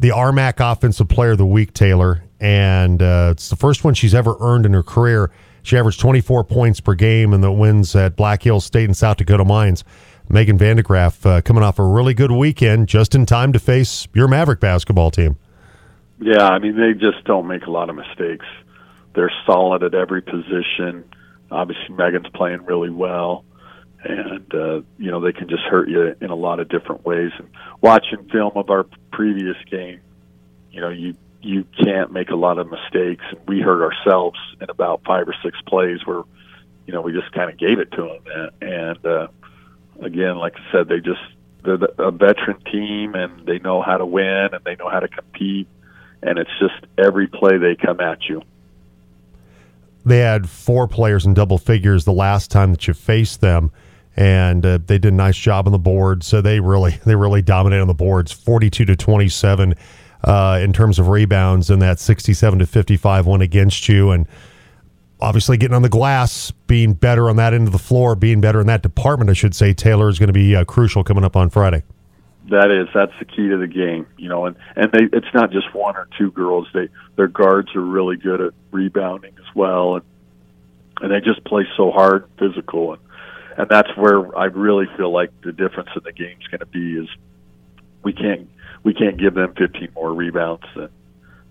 the 0.00 0.10
RMAC 0.10 0.54
Offensive 0.60 1.08
Player 1.08 1.32
of 1.32 1.38
the 1.38 1.46
Week, 1.46 1.72
Taylor, 1.72 2.22
and 2.40 3.00
uh, 3.00 3.28
it's 3.32 3.48
the 3.48 3.56
first 3.56 3.84
one 3.84 3.94
she's 3.94 4.14
ever 4.14 4.36
earned 4.40 4.66
in 4.66 4.72
her 4.72 4.82
career. 4.82 5.30
She 5.62 5.78
averaged 5.78 6.00
24 6.00 6.44
points 6.44 6.80
per 6.80 6.94
game 6.94 7.32
in 7.32 7.40
the 7.40 7.50
wins 7.50 7.96
at 7.96 8.16
Black 8.16 8.42
Hills 8.42 8.64
State 8.64 8.84
and 8.84 8.96
South 8.96 9.16
Dakota 9.16 9.44
Mines. 9.44 9.82
Megan 10.28 10.58
Vandegraff 10.58 11.24
uh, 11.26 11.40
coming 11.40 11.62
off 11.62 11.78
a 11.78 11.84
really 11.84 12.14
good 12.14 12.30
weekend, 12.30 12.88
just 12.88 13.14
in 13.14 13.26
time 13.26 13.52
to 13.52 13.58
face 13.58 14.08
your 14.14 14.28
Maverick 14.28 14.60
basketball 14.60 15.10
team. 15.10 15.36
Yeah, 16.20 16.48
I 16.48 16.58
mean 16.58 16.76
they 16.76 16.92
just 16.92 17.24
don't 17.24 17.46
make 17.46 17.64
a 17.64 17.70
lot 17.70 17.90
of 17.90 17.96
mistakes. 17.96 18.46
They're 19.14 19.32
solid 19.46 19.82
at 19.82 19.94
every 19.94 20.22
position 20.22 21.04
obviously 21.54 21.94
Megan's 21.94 22.28
playing 22.34 22.64
really 22.64 22.90
well, 22.90 23.44
and 24.02 24.52
uh, 24.54 24.82
you 24.98 25.10
know 25.10 25.20
they 25.20 25.32
can 25.32 25.48
just 25.48 25.62
hurt 25.62 25.88
you 25.88 26.14
in 26.20 26.30
a 26.30 26.34
lot 26.34 26.60
of 26.60 26.68
different 26.68 27.04
ways. 27.04 27.30
And 27.38 27.48
watching 27.80 28.28
film 28.30 28.52
of 28.56 28.70
our 28.70 28.84
previous 29.12 29.56
game, 29.70 30.00
you 30.70 30.80
know 30.80 30.90
you 30.90 31.16
you 31.40 31.64
can't 31.82 32.12
make 32.12 32.30
a 32.30 32.36
lot 32.36 32.58
of 32.58 32.70
mistakes. 32.70 33.24
And 33.30 33.40
we 33.46 33.60
hurt 33.60 33.82
ourselves 33.82 34.38
in 34.60 34.68
about 34.70 35.02
five 35.04 35.28
or 35.28 35.34
six 35.42 35.56
plays 35.66 36.00
where 36.04 36.22
you 36.86 36.92
know 36.92 37.00
we 37.00 37.12
just 37.12 37.32
kind 37.32 37.50
of 37.50 37.56
gave 37.56 37.78
it 37.78 37.92
to 37.92 38.18
them. 38.24 38.50
And 38.60 39.06
uh, 39.06 39.28
again, 40.00 40.36
like 40.36 40.54
I 40.56 40.72
said, 40.72 40.88
they 40.88 41.00
just 41.00 41.22
they're 41.62 41.78
a 41.98 42.10
veteran 42.10 42.60
team 42.70 43.14
and 43.14 43.46
they 43.46 43.58
know 43.58 43.80
how 43.80 43.96
to 43.96 44.04
win 44.04 44.48
and 44.52 44.62
they 44.64 44.76
know 44.76 44.90
how 44.90 45.00
to 45.00 45.08
compete. 45.08 45.68
And 46.22 46.38
it's 46.38 46.50
just 46.58 46.74
every 46.98 47.26
play 47.26 47.58
they 47.58 47.76
come 47.76 48.00
at 48.00 48.24
you 48.28 48.42
they 50.04 50.18
had 50.18 50.48
four 50.48 50.86
players 50.86 51.26
in 51.26 51.34
double 51.34 51.58
figures 51.58 52.04
the 52.04 52.12
last 52.12 52.50
time 52.50 52.72
that 52.72 52.86
you 52.86 52.94
faced 52.94 53.40
them, 53.40 53.72
and 54.16 54.64
uh, 54.64 54.78
they 54.84 54.98
did 54.98 55.12
a 55.12 55.16
nice 55.16 55.36
job 55.36 55.66
on 55.66 55.72
the 55.72 55.78
board. 55.78 56.22
So 56.22 56.40
they 56.40 56.60
really 56.60 56.92
they 57.04 57.14
really 57.14 57.42
dominated 57.42 57.82
on 57.82 57.88
the 57.88 57.94
boards, 57.94 58.32
forty 58.32 58.70
two 58.70 58.84
to 58.84 58.96
twenty 58.96 59.28
seven. 59.28 59.74
Uh, 60.22 60.58
in 60.62 60.72
terms 60.72 60.98
of 60.98 61.08
rebounds, 61.08 61.68
and 61.68 61.82
that 61.82 62.00
67 62.00 62.58
to 62.58 62.66
55 62.66 63.26
one 63.26 63.42
against 63.42 63.90
you, 63.90 64.10
and 64.10 64.26
obviously 65.20 65.58
getting 65.58 65.74
on 65.74 65.82
the 65.82 65.88
glass, 65.90 66.50
being 66.66 66.94
better 66.94 67.28
on 67.28 67.36
that 67.36 67.52
end 67.52 67.66
of 67.66 67.72
the 67.72 67.78
floor, 67.78 68.14
being 68.14 68.40
better 68.40 68.58
in 68.58 68.66
that 68.66 68.82
department, 68.82 69.28
I 69.28 69.34
should 69.34 69.54
say. 69.54 69.74
Taylor 69.74 70.08
is 70.08 70.18
going 70.18 70.28
to 70.28 70.32
be 70.32 70.56
uh, 70.56 70.64
crucial 70.64 71.04
coming 71.04 71.24
up 71.24 71.36
on 71.36 71.50
Friday. 71.50 71.82
That 72.50 72.70
is, 72.70 72.88
that's 72.92 73.12
the 73.18 73.24
key 73.24 73.48
to 73.48 73.56
the 73.56 73.66
game, 73.66 74.06
you 74.18 74.28
know, 74.28 74.44
and 74.44 74.56
and 74.76 74.92
they 74.92 75.16
it's 75.16 75.32
not 75.32 75.50
just 75.50 75.74
one 75.74 75.96
or 75.96 76.08
two 76.18 76.30
girls. 76.30 76.68
They 76.74 76.88
their 77.16 77.28
guards 77.28 77.74
are 77.74 77.80
really 77.80 78.16
good 78.16 78.40
at 78.40 78.52
rebounding 78.70 79.32
as 79.38 79.54
well, 79.54 79.96
and 79.96 80.04
and 81.00 81.10
they 81.10 81.20
just 81.20 81.42
play 81.44 81.64
so 81.76 81.90
hard, 81.90 82.28
physical, 82.38 82.92
and 82.92 83.02
and 83.56 83.68
that's 83.68 83.88
where 83.96 84.36
I 84.36 84.46
really 84.46 84.86
feel 84.96 85.10
like 85.10 85.30
the 85.42 85.52
difference 85.52 85.88
in 85.96 86.02
the 86.02 86.12
game's 86.12 86.46
going 86.48 86.60
to 86.60 86.66
be 86.66 86.98
is 86.98 87.08
we 88.02 88.12
can't 88.12 88.48
we 88.82 88.92
can't 88.92 89.16
give 89.16 89.34
them 89.34 89.54
15 89.56 89.88
more 89.94 90.12
rebounds 90.12 90.64
than 90.76 90.90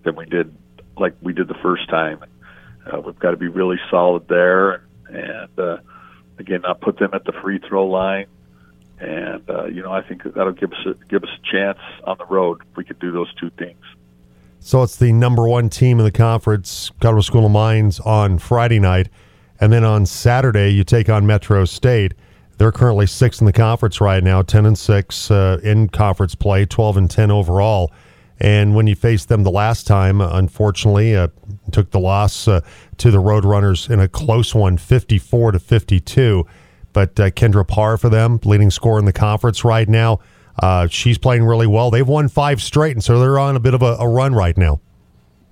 than 0.03 0.15
we 0.15 0.25
did 0.25 0.55
like 0.95 1.15
we 1.23 1.33
did 1.33 1.47
the 1.47 1.57
first 1.63 1.89
time. 1.89 2.23
Uh, 2.85 2.99
we've 2.99 3.17
got 3.17 3.31
to 3.31 3.37
be 3.37 3.47
really 3.47 3.77
solid 3.89 4.27
there, 4.27 4.73
and, 5.07 5.15
and 5.15 5.59
uh, 5.59 5.77
again, 6.37 6.61
not 6.61 6.81
put 6.81 6.99
them 6.99 7.11
at 7.13 7.23
the 7.25 7.33
free 7.41 7.59
throw 7.67 7.87
line 7.87 8.27
and 9.03 9.49
uh, 9.49 9.65
you 9.65 9.81
know 9.83 9.91
I 9.91 10.01
think 10.01 10.23
that'll 10.23 10.53
give 10.53 10.71
us 10.71 10.85
a, 10.85 10.93
give 11.09 11.23
us 11.23 11.29
a 11.29 11.51
chance 11.51 11.79
on 12.05 12.17
the 12.17 12.25
road 12.25 12.61
if 12.61 12.77
we 12.77 12.83
could 12.83 12.99
do 12.99 13.11
those 13.11 13.33
two 13.35 13.49
things. 13.51 13.83
So 14.59 14.81
it's 14.81 14.95
the 14.95 15.11
number 15.11 15.47
one 15.47 15.69
team 15.69 15.99
in 15.99 16.05
the 16.05 16.11
conference, 16.11 16.89
Colorado 17.01 17.21
School 17.21 17.45
of 17.45 17.51
Mines, 17.51 17.99
on 17.99 18.37
Friday 18.37 18.79
night, 18.79 19.09
and 19.59 19.73
then 19.73 19.83
on 19.83 20.05
Saturday 20.05 20.69
you 20.69 20.83
take 20.83 21.09
on 21.09 21.27
Metro 21.27 21.65
State. 21.65 22.13
They're 22.57 22.71
currently 22.71 23.07
sixth 23.07 23.41
in 23.41 23.45
the 23.45 23.53
conference 23.53 23.99
right 23.99 24.23
now, 24.23 24.41
ten 24.41 24.65
and 24.65 24.77
six 24.77 25.29
uh, 25.29 25.59
in 25.63 25.89
conference 25.89 26.35
play, 26.35 26.65
twelve 26.65 26.97
and 26.97 27.09
ten 27.09 27.29
overall. 27.31 27.91
And 28.39 28.75
when 28.75 28.87
you 28.87 28.95
faced 28.95 29.29
them 29.29 29.43
the 29.43 29.51
last 29.51 29.87
time, 29.87 30.19
unfortunately, 30.19 31.15
uh, 31.15 31.27
took 31.71 31.91
the 31.91 31.99
loss 31.99 32.47
uh, 32.47 32.61
to 32.97 33.11
the 33.11 33.19
Roadrunners 33.19 33.89
in 33.89 33.99
a 33.99 34.07
close 34.07 34.55
one, 34.55 34.77
fifty-four 34.77 35.51
to 35.51 35.59
fifty-two. 35.59 36.45
But 36.93 37.19
uh, 37.19 37.29
Kendra 37.31 37.67
Parr 37.67 37.97
for 37.97 38.09
them, 38.09 38.39
leading 38.45 38.71
scorer 38.71 38.99
in 38.99 39.05
the 39.05 39.13
conference 39.13 39.63
right 39.63 39.89
now. 39.89 40.19
Uh, 40.59 40.87
she's 40.87 41.17
playing 41.17 41.43
really 41.43 41.67
well. 41.67 41.89
They've 41.89 42.07
won 42.07 42.29
five 42.29 42.61
straight, 42.61 42.91
and 42.91 43.03
so 43.03 43.19
they're 43.19 43.39
on 43.39 43.55
a 43.55 43.59
bit 43.59 43.73
of 43.73 43.81
a, 43.81 43.95
a 43.99 44.07
run 44.07 44.33
right 44.35 44.55
now. 44.57 44.79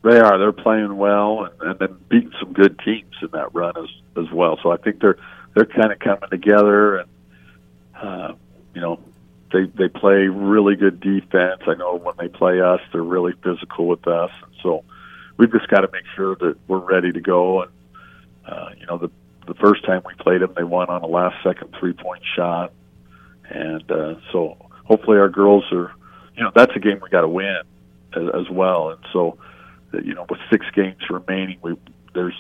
They 0.04 0.20
are. 0.20 0.38
They're 0.38 0.52
playing 0.52 0.98
well, 0.98 1.46
and, 1.46 1.70
and 1.70 1.80
then 1.80 1.98
beating 2.10 2.32
some 2.40 2.54
good 2.54 2.80
teams 2.80 3.16
in 3.22 3.30
that 3.34 3.54
run 3.54 3.74
as 3.78 3.90
as 4.18 4.32
well. 4.32 4.60
So 4.62 4.72
I 4.72 4.78
think 4.78 5.00
they're 5.00 5.18
they're 5.56 5.66
kind 5.66 5.92
of 5.92 6.00
coming 6.00 6.30
together, 6.30 6.98
and 6.98 7.10
uh, 7.96 8.34
you 8.74 8.82
know 8.82 9.00
they 9.52 9.66
they 9.66 9.88
play 9.88 10.28
really 10.28 10.76
good 10.76 11.00
defense. 11.00 11.62
I 11.68 11.76
know 11.76 11.98
when 11.98 12.16
they 12.18 12.28
play 12.28 12.62
us, 12.62 12.82
they're 12.92 13.04
really 13.04 13.34
physical 13.44 13.88
with 13.88 14.08
us, 14.08 14.32
and 14.44 14.52
so 14.64 14.84
we've 15.38 15.52
just 15.52 15.68
got 15.68 15.82
to 15.82 15.90
make 15.92 16.06
sure 16.16 16.36
that 16.36 16.58
we're 16.68 16.80
ready 16.80 17.12
to 17.12 17.22
go. 17.22 17.64
And 17.64 17.72
uh, 18.48 18.70
you 18.80 18.86
know 18.86 18.98
the 18.98 19.12
the 19.48 19.54
first 19.56 19.86
time 19.86 20.02
we 20.06 20.14
played 20.16 20.42
them, 20.42 20.54
they 20.56 20.64
won 20.64 20.90
on 20.90 21.02
a 21.02 21.08
last 21.08 21.36
second 21.44 21.74
three 21.80 21.94
point 21.94 22.24
shot, 22.36 22.72
and 23.50 23.90
uh, 23.92 24.16
so 24.32 24.58
hopefully 24.86 25.18
our 25.18 25.30
girls 25.30 25.64
are, 25.72 25.94
you 26.36 26.44
know, 26.44 26.52
that's 26.56 26.72
a 26.76 26.80
game 26.80 27.00
we 27.02 27.10
got 27.10 27.22
to 27.22 27.28
win 27.28 27.62
as, 28.16 28.24
as 28.34 28.50
well. 28.50 28.92
And 28.92 29.00
so, 29.12 29.38
you 29.94 30.14
know, 30.14 30.26
with 30.30 30.40
six 30.50 30.66
games 30.74 31.02
remaining, 31.10 31.58
we 31.62 31.76
there's 32.14 32.36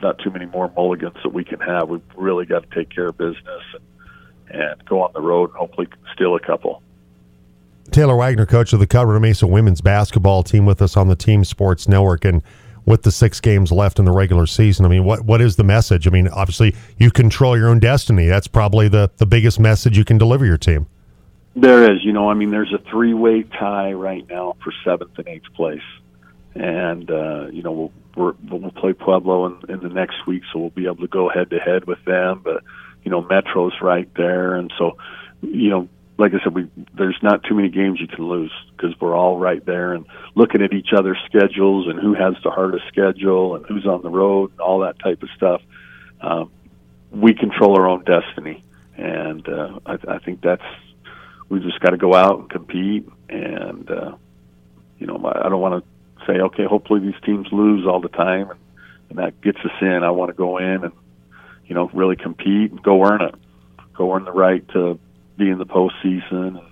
not 0.00 0.18
too 0.20 0.30
many 0.30 0.46
more 0.46 0.72
mulligans 0.76 1.16
that 1.22 1.32
we 1.32 1.44
can 1.44 1.60
have. 1.60 1.88
We've 1.88 2.02
really 2.16 2.46
got 2.46 2.68
to 2.68 2.74
take 2.74 2.90
care 2.90 3.08
of 3.08 3.18
business 3.18 3.62
and, 3.74 4.60
and 4.62 4.84
go 4.84 5.02
on 5.02 5.12
the 5.12 5.20
road 5.20 5.50
and 5.50 5.58
hopefully 5.58 5.88
steal 6.14 6.36
a 6.36 6.40
couple. 6.40 6.82
Taylor 7.90 8.16
Wagner, 8.16 8.46
coach 8.46 8.72
of 8.72 8.80
the 8.80 8.86
Colorado 8.86 9.20
Mesa 9.20 9.46
women's 9.46 9.80
basketball 9.80 10.42
team, 10.42 10.66
with 10.66 10.82
us 10.82 10.96
on 10.96 11.08
the 11.08 11.16
Team 11.16 11.42
Sports 11.42 11.88
Network, 11.88 12.24
and 12.24 12.42
with 12.88 13.02
the 13.02 13.12
six 13.12 13.38
games 13.38 13.70
left 13.70 13.98
in 13.98 14.06
the 14.06 14.10
regular 14.10 14.46
season. 14.46 14.86
I 14.86 14.88
mean, 14.88 15.04
what 15.04 15.24
what 15.24 15.40
is 15.40 15.56
the 15.56 15.64
message? 15.64 16.06
I 16.06 16.10
mean, 16.10 16.26
obviously, 16.28 16.74
you 16.96 17.10
control 17.10 17.56
your 17.56 17.68
own 17.68 17.78
destiny. 17.78 18.26
That's 18.26 18.48
probably 18.48 18.88
the 18.88 19.10
the 19.18 19.26
biggest 19.26 19.60
message 19.60 19.96
you 19.96 20.04
can 20.04 20.16
deliver 20.16 20.46
your 20.46 20.56
team. 20.56 20.86
There 21.54 21.92
is, 21.92 22.04
you 22.04 22.12
know, 22.12 22.30
I 22.30 22.34
mean, 22.34 22.50
there's 22.50 22.72
a 22.72 22.78
three 22.90 23.14
way 23.14 23.42
tie 23.42 23.92
right 23.92 24.26
now 24.28 24.56
for 24.64 24.72
seventh 24.84 25.18
and 25.18 25.28
eighth 25.28 25.52
place, 25.54 25.82
and 26.54 27.10
uh, 27.10 27.48
you 27.52 27.62
know 27.62 27.72
we'll 27.72 27.92
we're, 28.16 28.34
we'll 28.50 28.70
play 28.72 28.94
Pueblo 28.94 29.46
in, 29.46 29.70
in 29.70 29.80
the 29.80 29.88
next 29.88 30.26
week, 30.26 30.42
so 30.52 30.58
we'll 30.58 30.70
be 30.70 30.86
able 30.86 30.96
to 30.96 31.08
go 31.08 31.28
head 31.28 31.50
to 31.50 31.58
head 31.58 31.84
with 31.84 32.02
them. 32.04 32.40
But 32.42 32.64
you 33.04 33.10
know, 33.10 33.22
Metro's 33.22 33.74
right 33.82 34.08
there, 34.14 34.54
and 34.54 34.72
so 34.78 34.96
you 35.42 35.70
know, 35.70 35.88
like 36.18 36.34
I 36.34 36.42
said, 36.42 36.52
we 36.52 36.68
there's 36.94 37.18
not 37.22 37.44
too 37.44 37.54
many 37.54 37.68
games 37.68 38.00
you 38.00 38.08
can 38.08 38.28
lose 38.28 38.52
because 38.76 38.92
we're 39.00 39.16
all 39.16 39.38
right 39.38 39.64
there 39.64 39.94
and 39.94 40.04
looking 40.34 40.62
at 40.62 40.72
each 40.72 40.92
other's 40.92 41.18
schedules 41.26 41.86
and 41.86 41.98
who 41.98 42.12
has 42.14 42.34
the 42.42 42.50
hardest 42.50 42.84
schedule 42.88 43.54
and 43.54 43.64
who's 43.66 43.86
on 43.86 44.02
the 44.02 44.10
road 44.10 44.50
and 44.50 44.60
all 44.60 44.80
that 44.80 44.98
type 44.98 45.22
of 45.22 45.28
stuff. 45.36 45.62
Um, 46.20 46.50
we 47.12 47.34
control 47.34 47.76
our 47.76 47.88
own 47.88 48.04
destiny, 48.04 48.64
and 48.96 49.48
uh, 49.48 49.78
I, 49.86 49.98
I 50.08 50.18
think 50.18 50.40
that's 50.42 50.64
we 51.48 51.60
just 51.60 51.78
got 51.80 51.90
to 51.90 51.96
go 51.96 52.14
out 52.14 52.40
and 52.40 52.50
compete. 52.50 53.08
And 53.28 53.88
uh, 53.88 54.16
you 54.98 55.06
know, 55.06 55.22
I 55.24 55.48
don't 55.48 55.60
want 55.60 55.84
to 55.84 56.26
say, 56.26 56.40
okay, 56.40 56.64
hopefully 56.64 57.00
these 57.00 57.20
teams 57.24 57.46
lose 57.52 57.86
all 57.86 58.00
the 58.00 58.08
time, 58.08 58.50
and, 58.50 58.60
and 59.10 59.18
that 59.20 59.40
gets 59.40 59.58
us 59.58 59.70
in. 59.80 60.02
I 60.02 60.10
want 60.10 60.30
to 60.30 60.36
go 60.36 60.58
in 60.58 60.82
and 60.82 60.92
you 61.66 61.76
know 61.76 61.88
really 61.94 62.16
compete 62.16 62.72
and 62.72 62.82
go 62.82 63.04
earn 63.04 63.22
it, 63.22 63.36
go 63.94 64.12
earn 64.12 64.24
the 64.24 64.32
right 64.32 64.66
to 64.70 64.98
be 65.38 65.48
in 65.48 65.58
the 65.58 65.66
postseason 65.66 66.62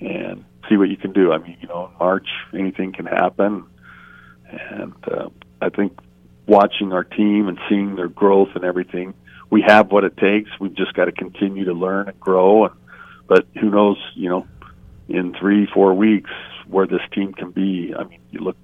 and, 0.00 0.44
see 0.68 0.76
what 0.76 0.90
you 0.90 0.98
can 0.98 1.12
do. 1.12 1.32
I 1.32 1.38
mean, 1.38 1.56
you 1.62 1.68
know, 1.68 1.86
in 1.86 1.98
March 1.98 2.28
anything 2.52 2.92
can 2.92 3.06
happen, 3.06 3.64
and 4.50 4.92
uh, 5.10 5.30
I 5.62 5.70
think 5.70 5.98
watching 6.46 6.92
our 6.92 7.04
team 7.04 7.48
and 7.48 7.58
seeing 7.70 7.96
their 7.96 8.08
growth 8.08 8.50
and 8.54 8.64
everything, 8.64 9.14
we 9.48 9.62
have 9.66 9.90
what 9.90 10.04
it 10.04 10.16
takes. 10.18 10.50
We've 10.60 10.74
just 10.74 10.92
got 10.92 11.06
to 11.06 11.12
continue 11.12 11.64
to 11.64 11.72
learn 11.72 12.08
and 12.08 12.20
grow. 12.20 12.66
And 12.66 12.74
but 13.28 13.46
who 13.58 13.70
knows, 13.70 13.96
you 14.14 14.28
know, 14.28 14.46
in 15.08 15.34
three, 15.40 15.66
four 15.72 15.94
weeks 15.94 16.30
where 16.66 16.86
this 16.86 17.00
team 17.12 17.32
can 17.32 17.50
be. 17.50 17.94
I 17.98 18.04
mean, 18.04 18.20
you 18.30 18.40
look 18.40 18.56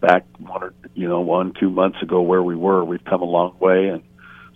back 0.00 0.24
one 0.38 0.62
or 0.62 0.74
you 0.94 1.08
know 1.08 1.20
one, 1.20 1.52
two 1.58 1.70
months 1.70 2.00
ago 2.02 2.22
where 2.22 2.42
we 2.42 2.56
were. 2.56 2.82
We've 2.84 3.04
come 3.04 3.22
a 3.22 3.26
long 3.26 3.56
way, 3.58 3.88
and 3.88 4.02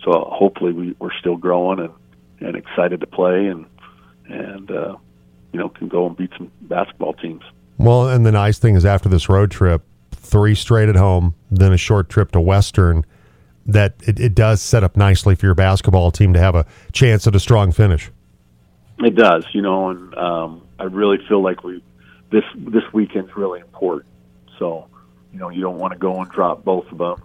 so 0.02 0.12
hopefully 0.30 0.72
we, 0.72 0.96
we're 0.98 1.14
still 1.20 1.36
growing 1.36 1.80
and 1.80 1.92
and 2.40 2.56
excited 2.56 3.00
to 3.00 3.06
play 3.06 3.46
and 3.46 3.66
and 4.28 4.70
uh, 4.70 4.96
you 5.52 5.58
know 5.58 5.68
can 5.68 5.88
go 5.88 6.06
and 6.06 6.16
beat 6.16 6.30
some 6.36 6.50
basketball 6.62 7.14
teams. 7.14 7.42
Well, 7.78 8.08
and 8.08 8.24
the 8.24 8.32
nice 8.32 8.58
thing 8.58 8.74
is 8.74 8.84
after 8.84 9.08
this 9.08 9.28
road 9.28 9.50
trip, 9.50 9.82
three 10.12 10.54
straight 10.54 10.88
at 10.88 10.96
home, 10.96 11.34
then 11.50 11.72
a 11.72 11.76
short 11.76 12.08
trip 12.08 12.32
to 12.32 12.40
Western. 12.40 13.04
That 13.68 13.94
it, 14.06 14.20
it 14.20 14.34
does 14.34 14.62
set 14.62 14.84
up 14.84 14.96
nicely 14.96 15.34
for 15.34 15.46
your 15.46 15.56
basketball 15.56 16.12
team 16.12 16.32
to 16.34 16.38
have 16.38 16.54
a 16.54 16.66
chance 16.92 17.26
at 17.26 17.34
a 17.34 17.40
strong 17.40 17.72
finish. 17.72 18.12
It 19.00 19.16
does, 19.16 19.44
you 19.52 19.60
know, 19.60 19.90
and 19.90 20.14
um, 20.14 20.62
I 20.78 20.84
really 20.84 21.18
feel 21.28 21.42
like 21.42 21.64
we 21.64 21.82
this 22.30 22.44
this 22.56 22.84
weekend's 22.92 23.36
really 23.36 23.60
important. 23.60 24.06
So, 24.58 24.86
you 25.32 25.38
know, 25.38 25.50
you 25.50 25.60
don't 25.60 25.78
want 25.78 25.92
to 25.92 25.98
go 25.98 26.20
and 26.20 26.30
drop 26.30 26.64
both 26.64 26.86
of 26.92 26.98
them, 26.98 27.22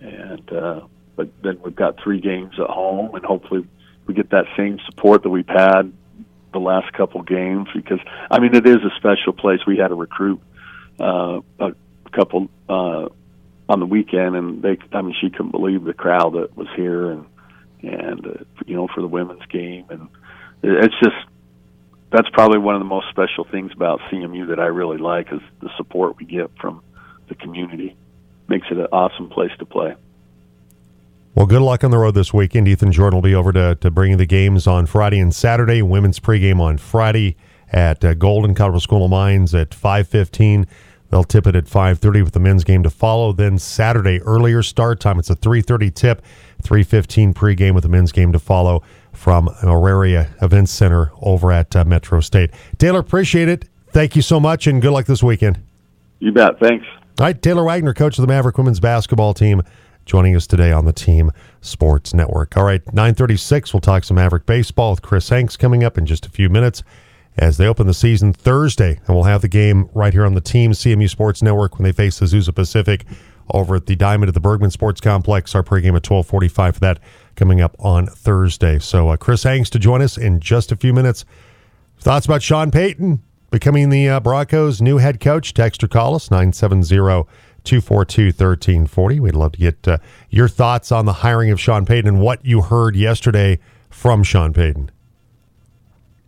and 0.00 0.52
uh, 0.52 0.80
but 1.16 1.28
then 1.42 1.58
we've 1.62 1.74
got 1.74 2.00
three 2.02 2.20
games 2.20 2.54
at 2.60 2.68
home, 2.68 3.14
and 3.14 3.24
hopefully 3.24 3.66
we 4.06 4.14
get 4.14 4.30
that 4.30 4.44
same 4.56 4.78
support 4.86 5.22
that 5.22 5.30
we've 5.30 5.48
had 5.48 5.92
the 6.54 6.60
last 6.60 6.90
couple 6.94 7.22
games 7.22 7.68
because 7.74 8.00
I 8.30 8.40
mean 8.40 8.54
it 8.54 8.66
is 8.66 8.76
a 8.76 8.90
special 8.96 9.34
place. 9.34 9.60
We 9.66 9.76
had 9.76 9.90
a 9.90 9.94
recruit 9.94 10.40
uh, 10.98 11.40
a 11.58 11.72
couple 12.12 12.48
uh, 12.68 13.08
on 13.68 13.80
the 13.80 13.86
weekend, 13.86 14.36
and 14.36 14.62
they 14.62 14.78
I 14.92 15.02
mean 15.02 15.14
she 15.20 15.28
couldn't 15.28 15.50
believe 15.50 15.84
the 15.84 15.92
crowd 15.92 16.34
that 16.34 16.56
was 16.56 16.68
here, 16.74 17.10
and 17.10 17.26
and 17.82 18.26
uh, 18.26 18.44
you 18.64 18.76
know 18.76 18.88
for 18.94 19.02
the 19.02 19.08
women's 19.08 19.44
game, 19.46 19.84
and 19.90 20.08
it's 20.62 20.94
just 21.02 21.16
that's 22.10 22.28
probably 22.30 22.58
one 22.58 22.74
of 22.74 22.80
the 22.80 22.86
most 22.86 23.08
special 23.10 23.44
things 23.44 23.72
about 23.72 24.00
CMU 24.10 24.48
that 24.48 24.60
I 24.60 24.66
really 24.66 24.98
like 24.98 25.32
is 25.32 25.40
the 25.60 25.68
support 25.76 26.16
we 26.16 26.24
get 26.24 26.50
from 26.60 26.82
the 27.28 27.34
community. 27.34 27.96
Makes 28.48 28.68
it 28.70 28.78
an 28.78 28.86
awesome 28.92 29.28
place 29.30 29.50
to 29.58 29.66
play. 29.66 29.96
Well, 31.34 31.46
good 31.46 31.62
luck 31.62 31.82
on 31.82 31.90
the 31.90 31.98
road 31.98 32.14
this 32.14 32.32
weekend. 32.32 32.68
Ethan 32.68 32.92
Jordan 32.92 33.16
will 33.16 33.22
be 33.22 33.34
over 33.34 33.52
to, 33.52 33.74
to 33.80 33.90
bring 33.90 34.16
the 34.18 34.26
games 34.26 34.68
on 34.68 34.86
Friday 34.86 35.18
and 35.18 35.34
Saturday. 35.34 35.82
Women's 35.82 36.20
pregame 36.20 36.60
on 36.60 36.78
Friday 36.78 37.36
at 37.72 38.04
uh, 38.04 38.14
Golden 38.14 38.54
Colorado 38.54 38.78
School 38.78 39.04
of 39.04 39.10
Mines 39.10 39.52
at 39.52 39.70
5.15. 39.70 40.64
They'll 41.10 41.24
tip 41.24 41.48
it 41.48 41.56
at 41.56 41.64
5.30 41.64 42.22
with 42.22 42.34
the 42.34 42.40
men's 42.40 42.62
game 42.62 42.84
to 42.84 42.90
follow. 42.90 43.32
Then 43.32 43.58
Saturday, 43.58 44.20
earlier 44.22 44.62
start 44.62 45.00
time. 45.00 45.18
It's 45.18 45.28
a 45.28 45.34
3.30 45.34 45.92
tip, 45.92 46.22
3.15 46.62 47.34
pregame 47.34 47.74
with 47.74 47.82
the 47.82 47.88
men's 47.88 48.12
game 48.12 48.30
to 48.30 48.38
follow 48.38 48.84
from 49.12 49.48
Auraria 49.64 50.30
Events 50.40 50.70
Center 50.70 51.10
over 51.20 51.50
at 51.50 51.74
uh, 51.74 51.84
Metro 51.84 52.20
State. 52.20 52.52
Taylor, 52.78 53.00
appreciate 53.00 53.48
it. 53.48 53.68
Thank 53.90 54.14
you 54.14 54.22
so 54.22 54.38
much, 54.38 54.68
and 54.68 54.80
good 54.80 54.92
luck 54.92 55.06
this 55.06 55.22
weekend. 55.22 55.60
You 56.20 56.30
bet. 56.30 56.60
Thanks. 56.60 56.86
All 57.18 57.26
right, 57.26 57.40
Taylor 57.40 57.64
Wagner, 57.64 57.92
coach 57.92 58.18
of 58.18 58.22
the 58.22 58.28
Maverick 58.28 58.56
women's 58.56 58.80
basketball 58.80 59.34
team 59.34 59.62
joining 60.04 60.36
us 60.36 60.46
today 60.46 60.72
on 60.72 60.84
the 60.84 60.92
Team 60.92 61.30
Sports 61.60 62.14
Network. 62.14 62.56
All 62.56 62.64
right, 62.64 62.84
936, 62.86 63.72
we'll 63.72 63.80
talk 63.80 64.04
some 64.04 64.16
Maverick 64.16 64.46
baseball 64.46 64.90
with 64.90 65.02
Chris 65.02 65.28
Hanks 65.28 65.56
coming 65.56 65.84
up 65.84 65.98
in 65.98 66.06
just 66.06 66.26
a 66.26 66.30
few 66.30 66.48
minutes 66.48 66.82
as 67.36 67.56
they 67.56 67.66
open 67.66 67.86
the 67.86 67.94
season 67.94 68.32
Thursday. 68.32 69.00
And 69.06 69.14
we'll 69.14 69.24
have 69.24 69.42
the 69.42 69.48
game 69.48 69.88
right 69.94 70.12
here 70.12 70.24
on 70.24 70.34
the 70.34 70.40
Team 70.40 70.72
CMU 70.72 71.08
Sports 71.08 71.42
Network 71.42 71.78
when 71.78 71.84
they 71.84 71.92
face 71.92 72.18
the 72.18 72.26
Azusa 72.26 72.54
Pacific 72.54 73.04
over 73.50 73.76
at 73.76 73.86
the 73.86 73.96
Diamond 73.96 74.28
at 74.28 74.34
the 74.34 74.40
Bergman 74.40 74.70
Sports 74.70 75.00
Complex. 75.00 75.54
Our 75.54 75.62
pregame 75.62 75.96
at 75.96 76.08
1245 76.08 76.74
for 76.74 76.80
that 76.80 77.00
coming 77.34 77.60
up 77.60 77.76
on 77.78 78.06
Thursday. 78.06 78.78
So 78.78 79.08
uh, 79.08 79.16
Chris 79.16 79.42
Hanks 79.42 79.70
to 79.70 79.78
join 79.78 80.00
us 80.02 80.16
in 80.16 80.40
just 80.40 80.72
a 80.72 80.76
few 80.76 80.94
minutes. 80.94 81.24
Thoughts 81.98 82.26
about 82.26 82.42
Sean 82.42 82.70
Payton 82.70 83.22
becoming 83.50 83.90
the 83.90 84.08
uh, 84.08 84.20
Broncos' 84.20 84.80
new 84.80 84.98
head 84.98 85.20
coach? 85.20 85.54
Text 85.54 85.82
or 85.82 85.88
call 85.88 86.14
us 86.14 86.28
970- 86.28 87.26
242 87.64 88.26
1340. 88.26 89.20
We'd 89.20 89.34
love 89.34 89.52
to 89.52 89.58
get 89.58 89.88
uh, 89.88 89.98
your 90.30 90.48
thoughts 90.48 90.92
on 90.92 91.06
the 91.06 91.12
hiring 91.14 91.50
of 91.50 91.60
Sean 91.60 91.84
Payton 91.84 92.06
and 92.08 92.20
what 92.20 92.44
you 92.44 92.62
heard 92.62 92.96
yesterday 92.96 93.58
from 93.90 94.22
Sean 94.22 94.52
Payton. 94.52 94.90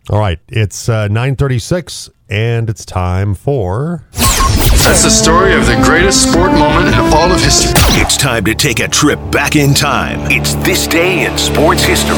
All 0.09 0.19
right, 0.19 0.39
it's 0.47 0.87
uh, 0.89 1.07
936 1.07 2.09
and 2.29 2.69
it's 2.69 2.85
time 2.85 3.35
for. 3.35 4.05
That's 4.13 5.03
the 5.03 5.09
story 5.09 5.53
of 5.53 5.65
the 5.65 5.75
greatest 5.83 6.31
sport 6.31 6.51
moment 6.51 6.87
in 6.87 6.95
all 7.13 7.31
of 7.31 7.41
history. 7.41 7.73
It's 7.99 8.15
time 8.15 8.45
to 8.45 8.55
take 8.55 8.79
a 8.79 8.87
trip 8.87 9.19
back 9.31 9.55
in 9.55 9.73
time. 9.73 10.19
It's 10.31 10.55
this 10.55 10.87
day 10.87 11.25
in 11.25 11.37
sports 11.37 11.83
history. 11.83 12.17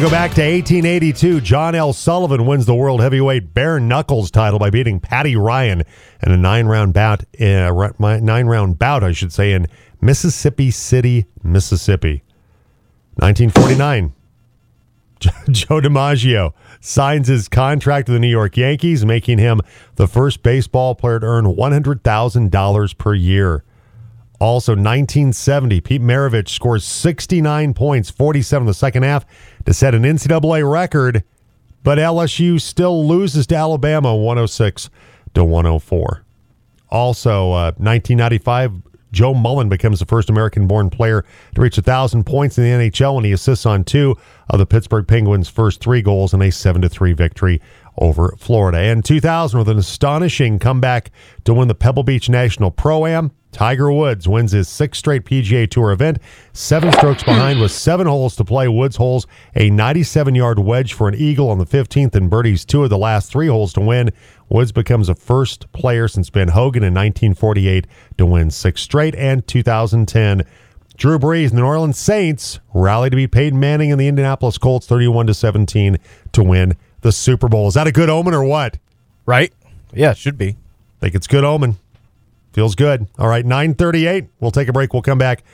Right, 0.00 0.06
go 0.06 0.16
back 0.16 0.30
to 0.36 0.40
1882. 0.40 1.42
John 1.42 1.74
L. 1.74 1.92
Sullivan 1.92 2.46
wins 2.46 2.64
the 2.64 2.74
world 2.74 3.02
heavyweight 3.02 3.52
bare 3.52 3.78
knuckles 3.78 4.30
title 4.30 4.58
by 4.58 4.70
beating 4.70 4.98
Paddy 4.98 5.36
Ryan 5.36 5.82
in 6.22 6.32
a 6.32 6.38
nine 6.38 6.64
round 6.64 6.94
bout. 6.94 7.22
Uh, 7.38 7.90
nine 7.98 8.46
round 8.46 8.78
bout, 8.78 9.04
I 9.04 9.12
should 9.12 9.30
say, 9.30 9.52
in 9.52 9.66
Mississippi 10.00 10.70
City, 10.70 11.26
Mississippi. 11.42 12.22
1949. 13.16 14.14
Joe 15.50 15.82
DiMaggio 15.82 16.54
signs 16.80 17.28
his 17.28 17.46
contract 17.48 18.08
with 18.08 18.14
the 18.14 18.20
New 18.20 18.28
York 18.28 18.56
Yankees, 18.56 19.04
making 19.04 19.36
him 19.36 19.60
the 19.96 20.08
first 20.08 20.42
baseball 20.42 20.94
player 20.94 21.20
to 21.20 21.26
earn 21.26 21.44
$100,000 21.44 22.96
per 22.96 23.12
year. 23.12 23.64
Also, 24.40 24.72
1970, 24.72 25.82
Pete 25.82 26.00
Maravich 26.00 26.48
scores 26.48 26.84
69 26.86 27.74
points, 27.74 28.08
47 28.08 28.62
in 28.62 28.66
the 28.66 28.72
second 28.72 29.02
half 29.02 29.26
to 29.66 29.74
set 29.74 29.94
an 29.94 30.02
NCAA 30.02 30.70
record, 30.70 31.24
but 31.82 31.98
LSU 31.98 32.60
still 32.60 33.06
loses 33.06 33.46
to 33.48 33.56
Alabama 33.56 34.14
106 34.14 34.90
to 35.34 35.44
104. 35.44 36.24
Also, 36.90 37.52
uh, 37.52 37.72
1995, 37.78 38.72
Joe 39.12 39.34
Mullen 39.34 39.68
becomes 39.68 39.98
the 39.98 40.06
first 40.06 40.30
American 40.30 40.66
born 40.66 40.90
player 40.90 41.24
to 41.54 41.60
reach 41.60 41.76
1,000 41.76 42.24
points 42.24 42.58
in 42.58 42.64
the 42.64 42.70
NHL 42.70 43.16
when 43.16 43.24
he 43.24 43.32
assists 43.32 43.66
on 43.66 43.84
two 43.84 44.16
of 44.48 44.58
the 44.58 44.66
Pittsburgh 44.66 45.06
Penguins' 45.06 45.48
first 45.48 45.80
three 45.80 46.02
goals 46.02 46.32
in 46.32 46.42
a 46.42 46.50
7 46.50 46.88
3 46.88 47.12
victory 47.12 47.60
over 47.98 48.34
Florida. 48.38 48.78
And 48.78 49.04
2000, 49.04 49.58
with 49.58 49.68
an 49.68 49.78
astonishing 49.78 50.58
comeback 50.58 51.10
to 51.44 51.54
win 51.54 51.68
the 51.68 51.74
Pebble 51.74 52.02
Beach 52.02 52.28
National 52.28 52.70
Pro 52.70 53.06
Am, 53.06 53.32
Tiger 53.52 53.90
Woods 53.90 54.28
wins 54.28 54.52
his 54.52 54.68
sixth 54.68 54.98
straight 55.00 55.24
PGA 55.24 55.68
Tour 55.68 55.90
event, 55.90 56.18
seven 56.52 56.92
strokes 56.92 57.22
behind 57.22 57.60
with 57.60 57.72
seven 57.72 58.06
holes 58.06 58.36
to 58.36 58.44
play. 58.44 58.68
Woods 58.68 58.96
holes 58.96 59.26
a 59.54 59.70
97 59.70 60.34
yard 60.34 60.58
wedge 60.60 60.92
for 60.92 61.08
an 61.08 61.14
eagle 61.14 61.50
on 61.50 61.58
the 61.58 61.66
15th 61.66 62.14
and 62.14 62.30
birdies 62.30 62.64
two 62.64 62.84
of 62.84 62.90
the 62.90 62.98
last 62.98 63.30
three 63.30 63.48
holes 63.48 63.72
to 63.72 63.80
win. 63.80 64.10
Woods 64.48 64.72
becomes 64.72 65.08
the 65.08 65.14
first 65.14 65.70
player 65.72 66.08
since 66.08 66.30
Ben 66.30 66.48
Hogan 66.48 66.82
in 66.82 66.94
1948 66.94 67.86
to 68.18 68.26
win 68.26 68.50
six 68.50 68.82
straight 68.82 69.14
and 69.16 69.46
2010. 69.46 70.44
Drew 70.96 71.18
Brees 71.18 71.48
and 71.48 71.58
the 71.58 71.62
New 71.62 71.66
Orleans 71.66 71.98
Saints 71.98 72.60
rally 72.74 73.10
to 73.10 73.16
beat 73.16 73.32
Peyton 73.32 73.58
Manning 73.58 73.90
and 73.90 74.00
the 74.00 74.06
Indianapolis 74.06 74.58
Colts 74.58 74.86
31 74.86 75.28
to 75.28 75.34
17 75.34 75.96
to 76.32 76.42
win 76.42 76.76
the 77.00 77.10
Super 77.10 77.48
Bowl. 77.48 77.68
Is 77.68 77.74
that 77.74 77.86
a 77.86 77.92
good 77.92 78.10
omen 78.10 78.34
or 78.34 78.44
what? 78.44 78.78
Right? 79.24 79.52
Yeah, 79.92 80.10
it 80.10 80.18
should 80.18 80.36
be. 80.36 80.56
think 81.00 81.14
it's 81.14 81.26
good 81.26 81.44
omen. 81.44 81.78
Feels 82.52 82.74
good. 82.74 83.06
All 83.18 83.28
right, 83.28 83.44
938. 83.44 84.26
We'll 84.40 84.50
take 84.50 84.68
a 84.68 84.72
break. 84.72 84.92
We'll 84.92 85.02
come 85.02 85.18
back 85.18 85.44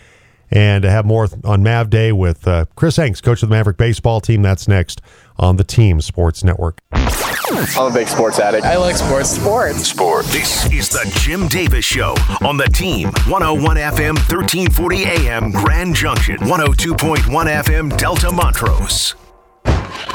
and 0.50 0.84
have 0.84 1.04
more 1.04 1.28
on 1.44 1.62
Mav 1.62 1.90
Day 1.90 2.12
with 2.12 2.46
uh, 2.46 2.66
Chris 2.76 2.96
Hanks, 2.96 3.20
coach 3.20 3.42
of 3.42 3.48
the 3.48 3.54
Maverick 3.54 3.76
baseball 3.76 4.20
team. 4.20 4.42
That's 4.42 4.68
next 4.68 5.02
on 5.38 5.56
the 5.56 5.64
Team 5.64 6.00
Sports 6.00 6.44
Network. 6.44 6.80
I'm 6.92 7.90
a 7.90 7.94
big 7.94 8.08
sports 8.08 8.38
addict. 8.38 8.64
I 8.64 8.76
like 8.76 8.96
sports. 8.96 9.30
Sports. 9.30 9.86
Sports. 9.86 10.32
This 10.32 10.72
is 10.72 10.88
the 10.88 11.10
Jim 11.20 11.48
Davis 11.48 11.84
Show 11.84 12.14
on 12.44 12.56
the 12.56 12.66
team. 12.66 13.08
101 13.28 13.76
FM, 13.76 14.14
1340 14.16 15.04
AM, 15.04 15.50
Grand 15.52 15.94
Junction. 15.94 16.36
102.1 16.38 17.18
FM, 17.18 17.96
Delta 17.96 18.32
Montrose. 18.32 19.14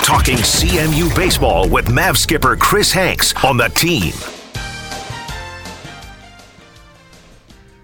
Talking 0.03 0.37
CMU 0.37 1.13
baseball 1.15 1.69
with 1.69 1.89
Mav 1.91 2.17
skipper 2.17 2.55
Chris 2.55 2.91
Hanks 2.91 3.33
on 3.45 3.57
the 3.57 3.67
team. 3.69 4.13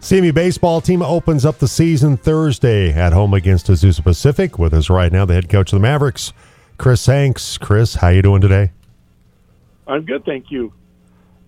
CMU 0.08 0.34
baseball 0.34 0.80
team 0.80 1.02
opens 1.02 1.44
up 1.44 1.58
the 1.58 1.68
season 1.68 2.16
Thursday 2.16 2.94
at 2.94 3.12
home 3.12 3.34
against 3.34 3.68
Azusa 3.68 4.02
Pacific. 4.02 4.58
With 4.58 4.74
us 4.74 4.90
right 4.90 5.12
now, 5.12 5.26
the 5.26 5.34
head 5.34 5.50
coach 5.50 5.74
of 5.74 5.80
the 5.80 5.82
Mavericks, 5.82 6.32
Chris 6.78 7.06
Hanks. 7.08 7.58
Chris, 7.58 7.96
how 7.96 8.08
you 8.08 8.22
doing 8.22 8.40
today? 8.40 8.72
I'm 9.86 10.06
good, 10.06 10.24
thank 10.24 10.50
you. 10.50 10.72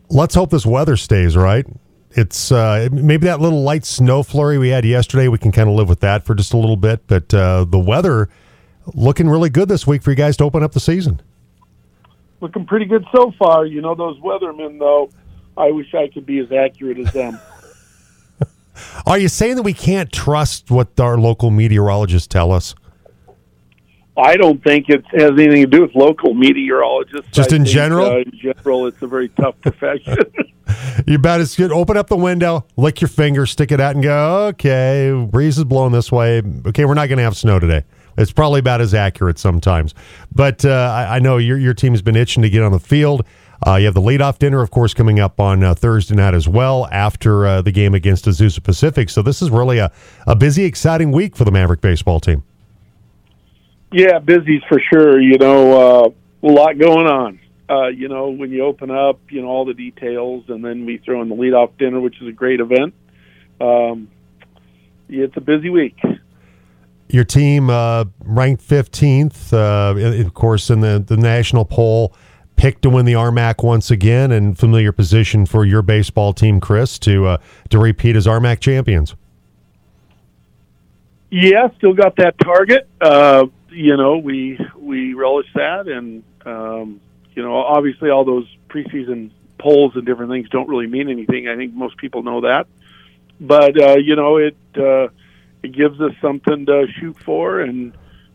Let's 0.09 0.35
hope 0.35 0.49
this 0.49 0.65
weather 0.65 0.97
stays 0.97 1.37
right. 1.37 1.65
It's 2.11 2.51
uh, 2.51 2.89
maybe 2.91 3.27
that 3.27 3.39
little 3.39 3.63
light 3.63 3.85
snow 3.85 4.23
flurry 4.23 4.57
we 4.57 4.67
had 4.67 4.83
yesterday. 4.83 5.29
We 5.29 5.37
can 5.37 5.53
kind 5.53 5.69
of 5.69 5.75
live 5.75 5.87
with 5.87 6.01
that 6.01 6.25
for 6.25 6.35
just 6.35 6.51
a 6.51 6.57
little 6.57 6.75
bit, 6.75 7.07
but 7.07 7.33
uh, 7.33 7.63
the 7.63 7.79
weather 7.79 8.27
looking 8.93 9.29
really 9.29 9.49
good 9.49 9.69
this 9.69 9.87
week 9.87 10.03
for 10.03 10.09
you 10.09 10.17
guys 10.17 10.35
to 10.35 10.43
open 10.43 10.63
up 10.63 10.73
the 10.73 10.81
season. 10.81 11.21
Looking 12.41 12.65
pretty 12.65 12.87
good 12.87 13.05
so 13.15 13.31
far. 13.39 13.65
You 13.65 13.79
know 13.79 13.95
those 13.95 14.19
weathermen, 14.19 14.79
though. 14.79 15.11
I 15.55 15.71
wish 15.71 15.93
I 15.93 16.09
could 16.13 16.25
be 16.25 16.39
as 16.39 16.51
accurate 16.51 16.99
as 16.99 17.13
them. 17.13 17.39
Are 19.05 19.17
you 19.17 19.27
saying 19.27 19.55
that 19.55 19.63
we 19.63 19.73
can't 19.73 20.11
trust 20.11 20.71
what 20.71 20.99
our 20.99 21.17
local 21.17 21.51
meteorologists 21.51 22.27
tell 22.27 22.51
us? 22.51 22.75
I 24.17 24.35
don't 24.35 24.61
think 24.63 24.89
it 24.89 25.05
has 25.11 25.31
anything 25.31 25.63
to 25.63 25.67
do 25.67 25.81
with 25.81 25.95
local 25.95 26.33
meteorologists. 26.33 27.31
Just 27.31 27.53
I 27.53 27.57
in 27.57 27.63
think, 27.63 27.73
general? 27.73 28.05
uh, 28.05 28.17
in 28.17 28.31
general, 28.37 28.87
it's 28.87 29.01
a 29.01 29.07
very 29.07 29.29
tough 29.29 29.55
profession. 29.61 30.17
You 31.07 31.17
bet 31.17 31.41
it's 31.41 31.55
good. 31.55 31.71
Open 31.71 31.97
up 31.97 32.09
the 32.09 32.17
window, 32.17 32.65
lick 32.77 33.01
your 33.01 33.07
finger, 33.07 33.45
stick 33.45 33.71
it 33.71 33.79
out, 33.79 33.95
and 33.95 34.03
go, 34.03 34.47
okay, 34.47 35.27
breeze 35.31 35.57
is 35.57 35.63
blowing 35.63 35.93
this 35.93 36.11
way. 36.11 36.41
Okay, 36.67 36.85
we're 36.85 36.93
not 36.93 37.07
going 37.07 37.17
to 37.17 37.23
have 37.23 37.37
snow 37.37 37.59
today. 37.59 37.85
It's 38.17 38.31
probably 38.31 38.59
about 38.59 38.81
as 38.81 38.93
accurate 38.93 39.39
sometimes. 39.39 39.95
But 40.33 40.65
uh, 40.65 40.69
I, 40.93 41.15
I 41.15 41.19
know 41.19 41.37
your, 41.37 41.57
your 41.57 41.73
team's 41.73 42.01
been 42.01 42.17
itching 42.17 42.43
to 42.43 42.49
get 42.49 42.61
on 42.61 42.71
the 42.71 42.79
field. 42.79 43.25
Uh, 43.65 43.75
you 43.75 43.85
have 43.85 43.93
the 43.93 44.01
leadoff 44.01 44.39
dinner, 44.39 44.61
of 44.61 44.71
course, 44.71 44.93
coming 44.93 45.19
up 45.19 45.39
on 45.39 45.63
uh, 45.63 45.73
Thursday 45.73 46.15
night 46.15 46.33
as 46.33 46.47
well 46.47 46.87
after 46.91 47.45
uh, 47.45 47.61
the 47.61 47.71
game 47.71 47.93
against 47.93 48.25
Azusa 48.25 48.63
Pacific. 48.63 49.09
So 49.09 49.21
this 49.21 49.41
is 49.41 49.49
really 49.49 49.79
a, 49.79 49.91
a 50.25 50.35
busy, 50.35 50.63
exciting 50.63 51.11
week 51.11 51.35
for 51.35 51.43
the 51.43 51.51
Maverick 51.51 51.81
baseball 51.81 52.19
team. 52.19 52.43
yeah, 53.91 54.19
busy's 54.19 54.61
for 54.69 54.79
sure. 54.91 55.19
You 55.19 55.37
know, 55.37 56.05
uh, 56.05 56.47
a 56.47 56.51
lot 56.51 56.77
going 56.77 57.07
on. 57.07 57.39
Uh, 57.69 57.87
you 57.87 58.07
know, 58.07 58.29
when 58.29 58.49
you 58.49 58.63
open 58.63 58.89
up, 58.89 59.19
you 59.29 59.41
know 59.41 59.47
all 59.47 59.65
the 59.65 59.73
details, 59.73 60.45
and 60.47 60.63
then 60.63 60.85
we 60.85 60.97
throw 60.97 61.21
in 61.21 61.29
the 61.29 61.35
leadoff 61.35 61.77
dinner, 61.77 61.99
which 61.99 62.19
is 62.21 62.27
a 62.27 62.31
great 62.31 62.59
event. 62.59 62.93
Um, 63.61 64.09
yeah, 65.07 65.25
it's 65.25 65.37
a 65.37 65.41
busy 65.41 65.69
week. 65.69 65.97
Your 67.09 67.23
team 67.23 67.69
uh, 67.69 68.05
ranked 68.19 68.67
15th, 68.67 69.51
uh, 69.51 70.23
of 70.23 70.33
course, 70.35 70.69
in 70.69 70.81
the, 70.81 71.03
the 71.05 71.17
national 71.17 71.65
poll, 71.65 72.13
picked 72.59 72.81
to 72.81 72.89
win 72.89 73.05
the 73.05 73.13
RMAC 73.13 73.63
once 73.63 73.89
again, 73.89 74.33
and 74.33 74.57
familiar 74.57 74.91
position 74.91 75.45
for 75.45 75.63
your 75.63 75.81
baseball 75.81 76.33
team, 76.33 76.59
Chris, 76.59 76.99
to 76.99 77.25
uh, 77.25 77.37
to 77.69 77.79
repeat 77.79 78.17
as 78.17 78.27
RMAC 78.27 78.59
champions. 78.59 79.15
Yeah, 81.31 81.69
still 81.77 81.93
got 81.93 82.17
that 82.17 82.37
target. 82.37 82.89
Uh, 82.99 83.45
you 83.69 83.95
know, 83.95 84.17
we 84.17 84.59
we 84.75 85.13
relish 85.13 85.47
that, 85.55 85.87
and 85.87 86.21
um, 86.45 86.99
you 87.33 87.41
know, 87.41 87.55
obviously, 87.55 88.09
all 88.09 88.25
those 88.25 88.45
preseason 88.67 89.31
polls 89.57 89.93
and 89.95 90.05
different 90.05 90.29
things 90.29 90.49
don't 90.49 90.67
really 90.67 90.87
mean 90.87 91.09
anything. 91.09 91.47
I 91.47 91.55
think 91.55 91.73
most 91.73 91.95
people 91.95 92.23
know 92.23 92.41
that, 92.41 92.67
but 93.39 93.81
uh, 93.81 93.95
you 93.95 94.17
know, 94.17 94.35
it 94.35 94.57
uh, 94.75 95.07
it 95.63 95.71
gives 95.71 96.01
us 96.01 96.11
something 96.21 96.65
to 96.65 96.87
shoot 96.99 97.17
for, 97.23 97.61
and 97.61 97.93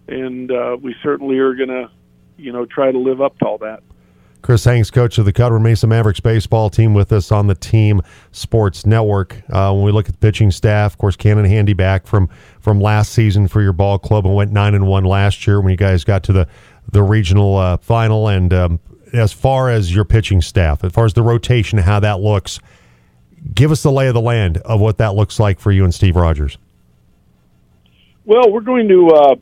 and 0.08 0.50
uh, 0.50 0.78
we 0.80 0.96
certainly 1.02 1.38
are 1.40 1.54
going 1.54 1.68
to, 1.68 1.90
you 2.38 2.52
know, 2.52 2.64
try 2.64 2.90
to 2.90 2.98
live 2.98 3.20
up 3.20 3.38
to 3.40 3.44
all 3.44 3.58
that. 3.58 3.82
Chris 4.44 4.62
Hanks, 4.66 4.90
coach 4.90 5.16
of 5.16 5.24
the 5.24 5.32
Colorado 5.32 5.64
Mesa 5.64 5.86
Mavericks 5.86 6.20
baseball 6.20 6.68
team, 6.68 6.92
with 6.92 7.10
us 7.14 7.32
on 7.32 7.46
the 7.46 7.54
Team 7.54 8.02
Sports 8.30 8.84
Network. 8.84 9.42
Uh, 9.48 9.72
when 9.72 9.84
we 9.84 9.90
look 9.90 10.06
at 10.06 10.12
the 10.12 10.18
pitching 10.18 10.50
staff, 10.50 10.92
of 10.92 10.98
course, 10.98 11.16
Cannon 11.16 11.46
Handy 11.46 11.72
back 11.72 12.06
from 12.06 12.28
from 12.60 12.78
last 12.78 13.14
season 13.14 13.48
for 13.48 13.62
your 13.62 13.72
ball 13.72 13.98
club 13.98 14.26
and 14.26 14.34
went 14.34 14.52
nine 14.52 14.74
and 14.74 14.86
one 14.86 15.04
last 15.04 15.46
year 15.46 15.62
when 15.62 15.70
you 15.70 15.78
guys 15.78 16.04
got 16.04 16.22
to 16.24 16.34
the 16.34 16.46
the 16.92 17.02
regional 17.02 17.56
uh, 17.56 17.78
final. 17.78 18.28
And 18.28 18.52
um, 18.52 18.80
as 19.14 19.32
far 19.32 19.70
as 19.70 19.94
your 19.94 20.04
pitching 20.04 20.42
staff, 20.42 20.84
as 20.84 20.92
far 20.92 21.06
as 21.06 21.14
the 21.14 21.22
rotation, 21.22 21.78
how 21.78 22.00
that 22.00 22.20
looks, 22.20 22.60
give 23.54 23.72
us 23.72 23.82
the 23.82 23.90
lay 23.90 24.08
of 24.08 24.14
the 24.14 24.20
land 24.20 24.58
of 24.58 24.78
what 24.78 24.98
that 24.98 25.14
looks 25.14 25.40
like 25.40 25.58
for 25.58 25.72
you 25.72 25.84
and 25.84 25.94
Steve 25.94 26.16
Rogers. 26.16 26.58
Well, 28.26 28.52
we're 28.52 28.60
going 28.60 28.88
to, 28.88 29.08
uh, 29.08 29.36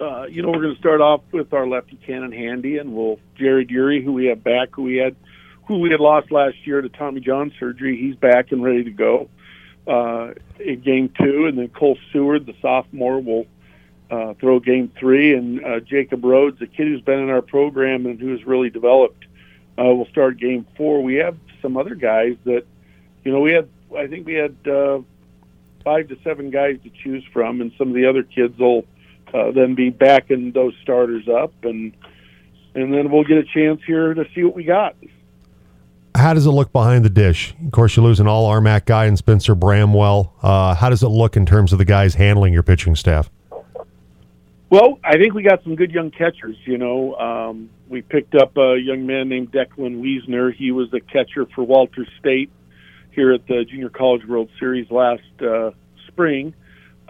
uh, 0.00 0.26
you 0.26 0.42
know, 0.42 0.48
we're 0.48 0.62
going 0.62 0.74
to 0.74 0.80
start 0.80 1.00
off 1.00 1.20
with 1.32 1.52
our 1.52 1.66
lefty 1.66 1.96
Cannon 2.06 2.32
Handy, 2.32 2.78
and 2.78 2.94
we'll 2.94 3.18
Jared 3.36 3.68
Urey, 3.68 4.02
who 4.02 4.12
we 4.12 4.26
have 4.26 4.42
back, 4.42 4.70
who 4.72 4.82
we 4.82 4.96
had, 4.96 5.14
who 5.66 5.78
we 5.78 5.90
had 5.90 6.00
lost 6.00 6.32
last 6.32 6.56
year 6.66 6.80
to 6.80 6.88
Tommy 6.88 7.20
John 7.20 7.52
surgery. 7.58 7.96
He's 7.96 8.16
back 8.16 8.52
and 8.52 8.62
ready 8.62 8.84
to 8.84 8.90
go 8.90 9.28
uh, 9.86 10.32
in 10.58 10.80
game 10.80 11.12
two, 11.20 11.46
and 11.46 11.58
then 11.58 11.68
Cole 11.68 11.98
Seward, 12.12 12.46
the 12.46 12.54
sophomore, 12.62 13.20
will 13.20 13.46
uh, 14.10 14.34
throw 14.34 14.58
game 14.58 14.90
three, 14.98 15.34
and 15.34 15.64
uh, 15.64 15.80
Jacob 15.80 16.24
Rhodes, 16.24 16.60
a 16.62 16.66
kid 16.66 16.88
who's 16.88 17.02
been 17.02 17.20
in 17.20 17.30
our 17.30 17.42
program 17.42 18.06
and 18.06 18.18
who's 18.18 18.44
really 18.44 18.70
developed, 18.70 19.24
uh, 19.78 19.84
will 19.84 20.06
start 20.06 20.38
game 20.38 20.66
four. 20.76 21.02
We 21.02 21.16
have 21.16 21.36
some 21.62 21.76
other 21.76 21.94
guys 21.94 22.36
that, 22.44 22.64
you 23.24 23.32
know, 23.32 23.40
we 23.40 23.52
had, 23.52 23.68
I 23.96 24.06
think 24.06 24.26
we 24.26 24.34
had. 24.34 24.56
Uh, 24.66 25.00
five 25.82 26.08
to 26.08 26.16
seven 26.22 26.50
guys 26.50 26.76
to 26.84 26.90
choose 26.90 27.24
from, 27.32 27.62
and 27.62 27.72
some 27.78 27.88
of 27.88 27.94
the 27.94 28.06
other 28.06 28.22
kids 28.22 28.58
will 28.58 28.84
uh, 29.34 29.50
then 29.52 29.74
be 29.74 29.90
backing 29.90 30.52
those 30.52 30.74
starters 30.82 31.28
up, 31.28 31.52
and 31.64 31.92
and 32.74 32.94
then 32.94 33.10
we'll 33.10 33.24
get 33.24 33.38
a 33.38 33.44
chance 33.44 33.80
here 33.86 34.14
to 34.14 34.24
see 34.34 34.44
what 34.44 34.54
we 34.54 34.64
got. 34.64 34.94
How 36.14 36.34
does 36.34 36.46
it 36.46 36.50
look 36.50 36.72
behind 36.72 37.04
the 37.04 37.10
dish? 37.10 37.54
Of 37.64 37.72
course, 37.72 37.96
you 37.96 38.02
lose 38.02 38.20
an 38.20 38.26
all 38.26 38.50
RMAC 38.50 38.84
guy 38.84 39.06
in 39.06 39.16
Spencer 39.16 39.54
Bramwell. 39.54 40.34
Uh, 40.42 40.74
how 40.74 40.90
does 40.90 41.02
it 41.02 41.08
look 41.08 41.36
in 41.36 41.46
terms 41.46 41.72
of 41.72 41.78
the 41.78 41.84
guys 41.84 42.14
handling 42.14 42.52
your 42.52 42.62
pitching 42.62 42.94
staff? 42.96 43.30
Well, 44.70 45.00
I 45.02 45.16
think 45.16 45.34
we 45.34 45.42
got 45.42 45.64
some 45.64 45.74
good 45.74 45.90
young 45.90 46.10
catchers. 46.10 46.56
You 46.64 46.78
know, 46.78 47.14
um, 47.16 47.70
we 47.88 48.02
picked 48.02 48.36
up 48.36 48.56
a 48.56 48.76
young 48.78 49.06
man 49.06 49.28
named 49.28 49.50
Declan 49.50 50.00
Wiesner. 50.00 50.54
He 50.54 50.70
was 50.70 50.92
a 50.92 51.00
catcher 51.00 51.46
for 51.54 51.64
Walter 51.64 52.06
State 52.20 52.50
here 53.10 53.32
at 53.32 53.46
the 53.48 53.64
Junior 53.64 53.88
College 53.88 54.24
World 54.26 54.48
Series 54.58 54.88
last 54.90 55.22
uh, 55.40 55.72
spring. 56.06 56.54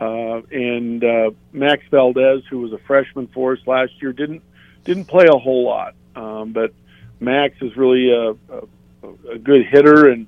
Uh, 0.00 0.40
and 0.50 1.04
uh, 1.04 1.30
Max 1.52 1.84
Valdez, 1.90 2.42
who 2.48 2.60
was 2.60 2.72
a 2.72 2.78
freshman 2.78 3.26
for 3.28 3.52
us 3.52 3.58
last 3.66 3.92
year, 4.00 4.12
didn't 4.12 4.42
didn't 4.84 5.04
play 5.04 5.26
a 5.26 5.38
whole 5.38 5.64
lot, 5.64 5.94
um, 6.16 6.52
but 6.52 6.72
Max 7.20 7.54
is 7.60 7.76
really 7.76 8.10
a, 8.10 8.30
a, 8.30 9.32
a 9.34 9.38
good 9.38 9.66
hitter 9.66 10.08
and 10.08 10.26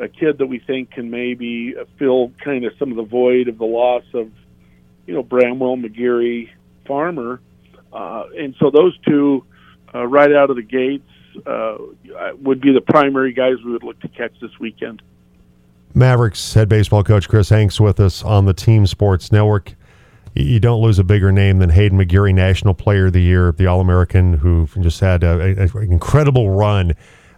a 0.00 0.08
kid 0.08 0.38
that 0.38 0.46
we 0.46 0.58
think 0.58 0.90
can 0.90 1.08
maybe 1.08 1.76
fill 1.98 2.32
kind 2.44 2.64
of 2.64 2.72
some 2.80 2.90
of 2.90 2.96
the 2.96 3.04
void 3.04 3.46
of 3.46 3.58
the 3.58 3.64
loss 3.64 4.02
of, 4.12 4.32
you 5.06 5.14
know, 5.14 5.22
Bramwell, 5.22 5.76
McGeary, 5.76 6.50
Farmer, 6.84 7.40
uh, 7.92 8.24
and 8.36 8.56
so 8.58 8.70
those 8.70 8.98
two, 9.06 9.44
uh, 9.94 10.04
right 10.04 10.32
out 10.32 10.50
of 10.50 10.56
the 10.56 10.62
gates, 10.62 11.08
uh, 11.46 11.76
would 12.40 12.60
be 12.60 12.72
the 12.72 12.80
primary 12.80 13.32
guys 13.32 13.54
we 13.64 13.72
would 13.72 13.84
look 13.84 14.00
to 14.00 14.08
catch 14.08 14.32
this 14.40 14.58
weekend. 14.58 15.00
Mavericks 15.94 16.54
head 16.54 16.68
baseball 16.68 17.04
coach 17.04 17.28
Chris 17.28 17.48
Hanks 17.48 17.80
with 17.80 18.00
us 18.00 18.22
on 18.22 18.46
the 18.46 18.54
Team 18.54 18.86
Sports 18.86 19.30
Network. 19.30 19.74
You 20.34 20.60
don't 20.60 20.80
lose 20.80 20.98
a 20.98 21.04
bigger 21.04 21.30
name 21.30 21.58
than 21.58 21.68
Hayden 21.68 21.98
McGeary, 21.98 22.34
National 22.34 22.72
Player 22.72 23.06
of 23.06 23.12
the 23.12 23.20
Year, 23.20 23.52
the 23.52 23.66
All 23.66 23.80
American, 23.80 24.34
who 24.34 24.66
just 24.80 25.00
had 25.00 25.22
an 25.22 25.58
incredible 25.90 26.50
run 26.50 26.94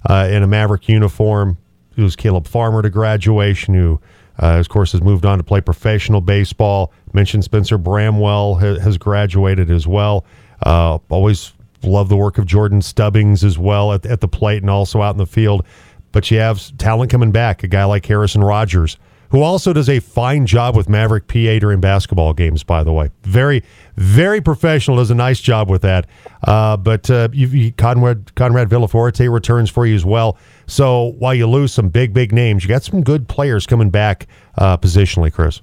uh, 0.08 0.28
in 0.30 0.44
a 0.44 0.46
Maverick 0.46 0.88
uniform. 0.88 1.58
He 1.96 2.02
was 2.02 2.14
Caleb 2.14 2.46
Farmer 2.46 2.82
to 2.82 2.90
graduation, 2.90 3.74
who, 3.74 4.00
uh, 4.40 4.58
of 4.58 4.68
course, 4.68 4.92
has 4.92 5.02
moved 5.02 5.26
on 5.26 5.38
to 5.38 5.44
play 5.44 5.60
professional 5.60 6.20
baseball. 6.20 6.92
Mentioned 7.12 7.42
Spencer 7.42 7.78
Bramwell 7.78 8.54
ha- 8.56 8.78
has 8.78 8.96
graduated 8.96 9.70
as 9.70 9.88
well. 9.88 10.24
Uh, 10.64 10.98
always 11.08 11.52
love 11.82 12.08
the 12.08 12.16
work 12.16 12.38
of 12.38 12.46
Jordan 12.46 12.80
Stubbings 12.80 13.42
as 13.42 13.58
well 13.58 13.92
at, 13.92 14.06
at 14.06 14.20
the 14.20 14.28
plate 14.28 14.62
and 14.62 14.70
also 14.70 15.02
out 15.02 15.14
in 15.14 15.18
the 15.18 15.26
field 15.26 15.66
but 16.14 16.30
you 16.30 16.38
have 16.38 16.74
talent 16.78 17.10
coming 17.10 17.32
back. 17.32 17.64
A 17.64 17.68
guy 17.68 17.84
like 17.84 18.06
Harrison 18.06 18.42
Rogers, 18.42 18.96
who 19.30 19.42
also 19.42 19.72
does 19.72 19.88
a 19.88 19.98
fine 19.98 20.46
job 20.46 20.76
with 20.76 20.88
Maverick 20.88 21.26
PA 21.26 21.58
during 21.58 21.80
basketball 21.80 22.32
games. 22.32 22.62
By 22.62 22.84
the 22.84 22.92
way, 22.92 23.10
very, 23.24 23.64
very 23.96 24.40
professional. 24.40 24.98
Does 24.98 25.10
a 25.10 25.16
nice 25.16 25.40
job 25.40 25.68
with 25.68 25.82
that. 25.82 26.06
Uh, 26.44 26.76
but 26.76 27.10
uh, 27.10 27.28
you, 27.32 27.48
you, 27.48 27.72
Conrad 27.72 28.32
Conrad 28.36 28.70
Villaforte 28.70 29.30
returns 29.30 29.68
for 29.68 29.86
you 29.86 29.96
as 29.96 30.04
well. 30.04 30.38
So 30.68 31.14
while 31.18 31.34
you 31.34 31.48
lose 31.48 31.74
some 31.74 31.88
big 31.88 32.14
big 32.14 32.32
names, 32.32 32.62
you 32.62 32.68
got 32.68 32.84
some 32.84 33.02
good 33.02 33.28
players 33.28 33.66
coming 33.66 33.90
back 33.90 34.28
uh, 34.56 34.76
positionally, 34.76 35.32
Chris. 35.32 35.62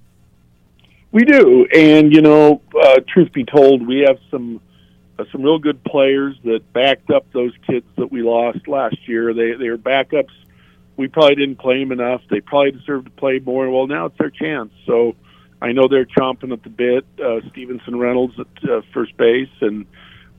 We 1.14 1.24
do, 1.24 1.66
and 1.74 2.14
you 2.14 2.22
know, 2.22 2.62
uh, 2.84 3.00
truth 3.08 3.32
be 3.32 3.46
told, 3.46 3.88
we 3.88 4.06
have 4.06 4.18
some 4.30 4.62
some 5.32 5.44
real 5.44 5.60
good 5.60 5.84
players 5.84 6.36
that 6.44 6.72
backed 6.74 7.10
up 7.12 7.32
those 7.34 7.54
kids 7.68 7.86
that 7.98 8.12
we 8.12 8.22
lost 8.22 8.68
last 8.68 9.08
year. 9.08 9.34
They 9.34 9.54
they 9.54 9.68
are 9.68 9.78
backups. 9.78 10.34
We 10.98 11.08
probably 11.08 11.36
didn't 11.36 11.58
play 11.58 11.80
them 11.80 11.92
enough. 11.92 12.22
They 12.30 12.42
probably 12.42 12.72
deserve 12.72 13.06
to 13.06 13.12
play 13.12 13.40
more. 13.40 13.70
Well, 13.70 13.88
now 13.88 14.08
it's 14.08 14.18
their 14.18 14.30
chance. 14.30 14.72
So 14.86 15.16
I 15.62 15.72
know 15.72 15.88
they're 15.88 16.06
chomping 16.06 16.52
at 16.52 16.64
the 16.64 16.70
bit. 16.70 17.06
Uh, 17.24 17.42
Stevenson 17.50 17.98
Reynolds 17.98 18.36
at 18.40 18.70
uh, 18.70 18.82
first 18.94 19.16
base, 19.18 19.50
and 19.62 19.86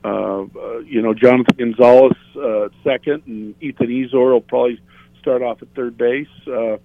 uh, 0.03 0.41
uh, 0.41 0.79
you 0.79 1.01
know 1.01 1.13
Jonathan 1.13 1.55
Gonzalez 1.57 2.17
uh, 2.35 2.69
second, 2.83 3.23
and 3.25 3.55
Ethan 3.61 3.87
Ezor 3.87 4.33
will 4.33 4.41
probably 4.41 4.79
start 5.19 5.41
off 5.41 5.61
at 5.61 5.69
third 5.75 5.97
base. 5.97 6.27
Uh, 6.45 6.77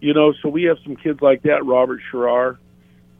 you 0.00 0.14
know, 0.14 0.32
so 0.42 0.48
we 0.48 0.64
have 0.64 0.78
some 0.84 0.96
kids 0.96 1.20
like 1.20 1.42
that. 1.42 1.64
Robert 1.64 2.00
Sherrar, 2.10 2.56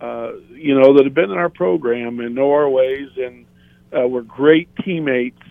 uh, 0.00 0.32
you 0.50 0.78
know, 0.78 0.94
that 0.94 1.04
have 1.04 1.14
been 1.14 1.30
in 1.30 1.38
our 1.38 1.50
program 1.50 2.20
and 2.20 2.34
know 2.34 2.52
our 2.52 2.68
ways, 2.68 3.11
and 3.16 3.44
uh, 3.97 4.07
were 4.07 4.22
great 4.22 4.68
teammates 4.84 5.43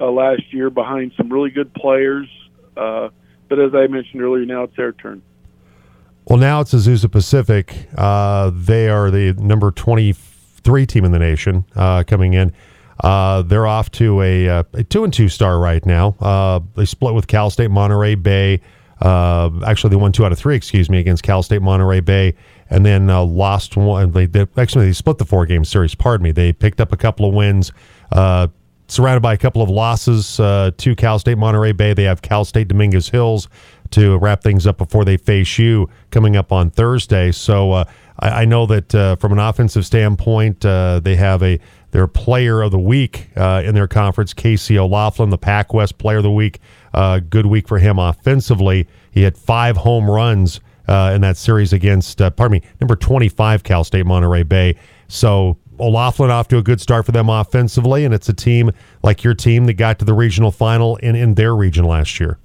uh, 0.00 0.10
last 0.10 0.42
year 0.52 0.70
behind 0.70 1.12
some 1.16 1.32
really 1.32 1.50
good 1.50 1.72
players. 1.74 2.28
Uh, 2.76 3.08
but 3.48 3.58
as 3.58 3.74
I 3.74 3.86
mentioned 3.86 4.22
earlier, 4.22 4.44
now 4.44 4.64
it's 4.64 4.76
their 4.76 4.92
turn. 4.92 5.22
Well, 6.26 6.38
now 6.38 6.60
it's 6.60 6.72
Azusa 6.72 7.10
Pacific. 7.10 7.88
Uh, 7.96 8.50
they 8.54 8.88
are 8.88 9.10
the 9.10 9.32
number 9.34 9.70
23 9.70 10.86
team 10.86 11.04
in 11.04 11.12
the 11.12 11.18
nation 11.18 11.64
uh, 11.74 12.04
coming 12.06 12.34
in. 12.34 12.52
Uh, 13.00 13.42
they're 13.42 13.66
off 13.66 13.90
to 13.90 14.22
a, 14.22 14.48
uh, 14.48 14.62
a, 14.74 14.84
two 14.84 15.02
and 15.02 15.12
two 15.12 15.28
star 15.28 15.58
right 15.58 15.84
now. 15.84 16.14
Uh, 16.20 16.60
they 16.76 16.84
split 16.84 17.14
with 17.14 17.26
Cal 17.26 17.50
State 17.50 17.70
Monterey 17.70 18.14
Bay. 18.14 18.60
Uh, 19.00 19.50
actually, 19.66 19.90
they 19.90 19.96
won 19.96 20.12
two 20.12 20.24
out 20.24 20.30
of 20.30 20.38
three, 20.38 20.54
excuse 20.54 20.88
me, 20.88 21.00
against 21.00 21.24
Cal 21.24 21.42
State 21.42 21.62
Monterey 21.62 22.00
Bay, 22.00 22.34
and 22.72 22.84
then 22.84 23.06
lost 23.06 23.76
one. 23.76 24.10
They, 24.10 24.26
they, 24.26 24.46
actually 24.56 24.86
they 24.86 24.92
split 24.92 25.18
the 25.18 25.24
four 25.24 25.46
game 25.46 25.64
series. 25.64 25.94
Pardon 25.94 26.24
me. 26.24 26.32
They 26.32 26.52
picked 26.52 26.80
up 26.80 26.92
a 26.92 26.96
couple 26.96 27.26
of 27.28 27.34
wins 27.34 27.70
surrounded 28.92 29.20
by 29.20 29.32
a 29.32 29.38
couple 29.38 29.62
of 29.62 29.70
losses 29.70 30.38
uh, 30.38 30.70
to 30.76 30.94
Cal 30.94 31.18
State 31.18 31.38
Monterey 31.38 31.72
Bay. 31.72 31.94
They 31.94 32.04
have 32.04 32.20
Cal 32.20 32.44
State 32.44 32.68
Dominguez 32.68 33.08
Hills 33.08 33.48
to 33.90 34.18
wrap 34.18 34.42
things 34.42 34.66
up 34.66 34.78
before 34.78 35.04
they 35.04 35.16
face 35.16 35.58
you 35.58 35.88
coming 36.10 36.36
up 36.36 36.52
on 36.52 36.70
Thursday. 36.70 37.32
So 37.32 37.72
uh, 37.72 37.84
I, 38.18 38.42
I, 38.42 38.44
know 38.44 38.66
that 38.66 38.94
uh, 38.94 39.16
from 39.16 39.32
an 39.32 39.38
offensive 39.38 39.86
standpoint, 39.86 40.64
uh, 40.64 41.00
they 41.02 41.16
have 41.16 41.42
a 41.42 41.58
their 41.90 42.06
player 42.06 42.62
of 42.62 42.70
the 42.70 42.78
week 42.78 43.28
uh, 43.36 43.62
in 43.64 43.74
their 43.74 43.88
conference, 43.88 44.32
Casey 44.32 44.78
O'Laughlin, 44.78 45.28
the 45.28 45.38
Pac 45.38 45.74
West 45.74 45.98
player 45.98 46.18
of 46.18 46.22
the 46.22 46.30
week. 46.30 46.58
Uh, 46.94 47.18
good 47.18 47.46
week 47.46 47.68
for 47.68 47.78
him 47.78 47.98
offensively. 47.98 48.88
He 49.10 49.22
had 49.22 49.36
five 49.36 49.76
home 49.76 50.10
runs 50.10 50.60
in 50.88 51.20
that 51.20 51.36
series 51.36 51.72
against, 51.72 52.18
pardon 52.18 52.52
me, 52.52 52.62
number 52.80 52.96
25 52.96 53.62
Cal 53.62 53.84
State 53.84 54.06
Monterey 54.06 54.42
Bay. 54.42 54.76
So 55.08 55.58
O'Laughlin 55.78 56.30
off 56.30 56.48
to 56.48 56.58
a 56.58 56.62
good 56.62 56.80
start 56.80 57.04
for 57.04 57.12
them 57.12 57.28
offensively, 57.28 58.04
and 58.04 58.14
it's 58.14 58.28
a 58.28 58.32
team 58.32 58.70
like 59.02 59.24
your 59.24 59.34
team 59.34 59.64
that 59.66 59.74
got 59.74 59.98
to 59.98 60.04
the 60.04 60.14
regional 60.14 60.50
final 60.50 60.96
in, 60.96 61.16
in 61.16 61.34
their 61.34 61.54
region 61.54 61.84
last 61.84 62.20
year. 62.20 62.38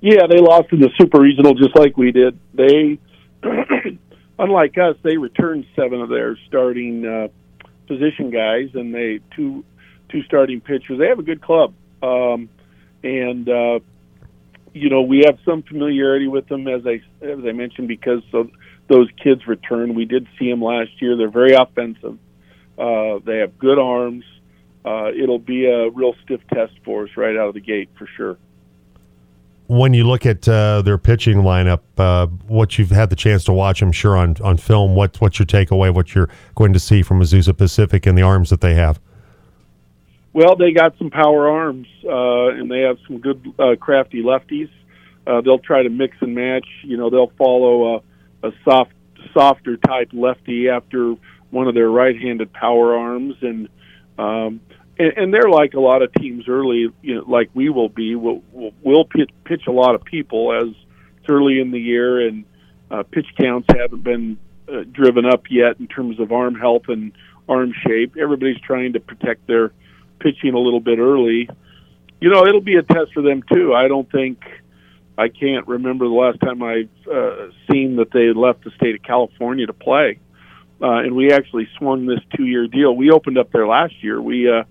Yeah, 0.00 0.26
they 0.28 0.38
lost 0.38 0.72
in 0.72 0.80
the 0.80 0.90
super 0.98 1.20
regional 1.20 1.54
just 1.54 1.76
like 1.76 1.96
we 1.96 2.10
did. 2.10 2.38
They, 2.54 2.98
unlike 4.38 4.78
us, 4.78 4.96
they 5.02 5.16
returned 5.16 5.66
seven 5.76 6.00
of 6.00 6.08
their 6.08 6.38
starting 6.46 7.06
uh, 7.06 7.28
position 7.86 8.30
guys 8.30 8.70
and 8.74 8.94
they 8.94 9.20
two 9.36 9.64
two 10.08 10.22
starting 10.24 10.60
pitchers. 10.60 10.98
They 10.98 11.06
have 11.06 11.18
a 11.18 11.24
good 11.24 11.42
club, 11.42 11.74
um, 12.02 12.48
and 13.02 13.48
uh, 13.48 13.80
you 14.72 14.88
know 14.88 15.02
we 15.02 15.22
have 15.26 15.38
some 15.44 15.62
familiarity 15.62 16.28
with 16.28 16.48
them 16.48 16.68
as 16.68 16.86
I 16.86 17.02
as 17.22 17.38
I 17.44 17.52
mentioned 17.52 17.88
because 17.88 18.22
those 18.88 19.08
kids 19.22 19.46
return. 19.46 19.94
We 19.94 20.04
did 20.04 20.26
see 20.38 20.50
them 20.50 20.62
last 20.62 20.90
year. 21.00 21.16
They're 21.16 21.30
very 21.30 21.54
offensive. 21.54 22.18
Uh, 22.78 23.18
they 23.24 23.38
have 23.38 23.58
good 23.58 23.78
arms. 23.78 24.24
Uh, 24.84 25.10
it'll 25.12 25.38
be 25.38 25.66
a 25.66 25.90
real 25.90 26.14
stiff 26.24 26.40
test 26.52 26.72
for 26.84 27.04
us 27.04 27.10
right 27.16 27.36
out 27.36 27.48
of 27.48 27.54
the 27.54 27.60
gate 27.60 27.90
for 27.98 28.08
sure 28.16 28.38
when 29.70 29.94
you 29.94 30.02
look 30.02 30.26
at 30.26 30.48
uh, 30.48 30.82
their 30.82 30.98
pitching 30.98 31.42
lineup, 31.42 31.82
uh, 31.96 32.26
what 32.48 32.76
you've 32.76 32.90
had 32.90 33.08
the 33.08 33.14
chance 33.14 33.44
to 33.44 33.52
watch, 33.52 33.82
I'm 33.82 33.92
sure 33.92 34.16
on 34.16 34.34
on 34.42 34.56
film, 34.56 34.96
what 34.96 35.20
what's 35.20 35.38
your 35.38 35.46
takeaway? 35.46 35.94
What 35.94 36.12
you're 36.12 36.28
going 36.56 36.72
to 36.72 36.80
see 36.80 37.02
from 37.02 37.20
Azusa 37.20 37.56
Pacific 37.56 38.04
and 38.04 38.18
the 38.18 38.22
arms 38.22 38.50
that 38.50 38.62
they 38.62 38.74
have? 38.74 38.98
Well, 40.40 40.56
they 40.56 40.72
got 40.72 40.96
some 40.96 41.10
power 41.10 41.50
arms, 41.50 41.86
uh, 42.02 42.48
and 42.48 42.70
they 42.70 42.80
have 42.80 42.96
some 43.06 43.18
good 43.18 43.52
uh, 43.58 43.76
crafty 43.78 44.22
lefties. 44.22 44.70
Uh, 45.26 45.42
they'll 45.42 45.58
try 45.58 45.82
to 45.82 45.90
mix 45.90 46.16
and 46.22 46.34
match. 46.34 46.64
You 46.82 46.96
know, 46.96 47.10
they'll 47.10 47.32
follow 47.36 47.96
a, 47.96 48.48
a 48.48 48.52
soft, 48.64 48.92
softer 49.34 49.76
type 49.76 50.08
lefty 50.14 50.70
after 50.70 51.16
one 51.50 51.68
of 51.68 51.74
their 51.74 51.90
right-handed 51.90 52.54
power 52.54 52.96
arms, 52.96 53.34
and 53.42 53.68
um, 54.18 54.62
and, 54.98 55.12
and 55.18 55.34
they're 55.34 55.50
like 55.50 55.74
a 55.74 55.80
lot 55.80 56.00
of 56.00 56.10
teams 56.14 56.48
early, 56.48 56.88
you 57.02 57.16
know, 57.16 57.24
like 57.28 57.50
we 57.52 57.68
will 57.68 57.90
be. 57.90 58.14
We'll, 58.14 58.42
we'll, 58.50 59.04
pitch, 59.04 59.30
pitch 59.44 59.64
a 59.68 59.72
lot 59.72 59.94
of 59.94 60.04
people 60.04 60.54
as 60.54 60.74
it's 61.18 61.28
early 61.28 61.60
in 61.60 61.70
the 61.70 61.78
year, 61.78 62.26
and 62.26 62.46
uh, 62.90 63.02
pitch 63.02 63.26
counts 63.38 63.68
haven't 63.76 64.04
been 64.04 64.38
uh, 64.72 64.84
driven 64.90 65.26
up 65.26 65.50
yet 65.50 65.80
in 65.80 65.86
terms 65.86 66.18
of 66.18 66.32
arm 66.32 66.54
health 66.54 66.84
and 66.88 67.12
arm 67.46 67.74
shape. 67.86 68.16
Everybody's 68.18 68.60
trying 68.60 68.94
to 68.94 69.00
protect 69.00 69.46
their 69.46 69.72
pitching 70.20 70.54
a 70.54 70.58
little 70.58 70.80
bit 70.80 70.98
early. 70.98 71.48
You 72.20 72.30
know, 72.30 72.46
it'll 72.46 72.60
be 72.60 72.76
a 72.76 72.82
test 72.82 73.12
for 73.14 73.22
them 73.22 73.42
too. 73.52 73.74
I 73.74 73.88
don't 73.88 74.10
think 74.10 74.42
I 75.16 75.28
can't 75.28 75.66
remember 75.66 76.06
the 76.06 76.14
last 76.14 76.40
time 76.40 76.62
I've 76.62 76.88
uh, 77.10 77.48
seen 77.70 77.96
that 77.96 78.10
they 78.12 78.32
left 78.32 78.64
the 78.64 78.70
state 78.72 78.94
of 78.94 79.02
California 79.02 79.66
to 79.66 79.72
play. 79.72 80.18
Uh, 80.82 81.00
and 81.00 81.14
we 81.14 81.30
actually 81.30 81.68
swung 81.76 82.06
this 82.06 82.20
two-year 82.34 82.66
deal. 82.66 82.96
We 82.96 83.10
opened 83.10 83.36
up 83.36 83.52
there 83.52 83.66
last 83.66 84.02
year. 84.02 84.20
We 84.20 84.50
uh, 84.50 84.64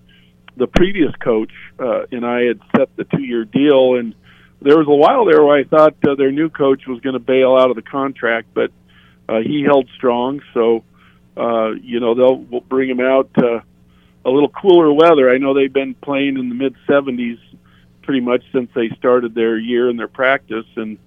the 0.56 0.66
previous 0.66 1.14
coach 1.16 1.52
uh, 1.78 2.06
and 2.10 2.26
I 2.26 2.42
had 2.42 2.60
set 2.76 2.96
the 2.96 3.04
two 3.04 3.22
year 3.22 3.44
deal, 3.44 3.96
and 3.96 4.14
there 4.60 4.76
was 4.76 4.86
a 4.88 4.94
while 4.94 5.24
there 5.24 5.42
where 5.44 5.56
I 5.56 5.64
thought 5.64 5.94
uh, 6.06 6.14
their 6.16 6.32
new 6.32 6.50
coach 6.50 6.86
was 6.86 7.00
going 7.00 7.14
to 7.14 7.20
bail 7.20 7.56
out 7.56 7.70
of 7.70 7.76
the 7.76 7.82
contract, 7.82 8.48
but 8.52 8.70
uh, 9.28 9.40
he 9.40 9.62
held 9.62 9.88
strong. 9.96 10.40
So, 10.52 10.84
uh, 11.36 11.70
you 11.80 12.00
know, 12.00 12.14
they'll 12.14 12.36
we'll 12.36 12.60
bring 12.60 12.90
him 12.90 13.00
out 13.00 13.30
uh, 13.38 13.60
a 14.24 14.30
little 14.30 14.48
cooler 14.50 14.92
weather. 14.92 15.30
I 15.30 15.38
know 15.38 15.54
they've 15.54 15.72
been 15.72 15.94
playing 15.94 16.38
in 16.38 16.48
the 16.48 16.54
mid 16.54 16.74
70s 16.88 17.38
pretty 18.02 18.20
much 18.20 18.42
since 18.52 18.70
they 18.74 18.88
started 18.98 19.34
their 19.34 19.58
year 19.58 19.88
and 19.88 19.98
their 19.98 20.08
practice, 20.08 20.66
and 20.76 20.98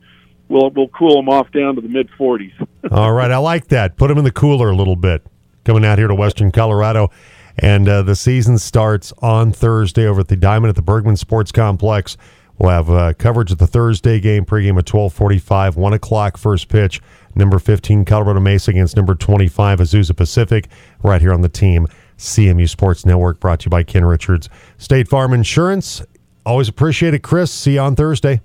we'll 0.47 0.69
we'll 0.71 0.87
cool 0.89 1.15
them 1.17 1.29
off 1.29 1.51
down 1.51 1.75
to 1.75 1.81
the 1.81 1.89
mid 1.89 2.09
40s. 2.17 2.53
All 2.91 3.13
right, 3.13 3.31
I 3.31 3.37
like 3.37 3.67
that. 3.67 3.97
Put 3.97 4.07
them 4.07 4.17
in 4.17 4.23
the 4.23 4.31
cooler 4.31 4.69
a 4.69 4.75
little 4.75 4.95
bit. 4.95 5.25
Coming 5.63 5.85
out 5.85 5.97
here 5.97 6.07
to 6.07 6.15
Western 6.15 6.51
Colorado. 6.51 7.09
And 7.57 7.87
uh, 7.87 8.01
the 8.01 8.15
season 8.15 8.57
starts 8.57 9.13
on 9.19 9.51
Thursday 9.51 10.07
over 10.07 10.21
at 10.21 10.27
the 10.27 10.35
Diamond 10.35 10.69
at 10.69 10.75
the 10.75 10.81
Bergman 10.81 11.15
Sports 11.15 11.51
Complex. 11.51 12.17
We'll 12.57 12.71
have 12.71 12.89
uh, 12.89 13.13
coverage 13.13 13.51
of 13.51 13.57
the 13.57 13.67
Thursday 13.67 14.19
game, 14.19 14.45
pregame 14.45 14.77
at 14.77 14.91
1245, 14.91 15.75
1 15.75 15.93
o'clock 15.93 16.37
first 16.37 16.67
pitch. 16.67 17.01
Number 17.35 17.59
15, 17.59 18.05
Colorado 18.05 18.39
Mesa 18.39 18.71
against 18.71 18.95
number 18.95 19.15
25, 19.15 19.79
Azusa 19.79 20.15
Pacific, 20.15 20.67
right 21.03 21.19
here 21.19 21.33
on 21.33 21.41
the 21.41 21.49
team. 21.49 21.87
CMU 22.17 22.69
Sports 22.69 23.05
Network 23.05 23.39
brought 23.39 23.61
to 23.61 23.65
you 23.65 23.69
by 23.69 23.83
Ken 23.83 24.05
Richards. 24.05 24.49
State 24.77 25.07
Farm 25.07 25.33
Insurance. 25.33 26.01
Always 26.45 26.67
appreciate 26.67 27.13
it, 27.13 27.23
Chris. 27.23 27.51
See 27.51 27.73
you 27.73 27.79
on 27.79 27.95
Thursday. 27.95 28.41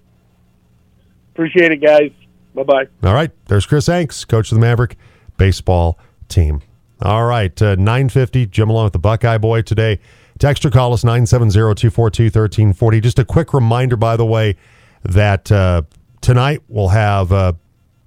Appreciate 1.35 1.73
it, 1.73 1.81
guys. 1.81 2.11
Bye 2.55 2.63
bye. 2.63 2.87
All 3.03 3.15
right. 3.15 3.31
There's 3.47 3.67
Chris 3.67 3.87
Hanks, 3.87 4.25
coach 4.25 4.51
of 4.51 4.57
the 4.57 4.61
Maverick 4.61 4.97
baseball 5.37 5.99
team. 6.29 6.63
All 7.01 7.27
right, 7.27 7.63
uh, 7.63 7.77
950, 7.77 8.47
Jim 8.47 8.71
along 8.71 8.85
with 8.85 8.93
the 8.93 8.99
Buckeye 8.99 9.39
Boy 9.39 9.63
today. 9.63 10.01
Text 10.41 10.65
or 10.65 10.71
call 10.71 10.93
us 10.93 11.05
970-242-1340. 11.05 13.03
Just 13.03 13.21
a 13.21 13.25
quick 13.25 13.55
reminder, 13.55 13.97
by 13.97 14.17
the 14.17 14.27
way, 14.27 14.57
that 15.05 15.51
uh, 15.53 15.83
tonight 16.21 16.61
we'll 16.69 16.89
have 16.89 17.33
uh, 17.33 17.53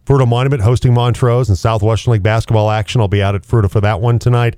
Fruita 0.06 0.28
Monument 0.28 0.62
hosting 0.62 0.94
Montrose 0.94 1.48
and 1.48 1.58
Southwestern 1.58 2.12
League 2.14 2.24
basketball 2.24 2.70
action. 2.70 3.00
I'll 3.00 3.08
be 3.08 3.24
out 3.24 3.34
at 3.34 3.44
Fruita 3.44 3.72
for 3.72 3.80
that 3.80 4.02
one 4.02 4.20
tonight. 4.20 4.58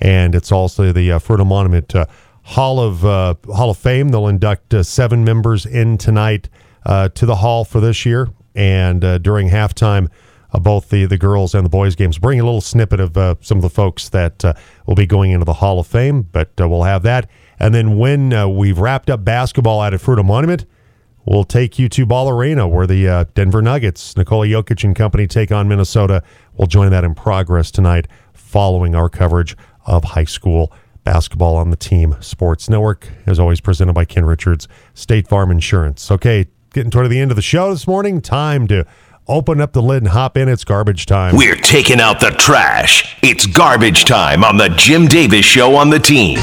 And 0.00 0.34
it's 0.34 0.50
also 0.50 0.92
the 0.92 1.12
uh, 1.12 1.18
Fruita 1.18 1.46
Monument 1.46 1.94
uh, 1.94 2.06
Hall 2.42 2.80
of 2.80 3.04
uh, 3.04 3.34
Hall 3.46 3.70
of 3.70 3.78
Fame. 3.78 4.08
They'll 4.08 4.28
induct 4.28 4.72
uh, 4.72 4.82
seven 4.82 5.24
members 5.24 5.66
in 5.66 5.98
tonight 5.98 6.48
to 6.86 7.26
the 7.26 7.36
hall 7.36 7.64
for 7.64 7.80
this 7.80 8.06
year. 8.06 8.28
And 8.54 9.00
during 9.22 9.50
halftime, 9.50 10.08
both 10.52 10.88
the, 10.88 11.04
the 11.04 11.18
girls 11.18 11.54
and 11.54 11.64
the 11.64 11.70
boys 11.70 11.94
games. 11.94 12.18
Bring 12.18 12.40
a 12.40 12.44
little 12.44 12.62
snippet 12.62 12.98
of 12.98 13.44
some 13.44 13.58
of 13.58 13.62
the 13.62 13.70
folks 13.70 14.08
that 14.08 14.42
will 14.86 14.96
be 14.96 15.06
going 15.06 15.30
into 15.30 15.44
the 15.44 15.52
Hall 15.52 15.78
of 15.78 15.86
Fame, 15.86 16.22
but 16.22 16.50
we'll 16.58 16.82
have 16.84 17.02
that. 17.02 17.28
And 17.60 17.74
then 17.74 17.98
when 17.98 18.56
we've 18.56 18.78
wrapped 18.78 19.10
up 19.10 19.24
basketball 19.24 19.80
out 19.80 19.94
at 19.94 20.00
Fruita 20.00 20.24
Monument, 20.24 20.64
we'll 21.26 21.44
take 21.44 21.78
you 21.78 21.88
to 21.90 22.06
Ball 22.06 22.28
Arena 22.30 22.66
where 22.66 22.86
the 22.86 23.06
uh, 23.06 23.24
Denver 23.34 23.62
Nuggets, 23.62 24.16
Nikola 24.16 24.46
Jokic 24.46 24.82
and 24.82 24.96
company 24.96 25.26
take 25.26 25.52
on 25.52 25.68
Minnesota. 25.68 26.22
We'll 26.56 26.66
join 26.66 26.90
that 26.90 27.04
in 27.04 27.14
progress 27.14 27.70
tonight 27.70 28.08
following 28.32 28.96
our 28.96 29.08
coverage 29.08 29.56
of 29.90 30.04
high 30.04 30.24
school 30.24 30.72
basketball 31.04 31.56
on 31.56 31.70
the 31.70 31.76
Team 31.76 32.14
Sports 32.20 32.68
Network, 32.70 33.08
as 33.26 33.38
always 33.40 33.60
presented 33.60 33.92
by 33.94 34.04
Ken 34.04 34.24
Richards, 34.24 34.68
State 34.94 35.26
Farm 35.26 35.50
Insurance. 35.50 36.10
Okay, 36.10 36.46
getting 36.72 36.90
toward 36.90 37.10
the 37.10 37.18
end 37.18 37.32
of 37.32 37.36
the 37.36 37.42
show 37.42 37.70
this 37.72 37.86
morning. 37.86 38.20
Time 38.20 38.66
to 38.68 38.86
open 39.26 39.60
up 39.60 39.72
the 39.72 39.82
lid 39.82 40.02
and 40.02 40.12
hop 40.12 40.36
in. 40.36 40.48
It's 40.48 40.62
garbage 40.64 41.06
time. 41.06 41.36
We're 41.36 41.56
taking 41.56 42.00
out 42.00 42.20
the 42.20 42.30
trash. 42.30 43.16
It's 43.22 43.46
garbage 43.46 44.04
time 44.04 44.44
on 44.44 44.56
the 44.56 44.68
Jim 44.70 45.06
Davis 45.06 45.44
Show 45.44 45.74
on 45.74 45.90
the 45.90 45.98
team. 45.98 46.38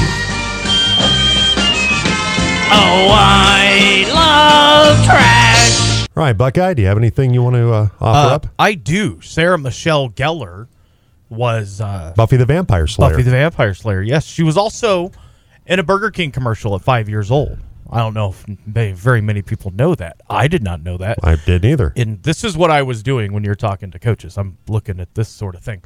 Oh, 2.70 3.08
I 3.10 4.04
love 4.12 5.04
trash. 5.06 6.06
All 6.16 6.22
right, 6.24 6.36
Buckeye, 6.36 6.74
do 6.74 6.82
you 6.82 6.88
have 6.88 6.98
anything 6.98 7.32
you 7.32 7.42
want 7.42 7.56
to 7.56 7.72
uh, 7.72 7.88
offer 8.00 8.30
Uh, 8.30 8.34
up? 8.34 8.46
I 8.58 8.74
do. 8.74 9.20
Sarah 9.22 9.56
Michelle 9.58 10.10
Gellar 10.10 10.66
was 11.30 11.80
uh, 11.80 12.12
Buffy 12.16 12.36
the 12.36 12.46
Vampire 12.46 12.86
Slayer. 12.86 13.10
Buffy 13.10 13.22
the 13.22 13.30
Vampire 13.30 13.74
Slayer. 13.74 14.02
Yes, 14.02 14.24
she 14.24 14.42
was 14.42 14.56
also 14.56 15.10
in 15.66 15.78
a 15.78 15.82
Burger 15.82 16.10
King 16.10 16.30
commercial 16.30 16.74
at 16.74 16.82
five 16.82 17.08
years 17.08 17.30
old. 17.30 17.58
I 17.90 17.98
don't 17.98 18.14
know 18.14 18.30
if 18.30 18.44
may- 18.66 18.92
very 18.92 19.20
many 19.20 19.42
people 19.42 19.70
know 19.70 19.94
that. 19.94 20.20
I 20.28 20.46
did 20.48 20.62
not 20.62 20.82
know 20.82 20.96
that. 20.98 21.18
I 21.22 21.36
didn't 21.36 21.70
either. 21.70 21.92
And 21.96 22.22
this 22.22 22.44
is 22.44 22.56
what 22.56 22.70
I 22.70 22.82
was 22.82 23.02
doing 23.02 23.32
when 23.32 23.44
you're 23.44 23.54
talking 23.54 23.90
to 23.92 23.98
coaches. 23.98 24.36
I'm 24.36 24.58
looking 24.68 25.00
at 25.00 25.14
this 25.14 25.28
sort 25.28 25.54
of 25.54 25.62
thing. 25.62 25.82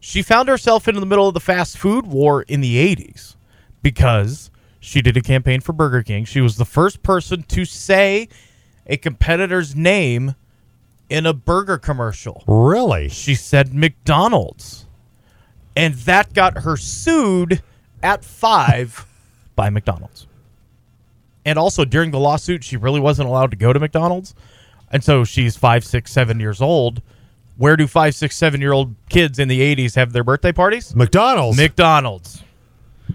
She 0.00 0.22
found 0.22 0.48
herself 0.48 0.88
in 0.88 0.94
the 0.96 1.06
middle 1.06 1.28
of 1.28 1.34
the 1.34 1.40
fast 1.40 1.78
food 1.78 2.06
war 2.06 2.42
in 2.42 2.60
the 2.60 2.76
80s 2.96 3.36
because 3.82 4.50
she 4.80 5.00
did 5.02 5.16
a 5.16 5.20
campaign 5.20 5.60
for 5.60 5.72
Burger 5.72 6.02
King. 6.02 6.24
She 6.24 6.40
was 6.40 6.56
the 6.56 6.64
first 6.64 7.02
person 7.02 7.42
to 7.44 7.64
say 7.64 8.28
a 8.86 8.96
competitor's 8.96 9.76
name 9.76 10.34
in 11.08 11.26
a 11.26 11.34
burger 11.34 11.78
commercial. 11.78 12.42
Really? 12.46 13.08
She 13.08 13.34
said 13.34 13.74
McDonald's. 13.74 14.81
And 15.76 15.94
that 15.94 16.34
got 16.34 16.58
her 16.58 16.76
sued 16.76 17.62
at 18.02 18.24
five 18.24 19.06
by 19.56 19.70
McDonald's. 19.70 20.26
And 21.44 21.58
also 21.58 21.84
during 21.84 22.10
the 22.10 22.18
lawsuit, 22.20 22.62
she 22.62 22.76
really 22.76 23.00
wasn't 23.00 23.28
allowed 23.28 23.50
to 23.50 23.56
go 23.56 23.72
to 23.72 23.80
McDonald's. 23.80 24.34
And 24.90 25.02
so 25.02 25.24
she's 25.24 25.56
five, 25.56 25.84
six, 25.84 26.12
seven 26.12 26.38
years 26.38 26.60
old. 26.60 27.00
Where 27.56 27.76
do 27.76 27.86
five, 27.86 28.14
six, 28.14 28.36
seven 28.36 28.60
year 28.60 28.72
old 28.72 28.94
kids 29.08 29.38
in 29.38 29.48
the 29.48 29.60
80s 29.60 29.94
have 29.96 30.12
their 30.12 30.24
birthday 30.24 30.52
parties? 30.52 30.94
McDonald's. 30.94 31.56
McDonald's. 31.56 32.42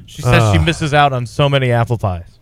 She 0.05 0.21
says 0.21 0.51
she 0.53 0.59
Ah. 0.59 0.63
misses 0.63 0.93
out 0.93 1.13
on 1.13 1.25
so 1.25 1.47
many 1.49 1.71
apple 1.71 1.97
pies. 1.97 2.36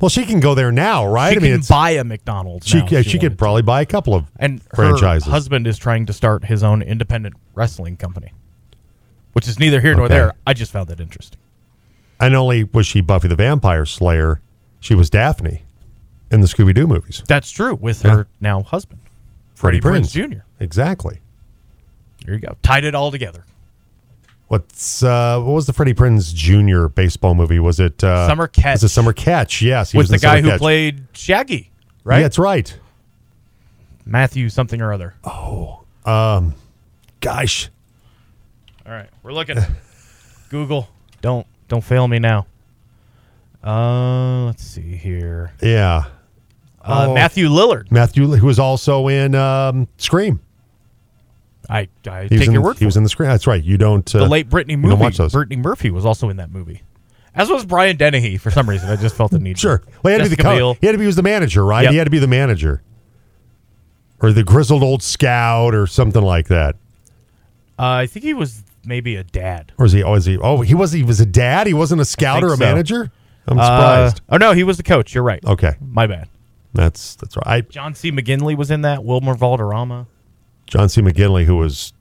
Well, 0.00 0.08
she 0.08 0.24
can 0.24 0.40
go 0.40 0.54
there 0.54 0.72
now, 0.72 1.06
right? 1.06 1.32
She 1.32 1.36
I 1.38 1.42
mean, 1.42 1.52
can 1.60 1.66
buy 1.68 1.90
a 1.90 2.04
McDonald's. 2.04 2.66
she, 2.66 2.78
now 2.78 2.86
yeah, 2.90 2.98
if 3.00 3.06
she 3.06 3.18
could 3.18 3.36
probably 3.38 3.62
buy 3.62 3.80
a 3.82 3.86
couple 3.86 4.14
of 4.14 4.26
and 4.38 4.62
franchises. 4.74 5.26
her 5.26 5.30
husband 5.30 5.66
is 5.66 5.78
trying 5.78 6.06
to 6.06 6.12
start 6.12 6.44
his 6.44 6.62
own 6.62 6.82
independent 6.82 7.34
wrestling 7.54 7.96
company, 7.96 8.32
which 9.34 9.46
is 9.46 9.58
neither 9.58 9.80
here 9.80 9.94
nor 9.94 10.06
Okay. 10.06 10.14
there. 10.14 10.32
I 10.46 10.54
just 10.54 10.72
found 10.72 10.88
that 10.88 11.00
interesting. 11.00 11.38
And 12.18 12.34
only 12.34 12.64
was 12.64 12.86
she 12.86 13.00
Buffy 13.00 13.28
the 13.28 13.36
Vampire 13.36 13.86
Slayer, 13.86 14.40
she 14.80 14.94
was 14.94 15.08
Daphne 15.10 15.62
in 16.30 16.40
the 16.40 16.46
Scooby 16.46 16.74
Doo 16.74 16.86
movies. 16.86 17.22
That's 17.28 17.50
true 17.50 17.74
with 17.74 18.04
Yeah. 18.04 18.10
her 18.12 18.26
now 18.40 18.62
husband, 18.62 19.00
Freddie 19.54 19.80
Prinze 19.80 20.12
Jr. 20.12 20.40
Exactly. 20.60 21.20
There 22.24 22.34
you 22.34 22.40
go. 22.40 22.56
Tied 22.62 22.84
it 22.84 22.94
all 22.94 23.10
together. 23.10 23.44
What's 24.50 25.04
uh, 25.04 25.38
what 25.40 25.52
was 25.52 25.66
the 25.68 25.72
Freddie 25.72 25.94
Prinze 25.94 26.34
Jr. 26.34 26.88
baseball 26.88 27.36
movie? 27.36 27.60
Was 27.60 27.78
it 27.78 28.02
uh, 28.02 28.26
Summer 28.26 28.48
Catch. 28.48 28.74
Was 28.74 28.82
it 28.82 28.88
Summer 28.88 29.12
Catch? 29.12 29.62
Yes, 29.62 29.92
he 29.92 29.96
with 29.98 30.10
was 30.10 30.10
the 30.10 30.18
guy 30.18 30.38
Summer 30.38 30.42
who 30.42 30.48
Catch. 30.50 30.58
played 30.58 31.06
Shaggy, 31.12 31.70
right? 32.02 32.16
Yeah, 32.16 32.22
that's 32.22 32.36
right. 32.38 32.76
Matthew 34.04 34.48
something 34.48 34.80
or 34.82 34.92
other. 34.92 35.14
Oh, 35.22 35.84
um, 36.04 36.54
gosh, 37.20 37.68
All 38.84 38.90
right, 38.90 39.08
we're 39.22 39.32
looking. 39.32 39.56
Google, 40.50 40.88
don't 41.22 41.46
don't 41.68 41.84
fail 41.84 42.08
me 42.08 42.18
now. 42.18 42.48
Uh, 43.62 44.46
let's 44.46 44.64
see 44.64 44.96
here. 44.96 45.52
yeah, 45.62 46.06
Uh, 46.82 47.06
Oh. 47.10 47.14
Matthew 47.14 47.48
Lillard. 47.48 47.88
Matthew, 47.92 48.26
who 48.26 48.46
was 48.48 48.58
also 48.58 49.06
in 49.06 49.36
um, 49.36 49.86
Scream. 49.96 50.40
I, 51.70 51.88
I 52.10 52.26
take 52.28 52.42
in, 52.48 52.52
your 52.52 52.62
word 52.62 52.74
He 52.74 52.80
for 52.80 52.86
was 52.86 52.96
it. 52.96 53.00
in 53.00 53.02
the 53.04 53.08
screen. 53.08 53.28
That's 53.28 53.46
right. 53.46 53.62
You 53.62 53.78
don't. 53.78 54.12
Uh, 54.14 54.18
the 54.20 54.28
late 54.28 54.48
Brittany 54.50 54.76
movie. 54.76 54.90
don't 54.92 54.98
watch 54.98 55.16
those. 55.18 55.32
Brittany 55.32 55.56
Murphy 55.56 55.90
was 55.90 56.04
also 56.04 56.28
in 56.28 56.36
that 56.38 56.50
movie, 56.50 56.82
as 57.34 57.48
was 57.48 57.64
Brian 57.64 57.96
Dennehy. 57.96 58.36
For 58.38 58.50
some 58.50 58.68
reason, 58.68 58.90
I 58.90 58.96
just 58.96 59.14
felt 59.14 59.30
the 59.30 59.38
need. 59.38 59.54
to- 59.56 59.60
Sure. 59.60 59.82
Well, 60.02 60.12
he 60.12 60.18
had 60.18 60.24
to 60.24 60.30
be 60.30 60.36
the 60.36 60.42
co- 60.42 60.74
he 60.80 60.86
had 60.86 60.92
to 60.92 60.98
be 60.98 61.04
he 61.04 61.06
was 61.06 61.16
the 61.16 61.22
manager, 61.22 61.64
right? 61.64 61.82
Yep. 61.84 61.92
He 61.92 61.96
had 61.98 62.04
to 62.04 62.10
be 62.10 62.18
the 62.18 62.26
manager, 62.26 62.82
or 64.20 64.32
the 64.32 64.42
grizzled 64.44 64.82
old 64.82 65.02
scout, 65.02 65.74
or 65.74 65.86
something 65.86 66.22
like 66.22 66.48
that. 66.48 66.74
Uh, 67.78 67.82
I 68.02 68.06
think 68.06 68.24
he 68.24 68.34
was 68.34 68.62
maybe 68.84 69.16
a 69.16 69.24
dad. 69.24 69.72
Or 69.78 69.86
is 69.86 69.92
he? 69.92 70.02
Oh, 70.02 70.14
is 70.14 70.24
he? 70.26 70.36
Oh, 70.38 70.60
he 70.62 70.74
was. 70.74 70.92
He 70.92 71.02
was 71.02 71.20
a 71.20 71.26
dad. 71.26 71.66
He 71.66 71.74
wasn't 71.74 72.00
a 72.00 72.04
scout 72.04 72.42
or 72.42 72.48
a 72.48 72.56
so. 72.56 72.64
manager. 72.64 73.10
I'm 73.46 73.58
Uh, 73.58 73.62
surprised. 73.64 74.20
oh 74.28 74.36
no, 74.36 74.52
he 74.52 74.64
was 74.64 74.76
the 74.76 74.82
coach. 74.82 75.14
You're 75.14 75.24
right. 75.24 75.42
okay, 75.44 75.74
My 75.80 76.06
bad. 76.06 76.28
that's 76.74 77.14
that's 77.16 77.36
right. 77.36 77.46
I, 77.46 77.60
John 77.62 77.94
C. 77.94 78.12
McGinley 78.12 78.56
was 78.56 78.70
in 78.70 78.82
that. 78.82 79.02
Wilmer 79.04 79.34
Valderrama. 79.34 80.06
John 80.70 80.88
C. 80.88 81.02
McGinley, 81.02 81.44
who 81.44 81.56
was 81.56 81.92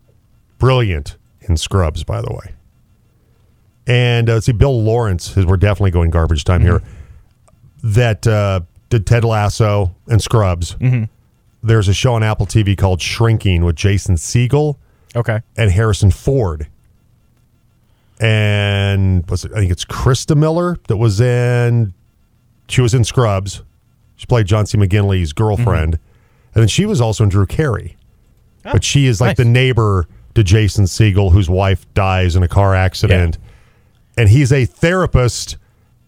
brilliant 0.60 1.18
in 1.42 1.58
Scrubs, 1.58 2.04
by 2.04 2.22
the 2.22 2.32
way. 2.32 2.54
And 3.88 4.30
uh, 4.30 4.40
see, 4.40 4.52
Bill 4.52 4.82
Lawrence, 4.84 5.36
we're 5.36 5.58
definitely 5.58 5.92
going 5.92 6.12
garbage 6.12 6.44
time 6.44 6.62
here, 6.62 6.82
that 7.84 8.28
uh, 8.28 8.62
did 8.90 9.08
Ted 9.08 9.24
Lasso 9.26 9.96
and 10.08 10.22
Scrubs. 10.22 10.76
There's 11.64 11.88
a 11.88 11.94
show 11.94 12.14
on 12.14 12.22
Apple 12.24 12.46
TV 12.46 12.78
called 12.78 13.02
Shrinking 13.02 13.64
with 13.66 13.76
Jason 13.76 14.16
Segel 14.16 14.78
Okay. 15.16 15.42
and 15.58 15.72
Harrison 15.72 16.12
Ford. 16.12 16.68
And 18.20 19.28
was 19.30 19.46
it, 19.46 19.52
I 19.54 19.60
think 19.60 19.72
it's 19.72 19.86
Christa 19.86 20.36
Miller 20.38 20.78
that 20.88 20.98
was 20.98 21.20
in, 21.22 21.94
she 22.68 22.82
was 22.82 22.94
in 22.94 23.04
Scrubs. 23.04 23.64
She 24.18 24.26
played 24.26 24.46
John 24.46 24.66
C. 24.66 24.78
McGinley's 24.78 25.34
girlfriend. 25.34 25.96
And 26.54 26.62
then 26.62 26.68
she 26.68 26.86
was 26.86 27.00
also 27.02 27.24
in 27.24 27.30
Drew 27.30 27.46
Carey. 27.46 27.96
But 28.74 28.84
she 28.84 29.06
is 29.08 29.20
like 29.20 29.30
nice. 29.30 29.38
the 29.38 29.46
neighbor 29.46 30.08
to 30.36 30.44
Jason 30.44 30.86
Segel, 30.86 31.32
whose 31.32 31.50
wife 31.50 31.92
dies 31.94 32.36
in 32.36 32.44
a 32.44 32.48
car 32.48 32.76
accident. 32.76 33.38
And 34.18 34.30
he's 34.30 34.52
a 34.52 34.66
therapist 34.66 35.58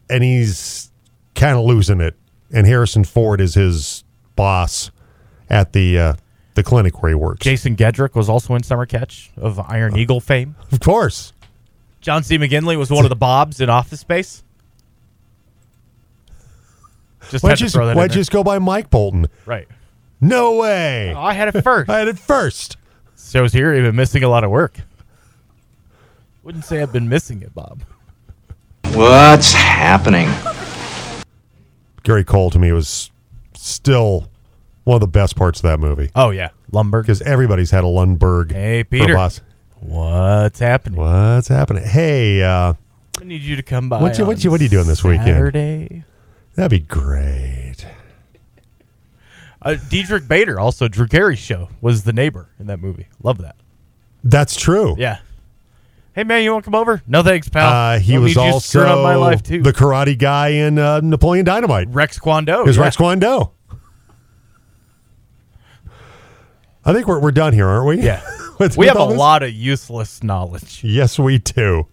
and 0.10 0.24
he's 0.24 0.92
kind 1.36 1.58
of 1.58 1.66
losing 1.66 2.02
it. 2.02 2.16
And 2.54 2.68
Harrison 2.68 3.04
Ford 3.04 3.40
is 3.40 3.56
his 3.56 4.04
boss 4.36 4.92
at 5.50 5.74
the 5.74 5.98
uh, 5.98 6.14
the 6.56 6.64
clinic 6.64 7.02
where 7.02 7.10
he 7.10 7.16
works. 7.16 7.40
Jason 7.42 7.76
Gedrick 7.76 8.16
was 8.16 8.28
also 8.28 8.56
in 8.56 8.64
Summer 8.64 8.86
Catch 8.86 9.32
of 9.38 9.60
Iron 9.60 9.98
Eagle 9.98 10.20
fame. 10.20 10.56
Of 10.72 10.82
course. 10.82 11.34
John 12.02 12.24
C. 12.24 12.38
McGinley 12.38 12.78
was 12.78 12.90
one 12.90 13.06
of 13.06 13.10
the 13.10 13.16
Bobs 13.18 13.62
in 13.62 13.70
Office 13.70 14.02
Space. 14.02 14.44
Just 17.30 17.44
Why'd 17.44 17.52
had 17.52 17.60
you, 17.60 17.64
to 17.64 17.66
just, 17.66 17.76
throw 17.76 17.86
that 17.86 17.92
in 17.92 17.98
why'd 17.98 18.10
there. 18.10 18.16
just 18.16 18.32
go 18.32 18.44
by 18.44 18.60
Mike 18.60 18.90
Bolton? 18.90 19.28
Right. 19.46 19.68
No 20.22 20.58
way. 20.58 21.14
Oh, 21.16 21.20
I 21.22 21.34
had 21.34 21.54
it 21.56 21.62
first. 21.64 21.90
I 21.90 22.00
had 22.00 22.08
it 22.08 22.20
first. 22.20 22.78
Shows 23.18 23.54
here 23.54 23.74
you've 23.74 23.84
been 23.86 23.96
missing 23.96 24.24
a 24.24 24.30
lot 24.30 24.44
of 24.44 24.52
work. 24.52 24.78
Wouldn't 26.44 26.66
say 26.66 26.82
I've 26.82 26.94
been 26.94 27.10
missing 27.10 27.42
it, 27.42 27.54
Bob. 27.54 27.84
What's 28.94 29.54
happening? 29.54 30.30
Gary 32.04 32.24
Cole 32.24 32.50
to 32.50 32.60
me 32.60 32.72
was 32.72 33.12
still 33.54 34.28
one 34.84 34.96
of 34.96 35.02
the 35.02 35.08
best 35.08 35.36
parts 35.36 35.60
of 35.60 35.64
that 35.64 35.80
movie 35.80 36.10
Oh 36.16 36.32
yeah, 36.32 36.50
Lumbergh. 36.72 37.04
because 37.04 37.22
everybody's 37.22 37.70
had 37.72 37.84
a 37.84 37.88
Lundberg. 37.88 38.52
Hey, 38.52 38.84
for 38.84 38.90
Peter. 38.90 39.14
boss. 39.14 39.40
What's 39.80 40.60
happening? 40.60 41.00
What's 41.00 41.48
happening? 41.48 41.84
Hey, 41.84 42.42
uh, 42.44 42.74
I 43.20 43.24
need 43.24 43.42
you 43.44 43.56
to 43.56 43.64
come 43.64 43.88
by. 43.90 44.02
What 44.02 44.18
you- 44.18 44.26
what 44.26 44.38
on 44.38 44.42
you- 44.42 44.52
what 44.52 44.60
are 44.60 44.64
you 44.64 44.70
doing 44.70 44.88
this 44.88 45.04
weekend? 45.04 45.28
Saturday. 45.28 46.04
that'd 46.56 46.72
be 46.72 46.80
great. 46.80 47.86
Uh, 49.62 49.76
Diedrich 49.90 50.28
Bader, 50.28 50.60
also 50.60 50.88
Drew 50.88 51.08
Carey's 51.08 51.40
show, 51.40 51.70
was 51.82 52.04
the 52.04 52.14
neighbor 52.14 52.50
in 52.60 52.68
that 52.68 52.80
movie. 52.80 53.08
Love 53.22 53.38
that. 53.40 53.56
That's 54.24 54.56
true. 54.56 54.96
Yeah. 54.98 55.20
Hey 56.14 56.24
man, 56.24 56.44
you 56.44 56.52
want 56.52 56.66
to 56.66 56.72
come 56.72 56.80
over? 56.80 57.02
No 57.08 57.24
thanks, 57.24 57.48
pal. 57.48 57.72
Uh, 57.72 58.00
he 58.00 58.14
Don't 58.14 58.24
was 58.24 58.38
also 58.38 59.02
my 59.04 59.16
life 59.16 59.44
too. 59.44 59.62
the 59.62 59.72
karate 59.72 60.18
guy 60.18 60.50
in 60.50 60.78
uh, 60.78 61.00
Napoleon 61.02 61.46
Dynamite. 61.46 61.88
Rex 61.90 62.20
Kwon 62.20 62.46
Do. 62.46 62.64
Was 62.66 62.76
yeah. 62.78 62.84
Rex 62.84 62.98
Kwon 62.98 63.20
Do. 63.20 63.52
I 66.84 66.94
think 66.94 67.08
we're, 67.08 67.20
we're 67.20 67.32
done 67.32 67.54
here, 67.54 67.68
aren't 67.68 67.86
we? 67.88 68.02
Yeah. 68.04 68.22
With- 68.60 68.78
we 68.78 68.86
with 68.88 68.96
have 68.98 69.08
a 69.08 69.10
this? 69.12 69.18
lot 69.20 69.44
of 69.44 69.52
useless 69.54 70.22
knowledge. 70.24 70.84
Yes, 70.84 71.18
we 71.18 71.38
do. 71.40 71.88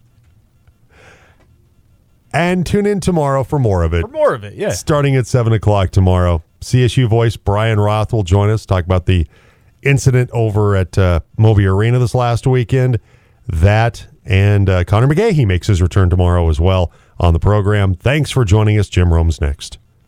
And 2.31 2.63
tune 2.65 2.85
in 2.85 2.99
tomorrow 2.99 3.43
for 3.43 3.57
more 3.57 3.81
of 3.83 3.93
it. 3.93 4.01
For 4.01 4.07
more 4.07 4.35
of 4.35 4.43
it, 4.43 4.53
yeah. 4.53 4.69
Starting 4.71 5.15
at 5.15 5.25
7 5.25 5.51
o'clock 5.53 5.89
tomorrow. 5.89 6.43
CSU 6.61 7.07
voice 7.07 7.37
Brian 7.37 7.79
Roth 7.79 8.13
will 8.13 8.23
join 8.23 8.49
us, 8.49 8.65
talk 8.65 8.85
about 8.85 9.05
the 9.05 9.27
incident 9.81 10.29
over 10.31 10.75
at 10.75 10.97
uh, 10.97 11.21
Moby 11.37 11.65
Arena 11.65 11.99
this 11.99 12.13
last 12.13 12.45
weekend. 12.45 12.99
That 13.47 14.07
and 14.25 14.69
uh, 14.69 14.83
Connor 14.83 15.07
McGahee 15.07 15.47
makes 15.47 15.67
his 15.67 15.81
return 15.81 16.09
tomorrow 16.09 16.49
as 16.49 16.59
well 16.59 16.91
on 17.19 17.33
the 17.33 17.39
program. 17.39 17.95
Thanks 17.95 18.29
for 18.29 18.45
joining 18.45 18.77
us. 18.77 18.87
Jim 18.89 19.11
Rome's 19.11 19.41
next. 19.41 19.79